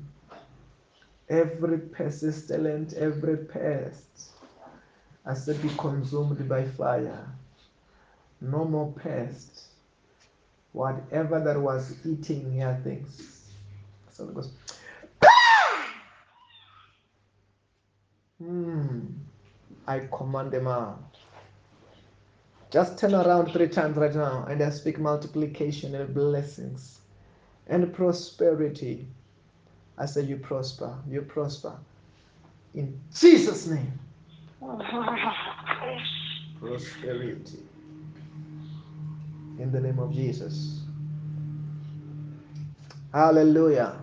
Every 1.30 1.80
pestilent, 1.80 2.94
every 2.94 3.38
pest, 3.38 4.32
I 5.26 5.34
said, 5.34 5.62
be 5.62 5.70
consumed 5.78 6.48
by 6.48 6.66
fire. 6.66 7.28
No 8.42 8.66
more 8.66 8.92
pest. 8.92 9.64
Whatever 10.74 11.40
that 11.42 11.60
was 11.60 11.96
eating 12.06 12.52
here 12.54 12.80
things. 12.84 13.52
So 14.12 14.30
it 14.30 14.36
goes. 14.36 14.52
Hmm. 18.40 19.02
I 19.88 20.02
command 20.12 20.52
them 20.52 20.68
out. 20.68 21.18
Just 22.72 22.98
turn 23.00 23.16
around 23.16 23.54
three 23.54 23.70
times 23.70 23.98
right 23.98 24.16
now 24.16 24.46
and 24.50 24.62
I 24.64 24.72
speak 24.72 25.00
multiplication 25.00 25.96
and 25.96 26.14
blessings 26.14 27.02
and 27.68 27.94
prosperity. 27.94 29.08
I 29.98 30.08
say 30.08 30.24
you 30.24 30.38
prosper, 30.38 30.98
you 31.08 31.22
prosper. 31.24 31.78
In 32.74 33.00
Jesus' 33.16 33.68
name, 33.68 34.00
prosperity. 36.60 37.64
In 39.60 39.72
the 39.72 39.80
name 39.80 40.00
of 40.00 40.12
Jesus. 40.12 40.82
Hallelujah. 43.14 43.96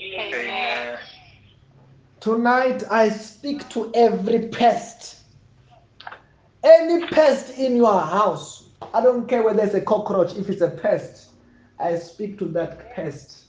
Amen. 0.00 0.98
Tonight 2.20 2.84
I 2.90 3.08
speak 3.08 3.68
to 3.70 3.90
every 3.94 4.48
pest. 4.48 5.18
Any 6.64 7.06
pest 7.06 7.56
in 7.58 7.76
your 7.76 8.00
house. 8.00 8.70
I 8.94 9.00
don't 9.00 9.28
care 9.28 9.42
whether 9.42 9.62
it's 9.62 9.74
a 9.74 9.80
cockroach, 9.80 10.36
if 10.36 10.48
it's 10.48 10.60
a 10.60 10.70
pest. 10.70 11.30
I 11.78 11.96
speak 11.96 12.38
to 12.38 12.46
that 12.46 12.94
pest. 12.94 13.44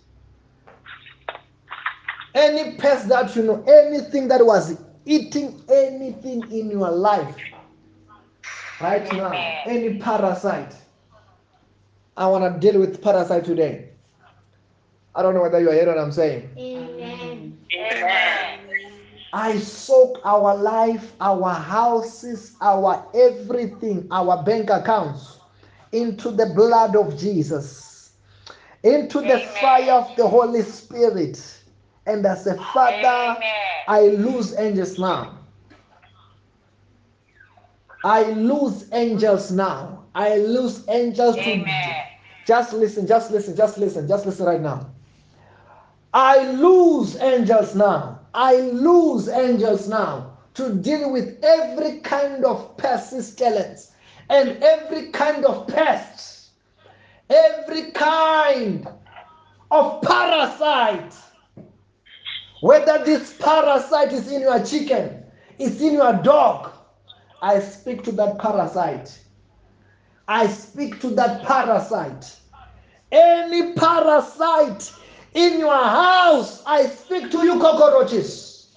Any 2.36 2.76
pest 2.78 3.10
that 3.10 3.36
you 3.36 3.44
know, 3.44 3.64
anything 3.68 4.28
that 4.30 4.46
was 4.46 4.80
eating 5.06 5.62
anything 5.70 6.52
in 6.52 6.72
your 6.72 6.90
life 6.90 7.36
right 8.82 9.12
now, 9.14 9.32
any 9.66 10.00
parasite. 10.00 10.76
I 12.18 12.28
want 12.28 12.54
to 12.54 12.60
deal 12.72 12.80
with 12.80 13.02
parasite 13.02 13.46
today. 13.46 13.90
I 15.16 15.22
don't 15.24 15.34
know 15.36 15.42
whether 15.42 15.60
you 15.60 15.70
are 15.70 15.74
hearing 15.74 15.90
what 15.90 15.98
I'm 16.00 16.12
saying. 16.12 16.50
Amen. 16.58 17.60
Amen. 17.76 18.60
I 19.34 19.58
soak 19.60 20.20
our 20.26 20.56
life, 20.56 21.14
our 21.20 21.54
houses, 21.54 22.56
our 22.62 23.08
everything, 23.16 24.08
our 24.12 24.44
bank 24.44 24.70
accounts 24.70 25.40
into 25.92 26.32
the 26.32 26.48
blood 26.48 26.96
of 26.96 27.18
Jesus. 27.18 28.12
into 28.84 29.22
the 29.22 29.40
fire 29.62 29.94
of 29.94 30.16
the 30.18 30.28
Holy 30.28 30.62
Spirit. 30.62 31.42
And 32.06 32.26
as 32.26 32.48
a 32.48 32.56
father, 32.56 33.38
Amen. 33.38 33.56
I 33.88 34.02
lose 34.08 34.58
angels 34.60 35.00
now. 35.00 35.40
I 38.04 38.24
lose 38.32 38.90
angels 38.92 39.52
now. 39.52 40.03
I 40.16 40.38
lose 40.38 40.84
angels 40.90 41.36
to 41.36 41.42
Amen. 41.42 42.06
just 42.46 42.74
listen, 42.74 43.08
just 43.08 43.32
listen, 43.32 43.56
just 43.56 43.78
listen, 43.78 44.08
just 44.08 44.26
listen 44.26 44.46
right 44.46 44.62
now. 44.62 44.92
I 46.14 46.52
lose 46.52 47.16
angels 47.18 47.74
now. 47.76 48.20
I 48.34 48.56
lose 48.56 49.28
angels 49.30 49.88
now 49.88 50.38
to 50.54 50.74
deal 50.76 51.12
with 51.12 51.44
every 51.44 52.00
kind 52.00 52.46
of 52.46 52.78
pestilence 52.78 53.92
and 54.30 54.64
every 54.64 55.10
kind 55.10 55.46
of 55.46 55.68
pest, 55.68 56.50
every 57.30 57.92
kind 57.92 58.88
of 59.72 60.02
parasite. 60.04 61.16
Whether 62.62 63.04
this 63.04 63.34
parasite 63.40 64.14
is 64.14 64.32
in 64.32 64.42
your 64.42 64.64
chicken, 64.64 65.24
it's 65.60 65.82
in 65.82 65.94
your 65.94 66.14
dog, 66.14 66.72
I 67.42 67.60
speak 67.60 68.04
to 68.04 68.12
that 68.14 68.40
parasite. 68.40 69.20
I 70.28 70.48
speak 70.48 71.02
to 71.02 71.10
that 71.12 71.44
parasite. 71.44 72.36
Any 73.12 73.74
parasite 73.74 74.92
in 75.34 75.60
your 75.60 75.84
house, 75.84 76.64
I 76.66 76.86
speak 76.86 77.32
to 77.32 77.44
you, 77.44 77.60
cockroaches. 77.60 78.68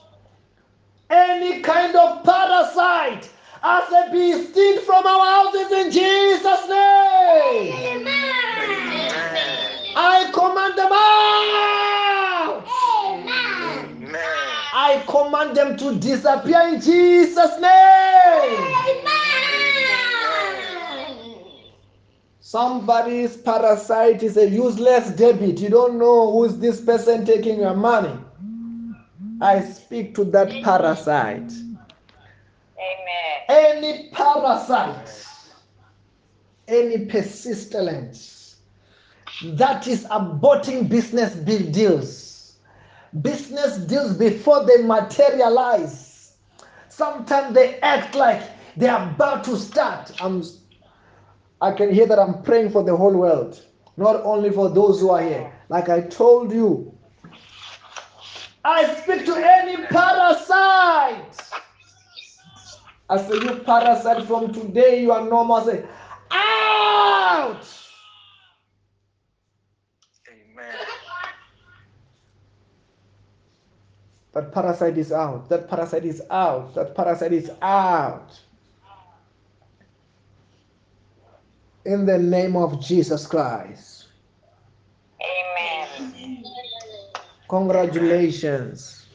Any 1.09 1.61
kind 1.61 1.95
of 1.95 2.25
parasite, 2.25 3.31
as 3.63 3.93
a 3.93 4.11
be 4.11 4.33
extinct 4.33 4.85
from 4.85 5.07
our 5.07 5.25
houses 5.25 5.73
in 5.73 5.91
Jesus' 5.91 6.69
name. 6.69 8.07
I 9.99 10.31
command 10.33 10.77
them 10.77 10.93
out. 10.93 12.65
Amen. 13.87 14.17
I 14.73 15.03
command 15.07 15.57
them 15.57 15.77
to 15.79 15.95
disappear 15.99 16.75
in 16.75 16.81
Jesus' 16.81 17.61
name. 17.61 19.26
Somebody's 22.47 23.37
parasite 23.37 24.23
is 24.23 24.37
a 24.37 24.49
useless 24.49 25.11
debit. 25.11 25.59
You 25.59 25.69
don't 25.69 25.99
know 25.99 26.31
who's 26.31 26.57
this 26.59 26.81
person 26.81 27.25
taking 27.27 27.59
your 27.59 27.75
money. 27.75 28.17
I 29.41 29.63
speak 29.63 30.15
to 30.15 30.23
that 30.27 30.63
parasite. 30.63 31.51
Amen. 32.79 33.37
Any 33.49 34.11
parasite, 34.11 35.27
any 36.69 37.07
persistence 37.07 38.59
that 39.43 39.89
is 39.89 40.05
aborting 40.05 40.89
business 40.89 41.35
deals, 41.35 42.59
business 43.23 43.79
deals 43.79 44.17
before 44.17 44.65
they 44.65 44.85
materialize. 44.85 46.35
Sometimes 46.91 47.57
they 47.57 47.81
act 47.81 48.15
like 48.15 48.41
they're 48.77 49.03
about 49.03 49.43
to 49.47 49.57
start. 49.57 50.13
I'm 50.21 50.45
I 51.61 51.73
can 51.73 51.93
hear 51.93 52.07
that 52.07 52.19
I'm 52.19 52.43
praying 52.43 52.71
for 52.71 52.83
the 52.83 52.95
whole 52.95 53.15
world, 53.15 53.65
not 53.97 54.23
only 54.25 54.51
for 54.51 54.69
those 54.69 55.01
who 55.01 55.11
are 55.11 55.23
here. 55.23 55.53
Like 55.69 55.89
I 55.89 56.03
told 56.03 56.53
you, 56.53 56.93
I 58.65 58.95
speak 58.97 59.25
to 59.27 59.35
any 59.37 59.77
parasite. 59.87 61.41
I 63.09 63.19
say, 63.19 63.35
you 63.35 63.61
parasite 63.65 64.27
from 64.27 64.53
today, 64.53 65.01
you 65.01 65.13
are 65.13 65.25
normal. 65.25 65.57
I 65.57 65.65
say, 65.65 65.85
out! 66.33 67.69
Amen. 70.29 70.75
That 74.35 74.53
parasite 74.53 74.99
is 74.99 75.13
out. 75.13 75.49
That 75.49 75.69
parasite 75.71 76.05
is 76.05 76.21
out. 76.29 76.75
That 76.75 76.95
parasite 76.97 77.33
is 77.33 77.51
out. 77.63 78.39
In 81.87 82.05
the 82.05 82.19
name 82.19 82.57
of 82.57 82.81
Jesus 82.85 83.27
Christ. 83.29 84.09
Amen. 85.23 86.45
Congratulations. 87.49 89.07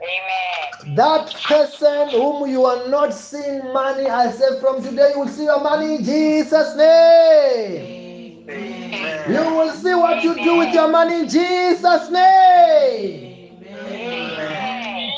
Amen. 0.00 0.96
That 0.96 1.34
person 1.48 2.10
whom 2.10 2.48
you 2.48 2.64
are 2.64 2.88
not 2.88 3.12
seeing 3.12 3.72
money, 3.72 4.06
I 4.06 4.30
say 4.30 4.60
from 4.60 4.82
today 4.84 5.10
you 5.14 5.20
will 5.20 5.28
see 5.28 5.44
your 5.44 5.60
money 5.60 5.96
in 5.96 6.04
Jesus' 6.04 6.76
name. 6.76 8.48
Amen. 8.48 9.32
You 9.32 9.54
will 9.56 9.72
see 9.72 9.94
what 9.94 10.22
you 10.22 10.34
do 10.34 10.58
with 10.58 10.72
your 10.72 10.88
money 10.88 11.20
in 11.20 11.28
Jesus' 11.28 12.08
name. 12.10 13.64
Amen. 13.66 15.12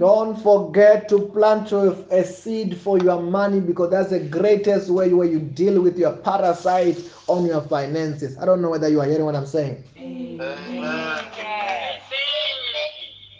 Don't 0.00 0.42
forget 0.42 1.10
to 1.10 1.26
plant 1.26 1.72
a 1.72 2.24
seed 2.24 2.78
for 2.78 2.98
your 3.00 3.20
money 3.20 3.60
because 3.60 3.90
that's 3.90 4.08
the 4.08 4.20
greatest 4.20 4.88
way 4.88 5.12
where 5.12 5.28
you 5.28 5.40
deal 5.40 5.82
with 5.82 5.98
your 5.98 6.12
parasite 6.12 6.96
on 7.28 7.44
your 7.44 7.60
finances. 7.60 8.38
I 8.38 8.46
don't 8.46 8.62
know 8.62 8.70
whether 8.70 8.88
you 8.88 9.02
are 9.02 9.06
hearing 9.06 9.26
what 9.26 9.36
I'm 9.36 9.44
saying. 9.44 9.84
Amen. 9.98 10.40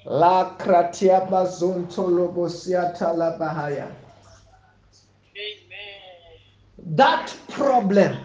La 0.04 0.54
kratia 0.58 1.26
bazunto 1.30 2.06
lobosiata 2.06 3.16
la 3.16 3.38
bahaya. 3.38 3.90
That 6.84 7.34
problem 7.48 8.18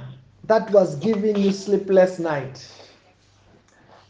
that 0.44 0.70
was 0.72 0.96
giving 0.98 1.38
you 1.38 1.54
sleepless 1.54 2.20
night. 2.20 2.68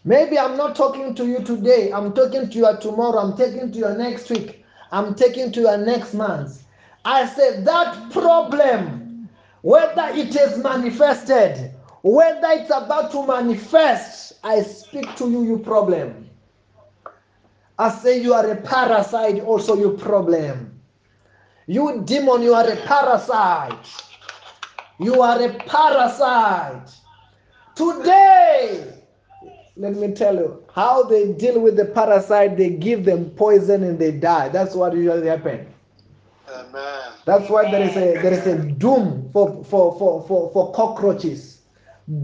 Maybe 0.07 0.37
I'm 0.37 0.55
not 0.55 0.75
talking 0.75 1.15
to 1.15 1.25
you 1.25 1.39
today. 1.43 1.91
I'm 1.91 2.13
talking 2.13 2.47
to 2.47 2.57
you 2.57 2.77
tomorrow. 2.79 3.17
I'm 3.17 3.35
taking 3.35 3.71
to 3.71 3.77
you 3.77 3.89
next 3.89 4.29
week. 4.29 4.63
I'm 4.91 5.15
taking 5.15 5.51
to 5.53 5.61
you 5.61 5.77
next 5.77 6.13
month. 6.13 6.63
I 7.03 7.25
said 7.25 7.65
that 7.65 8.11
problem, 8.11 9.27
whether 9.63 10.09
it 10.13 10.35
is 10.35 10.59
manifested, 10.59 11.71
whether 12.03 12.49
it's 12.51 12.69
about 12.69 13.11
to 13.13 13.25
manifest, 13.25 14.33
I 14.43 14.61
speak 14.61 15.15
to 15.15 15.29
you, 15.29 15.43
you 15.43 15.57
problem. 15.57 16.29
I 17.79 17.89
say 17.89 18.21
you 18.21 18.33
are 18.35 18.49
a 18.51 18.55
parasite, 18.55 19.41
also 19.43 19.75
you 19.75 19.97
problem. 19.97 20.79
You 21.65 22.03
demon, 22.05 22.43
you 22.43 22.53
are 22.53 22.69
a 22.69 22.75
parasite. 22.75 23.87
You 24.99 25.21
are 25.23 25.41
a 25.41 25.53
parasite. 25.55 26.91
Today, 27.75 29.04
let 29.77 29.95
me 29.95 30.13
tell 30.13 30.35
you 30.35 30.63
how 30.73 31.03
they 31.03 31.33
deal 31.33 31.59
with 31.59 31.75
the 31.75 31.85
parasite, 31.85 32.57
they 32.57 32.69
give 32.69 33.05
them 33.05 33.29
poison 33.31 33.83
and 33.83 33.99
they 33.99 34.11
die. 34.11 34.49
That's 34.49 34.73
what 34.75 34.93
usually 34.93 35.27
happens. 35.27 35.67
Amen. 36.49 37.11
That's 37.25 37.49
why 37.49 37.69
there 37.69 37.81
is 37.81 37.95
a 37.97 38.21
there 38.21 38.33
is 38.33 38.45
a 38.45 38.57
doom 38.57 39.29
for 39.33 39.63
for 39.65 39.97
for 39.97 40.25
for, 40.27 40.51
for 40.53 40.71
cockroaches. 40.73 41.61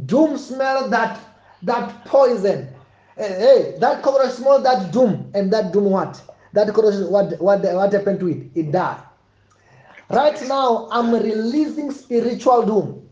Doom 0.05 0.37
smell 0.37 0.89
that 0.89 1.19
that 1.63 2.05
poison. 2.05 2.69
Hey, 3.17 3.27
hey, 3.39 3.75
that 3.79 4.03
cockroach 4.03 4.31
smell 4.31 4.61
that 4.61 4.91
doom 4.93 5.31
and 5.33 5.51
that 5.51 5.73
doom 5.73 5.85
what? 5.85 6.21
That 6.53 6.67
cockroach 6.67 7.09
what 7.09 7.41
what 7.41 7.61
what 7.63 7.93
happened 7.93 8.19
to 8.21 8.29
it? 8.29 8.47
It 8.55 8.71
died. 8.71 9.01
Right 10.09 10.39
now, 10.47 10.89
I'm 10.91 11.13
releasing 11.13 11.91
spiritual 11.91 12.65
doom, 12.65 13.09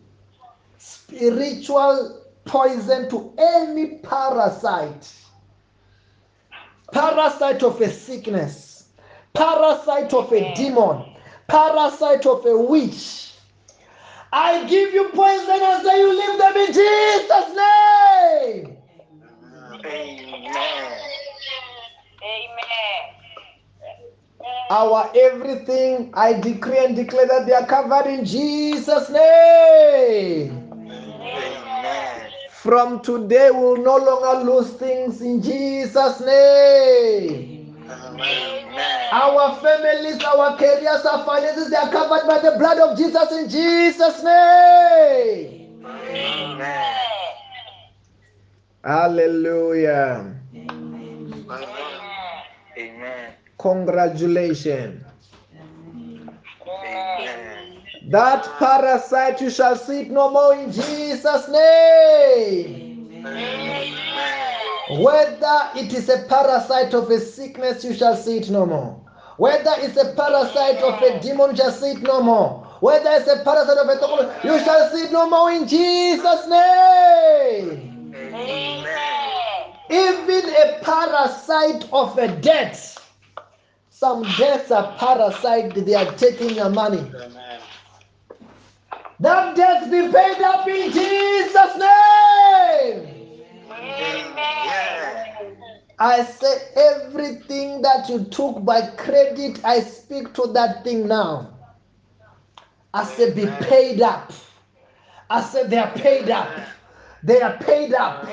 spiritual 0.77 2.18
poison 2.49 3.07
to 3.09 3.31
any 3.37 3.99
parasite, 3.99 5.13
parasite 6.91 7.61
of 7.61 7.79
a 7.79 7.89
sickness, 7.91 8.85
parasite 9.35 10.11
of 10.15 10.33
a 10.33 10.55
demon, 10.55 11.05
parasite 11.47 12.25
of 12.25 12.43
a 12.47 12.57
witch. 12.57 13.33
I 14.33 14.65
give 14.67 14.93
you 14.93 15.09
poison 15.09 15.59
and 15.61 15.83
say 15.83 15.99
you 15.99 16.09
leave 16.09 16.39
them 16.39 16.57
in 16.57 16.73
Jesus' 16.73 17.55
name. 17.55 18.77
Amen. 19.85 21.01
Amen. 22.23 22.59
Our 24.71 25.11
everything, 25.15 26.11
I 26.15 26.33
decree 26.33 26.83
and 26.83 26.95
declare 26.95 27.27
that 27.27 27.45
they 27.45 27.53
are 27.53 27.65
covered 27.67 28.07
in 28.07 28.25
Jesus' 28.25 29.09
name. 29.09 30.69
Amen. 30.73 31.68
From 32.69 33.01
today, 33.01 33.49
we 33.49 33.57
will 33.57 33.77
no 33.77 33.97
longer 33.97 34.45
lose 34.45 34.69
things 34.73 35.23
in 35.23 35.41
Jesus' 35.41 36.19
name. 36.19 37.73
Amen. 37.89 39.09
Our 39.11 39.55
families, 39.55 40.23
our 40.23 40.55
careers, 40.55 41.03
our 41.03 41.25
finances, 41.25 41.71
they 41.71 41.77
are 41.77 41.89
covered 41.89 42.27
by 42.27 42.37
the 42.37 42.59
blood 42.59 42.77
of 42.77 42.95
Jesus 42.95 43.31
in 43.31 43.49
Jesus' 43.49 44.21
name. 44.23 45.83
Amen. 45.83 46.93
Hallelujah. 48.83 50.35
Amen. 52.77 53.33
Congratulations. 53.57 55.03
Amen. 56.77 57.49
That 58.09 58.43
parasite 58.57 59.39
you 59.39 59.51
shall 59.51 59.75
see 59.75 60.01
it 60.01 60.09
no 60.09 60.31
more 60.31 60.55
in 60.55 60.71
Jesus' 60.71 61.47
name. 61.47 63.11
Amen. 63.23 65.03
Whether 65.03 65.69
it 65.75 65.93
is 65.93 66.09
a 66.09 66.25
parasite 66.27 66.95
of 66.95 67.11
a 67.11 67.19
sickness, 67.19 67.83
you 67.83 67.93
shall 67.93 68.15
see 68.15 68.37
it 68.37 68.49
no 68.49 68.65
more. 68.65 68.99
Whether 69.37 69.73
it's 69.77 69.95
a 69.95 70.15
parasite 70.15 70.77
of 70.77 70.99
a 71.03 71.19
demon, 71.19 71.51
you 71.51 71.57
shall 71.57 71.71
see 71.71 71.91
it 71.91 72.01
no 72.01 72.23
more. 72.23 72.65
Whether 72.79 73.11
it's 73.11 73.27
a 73.27 73.43
parasite 73.43 73.77
of 73.77 73.87
a 73.87 73.99
tuberculosis, 73.99 74.43
you 74.43 74.59
shall 74.65 74.89
see 74.89 75.03
it 75.03 75.11
no 75.11 75.29
more 75.29 75.51
in 75.51 75.67
Jesus' 75.67 76.47
name. 76.47 78.15
Even 79.91 80.49
a 80.49 80.79
parasite 80.81 81.87
of 81.93 82.17
a 82.17 82.27
debt. 82.41 82.97
Some 83.91 84.23
debts 84.37 84.71
are 84.71 84.95
parasite, 84.97 85.75
they 85.85 85.93
are 85.93 86.11
taking 86.13 86.55
your 86.55 86.69
money. 86.69 86.97
Amen. 86.97 87.61
That 89.19 89.55
debt 89.55 89.91
be 89.91 90.11
paid 90.11 90.41
up 90.41 90.67
in 90.67 90.91
Jesus' 90.91 91.75
name. 91.77 93.43
Amen. 93.69 95.57
I 95.99 96.23
say 96.23 96.57
everything 96.75 97.81
that 97.81 98.07
you 98.07 98.23
took 98.25 98.63
by 98.63 98.81
credit, 98.91 99.59
I 99.65 99.81
speak 99.81 100.33
to 100.35 100.47
that 100.53 100.85
thing 100.85 101.07
now. 101.07 101.53
I 102.93 103.03
say 103.03 103.33
be 103.33 103.45
paid 103.45 104.01
up. 104.01 104.31
I 105.29 105.41
said 105.41 105.69
they 105.69 105.77
are 105.77 105.91
paid 105.91 106.29
up. 106.29 106.49
They 107.21 107.41
are 107.41 107.57
paid 107.57 107.93
up. 107.93 108.25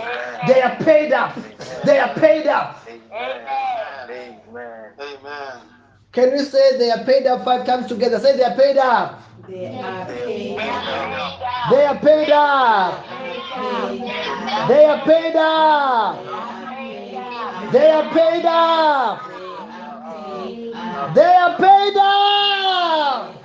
They 0.47 0.62
are 0.62 0.76
paid 0.76 1.12
up. 1.12 1.37
They 1.84 1.99
are 1.99 2.14
paid 2.14 2.47
up. 2.47 2.87
Amen. 3.12 4.09
Amen. 4.09 4.93
Amen. 5.01 5.61
Can 6.12 6.30
you 6.30 6.45
say 6.45 6.78
they 6.78 6.91
are 6.91 7.05
paid 7.05 7.26
up 7.26 7.45
five 7.45 7.66
times 7.66 7.89
together? 7.89 8.20
Say 8.20 8.37
they 8.37 8.45
are 8.45 8.57
paid 8.57 8.78
up. 8.78 9.20
They 9.49 9.66
are 9.68 10.07
paid 10.07 10.59
up. 10.59 11.38
They 11.70 11.84
are 11.84 11.99
paid 11.99 12.30
up. 12.30 13.05
They 14.68 14.84
are 14.84 15.01
paid 15.05 15.36
up. 15.36 16.24
They 17.72 17.90
are 17.90 18.11
paid 18.11 18.44
up. 18.44 19.22
They 21.14 21.34
are 21.36 21.57
paid 21.59 21.97
up. 21.97 23.36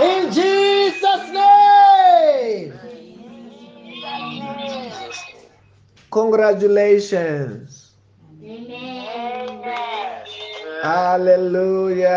In 0.00 0.32
Jesus' 0.32 1.30
name. 1.32 2.72
Congratulations. 6.10 7.92
Hallelujah. 10.82 12.12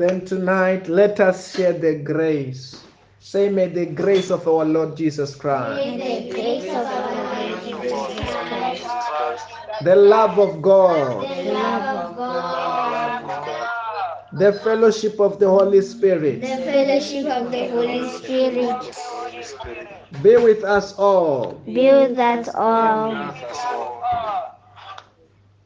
Then 0.00 0.24
tonight, 0.24 0.88
let 0.88 1.20
us 1.20 1.54
share 1.54 1.74
the 1.74 1.94
grace. 1.96 2.82
Say, 3.18 3.50
may 3.50 3.68
the 3.68 3.84
grace 3.84 4.30
of 4.30 4.48
our 4.48 4.64
Lord 4.64 4.96
Jesus 4.96 5.36
Christ, 5.36 5.76
the 5.76 6.26
grace 6.32 6.70
of 6.70 6.86
our 6.86 7.12
Lord 7.12 7.60
Jesus 7.60 8.88
Christ, 8.88 9.44
the 9.84 9.96
love 9.96 10.38
of 10.38 10.62
God, 10.62 11.28
the 11.28 11.52
love 11.52 12.12
of 12.12 12.16
God, 12.16 13.20
the 14.32 14.54
fellowship 14.64 15.20
of 15.20 15.38
the 15.38 15.50
Holy 15.50 15.82
Spirit 15.82 16.40
the 16.40 16.48
fellowship 16.48 17.26
of 17.26 17.52
the 17.52 17.68
Holy 17.68 18.08
Spirit, 18.08 19.92
be 20.22 20.36
with 20.38 20.64
us 20.64 20.94
all. 20.94 21.60
be 21.66 21.92
with 21.92 22.18
us 22.18 22.48
all. 22.54 23.20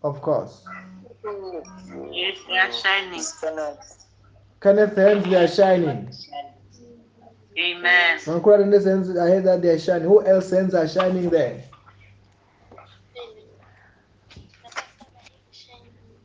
Of 0.04 0.22
course. 0.22 0.64
Yes, 2.12 2.38
they 2.48 2.58
are 2.58 2.72
shining. 2.72 3.22
Kenneth 4.62 4.96
hands 4.96 5.26
they 5.26 5.36
are 5.36 5.48
shining. 5.48 6.10
Amen. 7.58 8.18
Mankura 8.20 8.62
in 8.62 8.72
this 8.72 8.86
hands 8.86 9.10
I 9.18 9.28
heard 9.28 9.44
that 9.46 9.62
they 9.62 9.70
are 9.70 9.80
shining. 9.80 10.08
Who 10.08 10.26
else 10.26 10.50
hands 10.52 10.74
are 10.74 10.88
shining 10.88 11.30
there? 11.30 11.64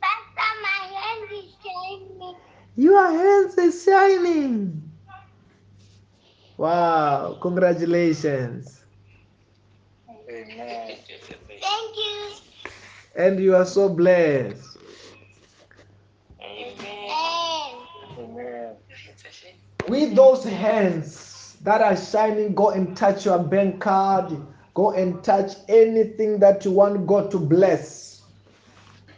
Pastor, 0.01 0.53
my 0.63 0.87
hand 0.99 1.33
is 1.33 1.55
shining. 1.63 2.37
Your 2.79 3.11
hands 3.11 3.59
are 3.59 3.73
shining. 3.73 4.89
Wow, 6.57 7.37
congratulations. 7.43 8.85
Amen. 10.31 10.97
Thank 10.97 11.97
you. 11.97 12.31
And 13.17 13.41
you 13.41 13.57
are 13.57 13.67
so 13.67 13.89
blessed. 13.89 14.79
Amen. 16.41 17.11
Amen. 18.17 18.77
With 19.89 20.15
those 20.15 20.45
hands 20.45 21.57
that 21.63 21.81
are 21.81 21.97
shining, 21.97 22.55
go 22.55 22.71
and 22.71 22.97
touch 22.97 23.25
your 23.25 23.41
bank 23.41 23.81
card. 23.81 24.37
Go 24.75 24.93
and 24.93 25.25
touch 25.25 25.55
anything 25.69 26.39
that 26.39 26.65
you 26.65 26.71
want 26.71 27.09
God 27.09 27.33
to 27.33 27.41
bless. 27.41 28.08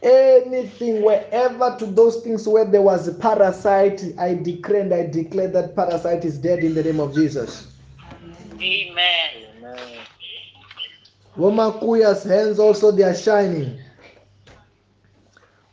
Anything, 0.02 1.02
wherever 1.02 1.76
to 1.78 1.86
those 1.86 2.22
things 2.22 2.48
where 2.48 2.64
there 2.64 2.80
was 2.80 3.06
a 3.06 3.12
parasite, 3.12 4.02
I 4.18 4.34
declare 4.34 4.80
and 4.82 4.94
I 4.94 5.06
declare 5.06 5.48
that 5.48 5.76
parasite 5.76 6.24
is 6.24 6.38
dead 6.38 6.60
in 6.60 6.74
the 6.74 6.82
name 6.82 7.00
of 7.00 7.14
Jesus. 7.14 7.68
Amen. 8.60 8.96
Amen. 9.58 9.98
Womakuya's 11.36 12.24
hands 12.24 12.58
also 12.58 12.90
they 12.90 13.02
are 13.02 13.14
shining. 13.14 13.78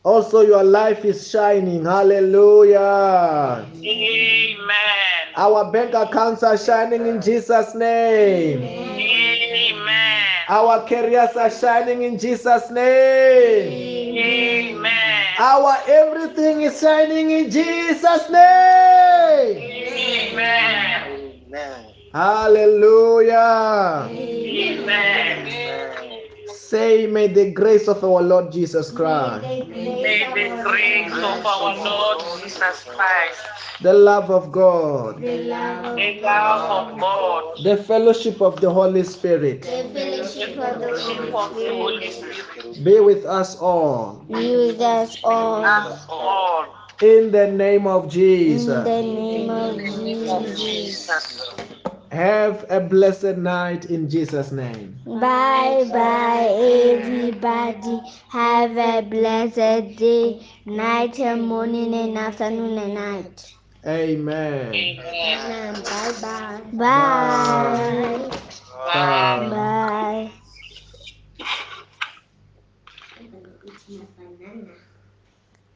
Also, 0.04 0.40
your 0.40 0.62
life 0.62 1.04
is 1.04 1.28
shining. 1.28 1.84
Hallelujah. 1.84 3.66
Amen. 3.74 4.68
Our 5.36 5.70
bank 5.70 5.92
accounts 5.94 6.42
are 6.42 6.56
shining 6.56 7.06
in 7.06 7.20
Jesus' 7.20 7.74
name. 7.74 8.62
Amen. 8.62 10.24
Our 10.48 10.86
careers 10.86 11.36
are 11.36 11.50
shining 11.50 12.02
in 12.02 12.18
Jesus' 12.18 12.70
name. 12.70 13.72
Amen. 13.72 13.97
Our 15.40 15.78
everything 15.86 16.62
is 16.62 16.80
shining 16.80 17.30
in 17.30 17.50
Jesus' 17.50 18.28
name. 18.28 19.58
Amen. 19.62 21.02
Amen. 21.46 21.86
Hallelujah. 22.12 24.08
Amen. 24.10 25.67
Amen. 26.72 27.00
Say, 27.00 27.06
may 27.06 27.28
the 27.28 27.50
grace 27.50 27.88
of 27.88 28.04
our 28.04 28.22
Lord 28.22 28.52
Jesus 28.52 28.90
Christ, 28.90 29.42
May 29.42 29.62
the 29.62 30.62
grace 30.62 31.12
of 31.12 31.46
our 31.46 31.76
Lord 31.76 32.42
Jesus 32.42 32.84
Christ, 32.84 33.40
the 33.80 33.92
love 33.94 34.30
of 34.30 34.52
God, 34.52 35.22
The 35.22 35.38
love 35.44 35.96
the 35.96 36.20
love 36.20 36.94
of 36.94 37.00
God, 37.00 37.64
the 37.64 37.76
fellowship 37.76 38.40
of 38.42 38.60
the 38.60 38.70
Holy 38.70 39.02
Spirit 39.04 39.62
the 39.62 39.68
fellowship 39.94 40.50
of 40.58 40.80
the 40.80 40.88
fellowship 40.88 41.34
of 41.34 41.54
the 41.54 41.68
Holy 41.68 41.76
Holy 41.78 42.10
Spirit 42.10 42.36
Spirit, 42.36 42.84
be 42.84 43.00
with 43.00 43.24
us 43.24 43.56
all. 43.56 44.24
be 44.28 44.56
with 44.56 44.80
us 44.80 45.18
all. 45.24 45.64
us 45.64 46.06
all. 46.08 46.66
In 47.00 47.30
the 47.30 47.46
name 47.46 47.86
of 47.86 48.10
Jesus. 48.10 48.68
In 48.68 48.84
the 48.84 49.02
name 49.02 49.50
of 49.50 49.76
name 49.76 50.28
of 50.30 50.44
Jesus. 50.44 50.60
Jesus. 50.60 51.77
Have 52.10 52.64
a 52.70 52.80
blessed 52.80 53.36
night 53.36 53.86
in 53.86 54.08
Jesus' 54.08 54.50
name. 54.52 54.96
Bye 55.06 55.84
bye, 55.92 56.48
everybody. 56.98 58.00
Have 58.28 58.76
a 58.76 59.02
blessed 59.02 59.96
day, 59.96 60.46
night 60.66 61.18
and 61.20 61.46
morning 61.46 61.94
and 61.94 62.16
afternoon 62.18 62.78
and 62.78 62.94
night. 62.94 63.54
Amen. 63.86 64.98
Amen. 65.12 65.74
Bye 65.82 66.12
bye. 66.20 66.62
Bye. 66.72 68.28
Bye. 68.30 68.30
Bye. 68.86 69.48
Bye. 69.50 70.32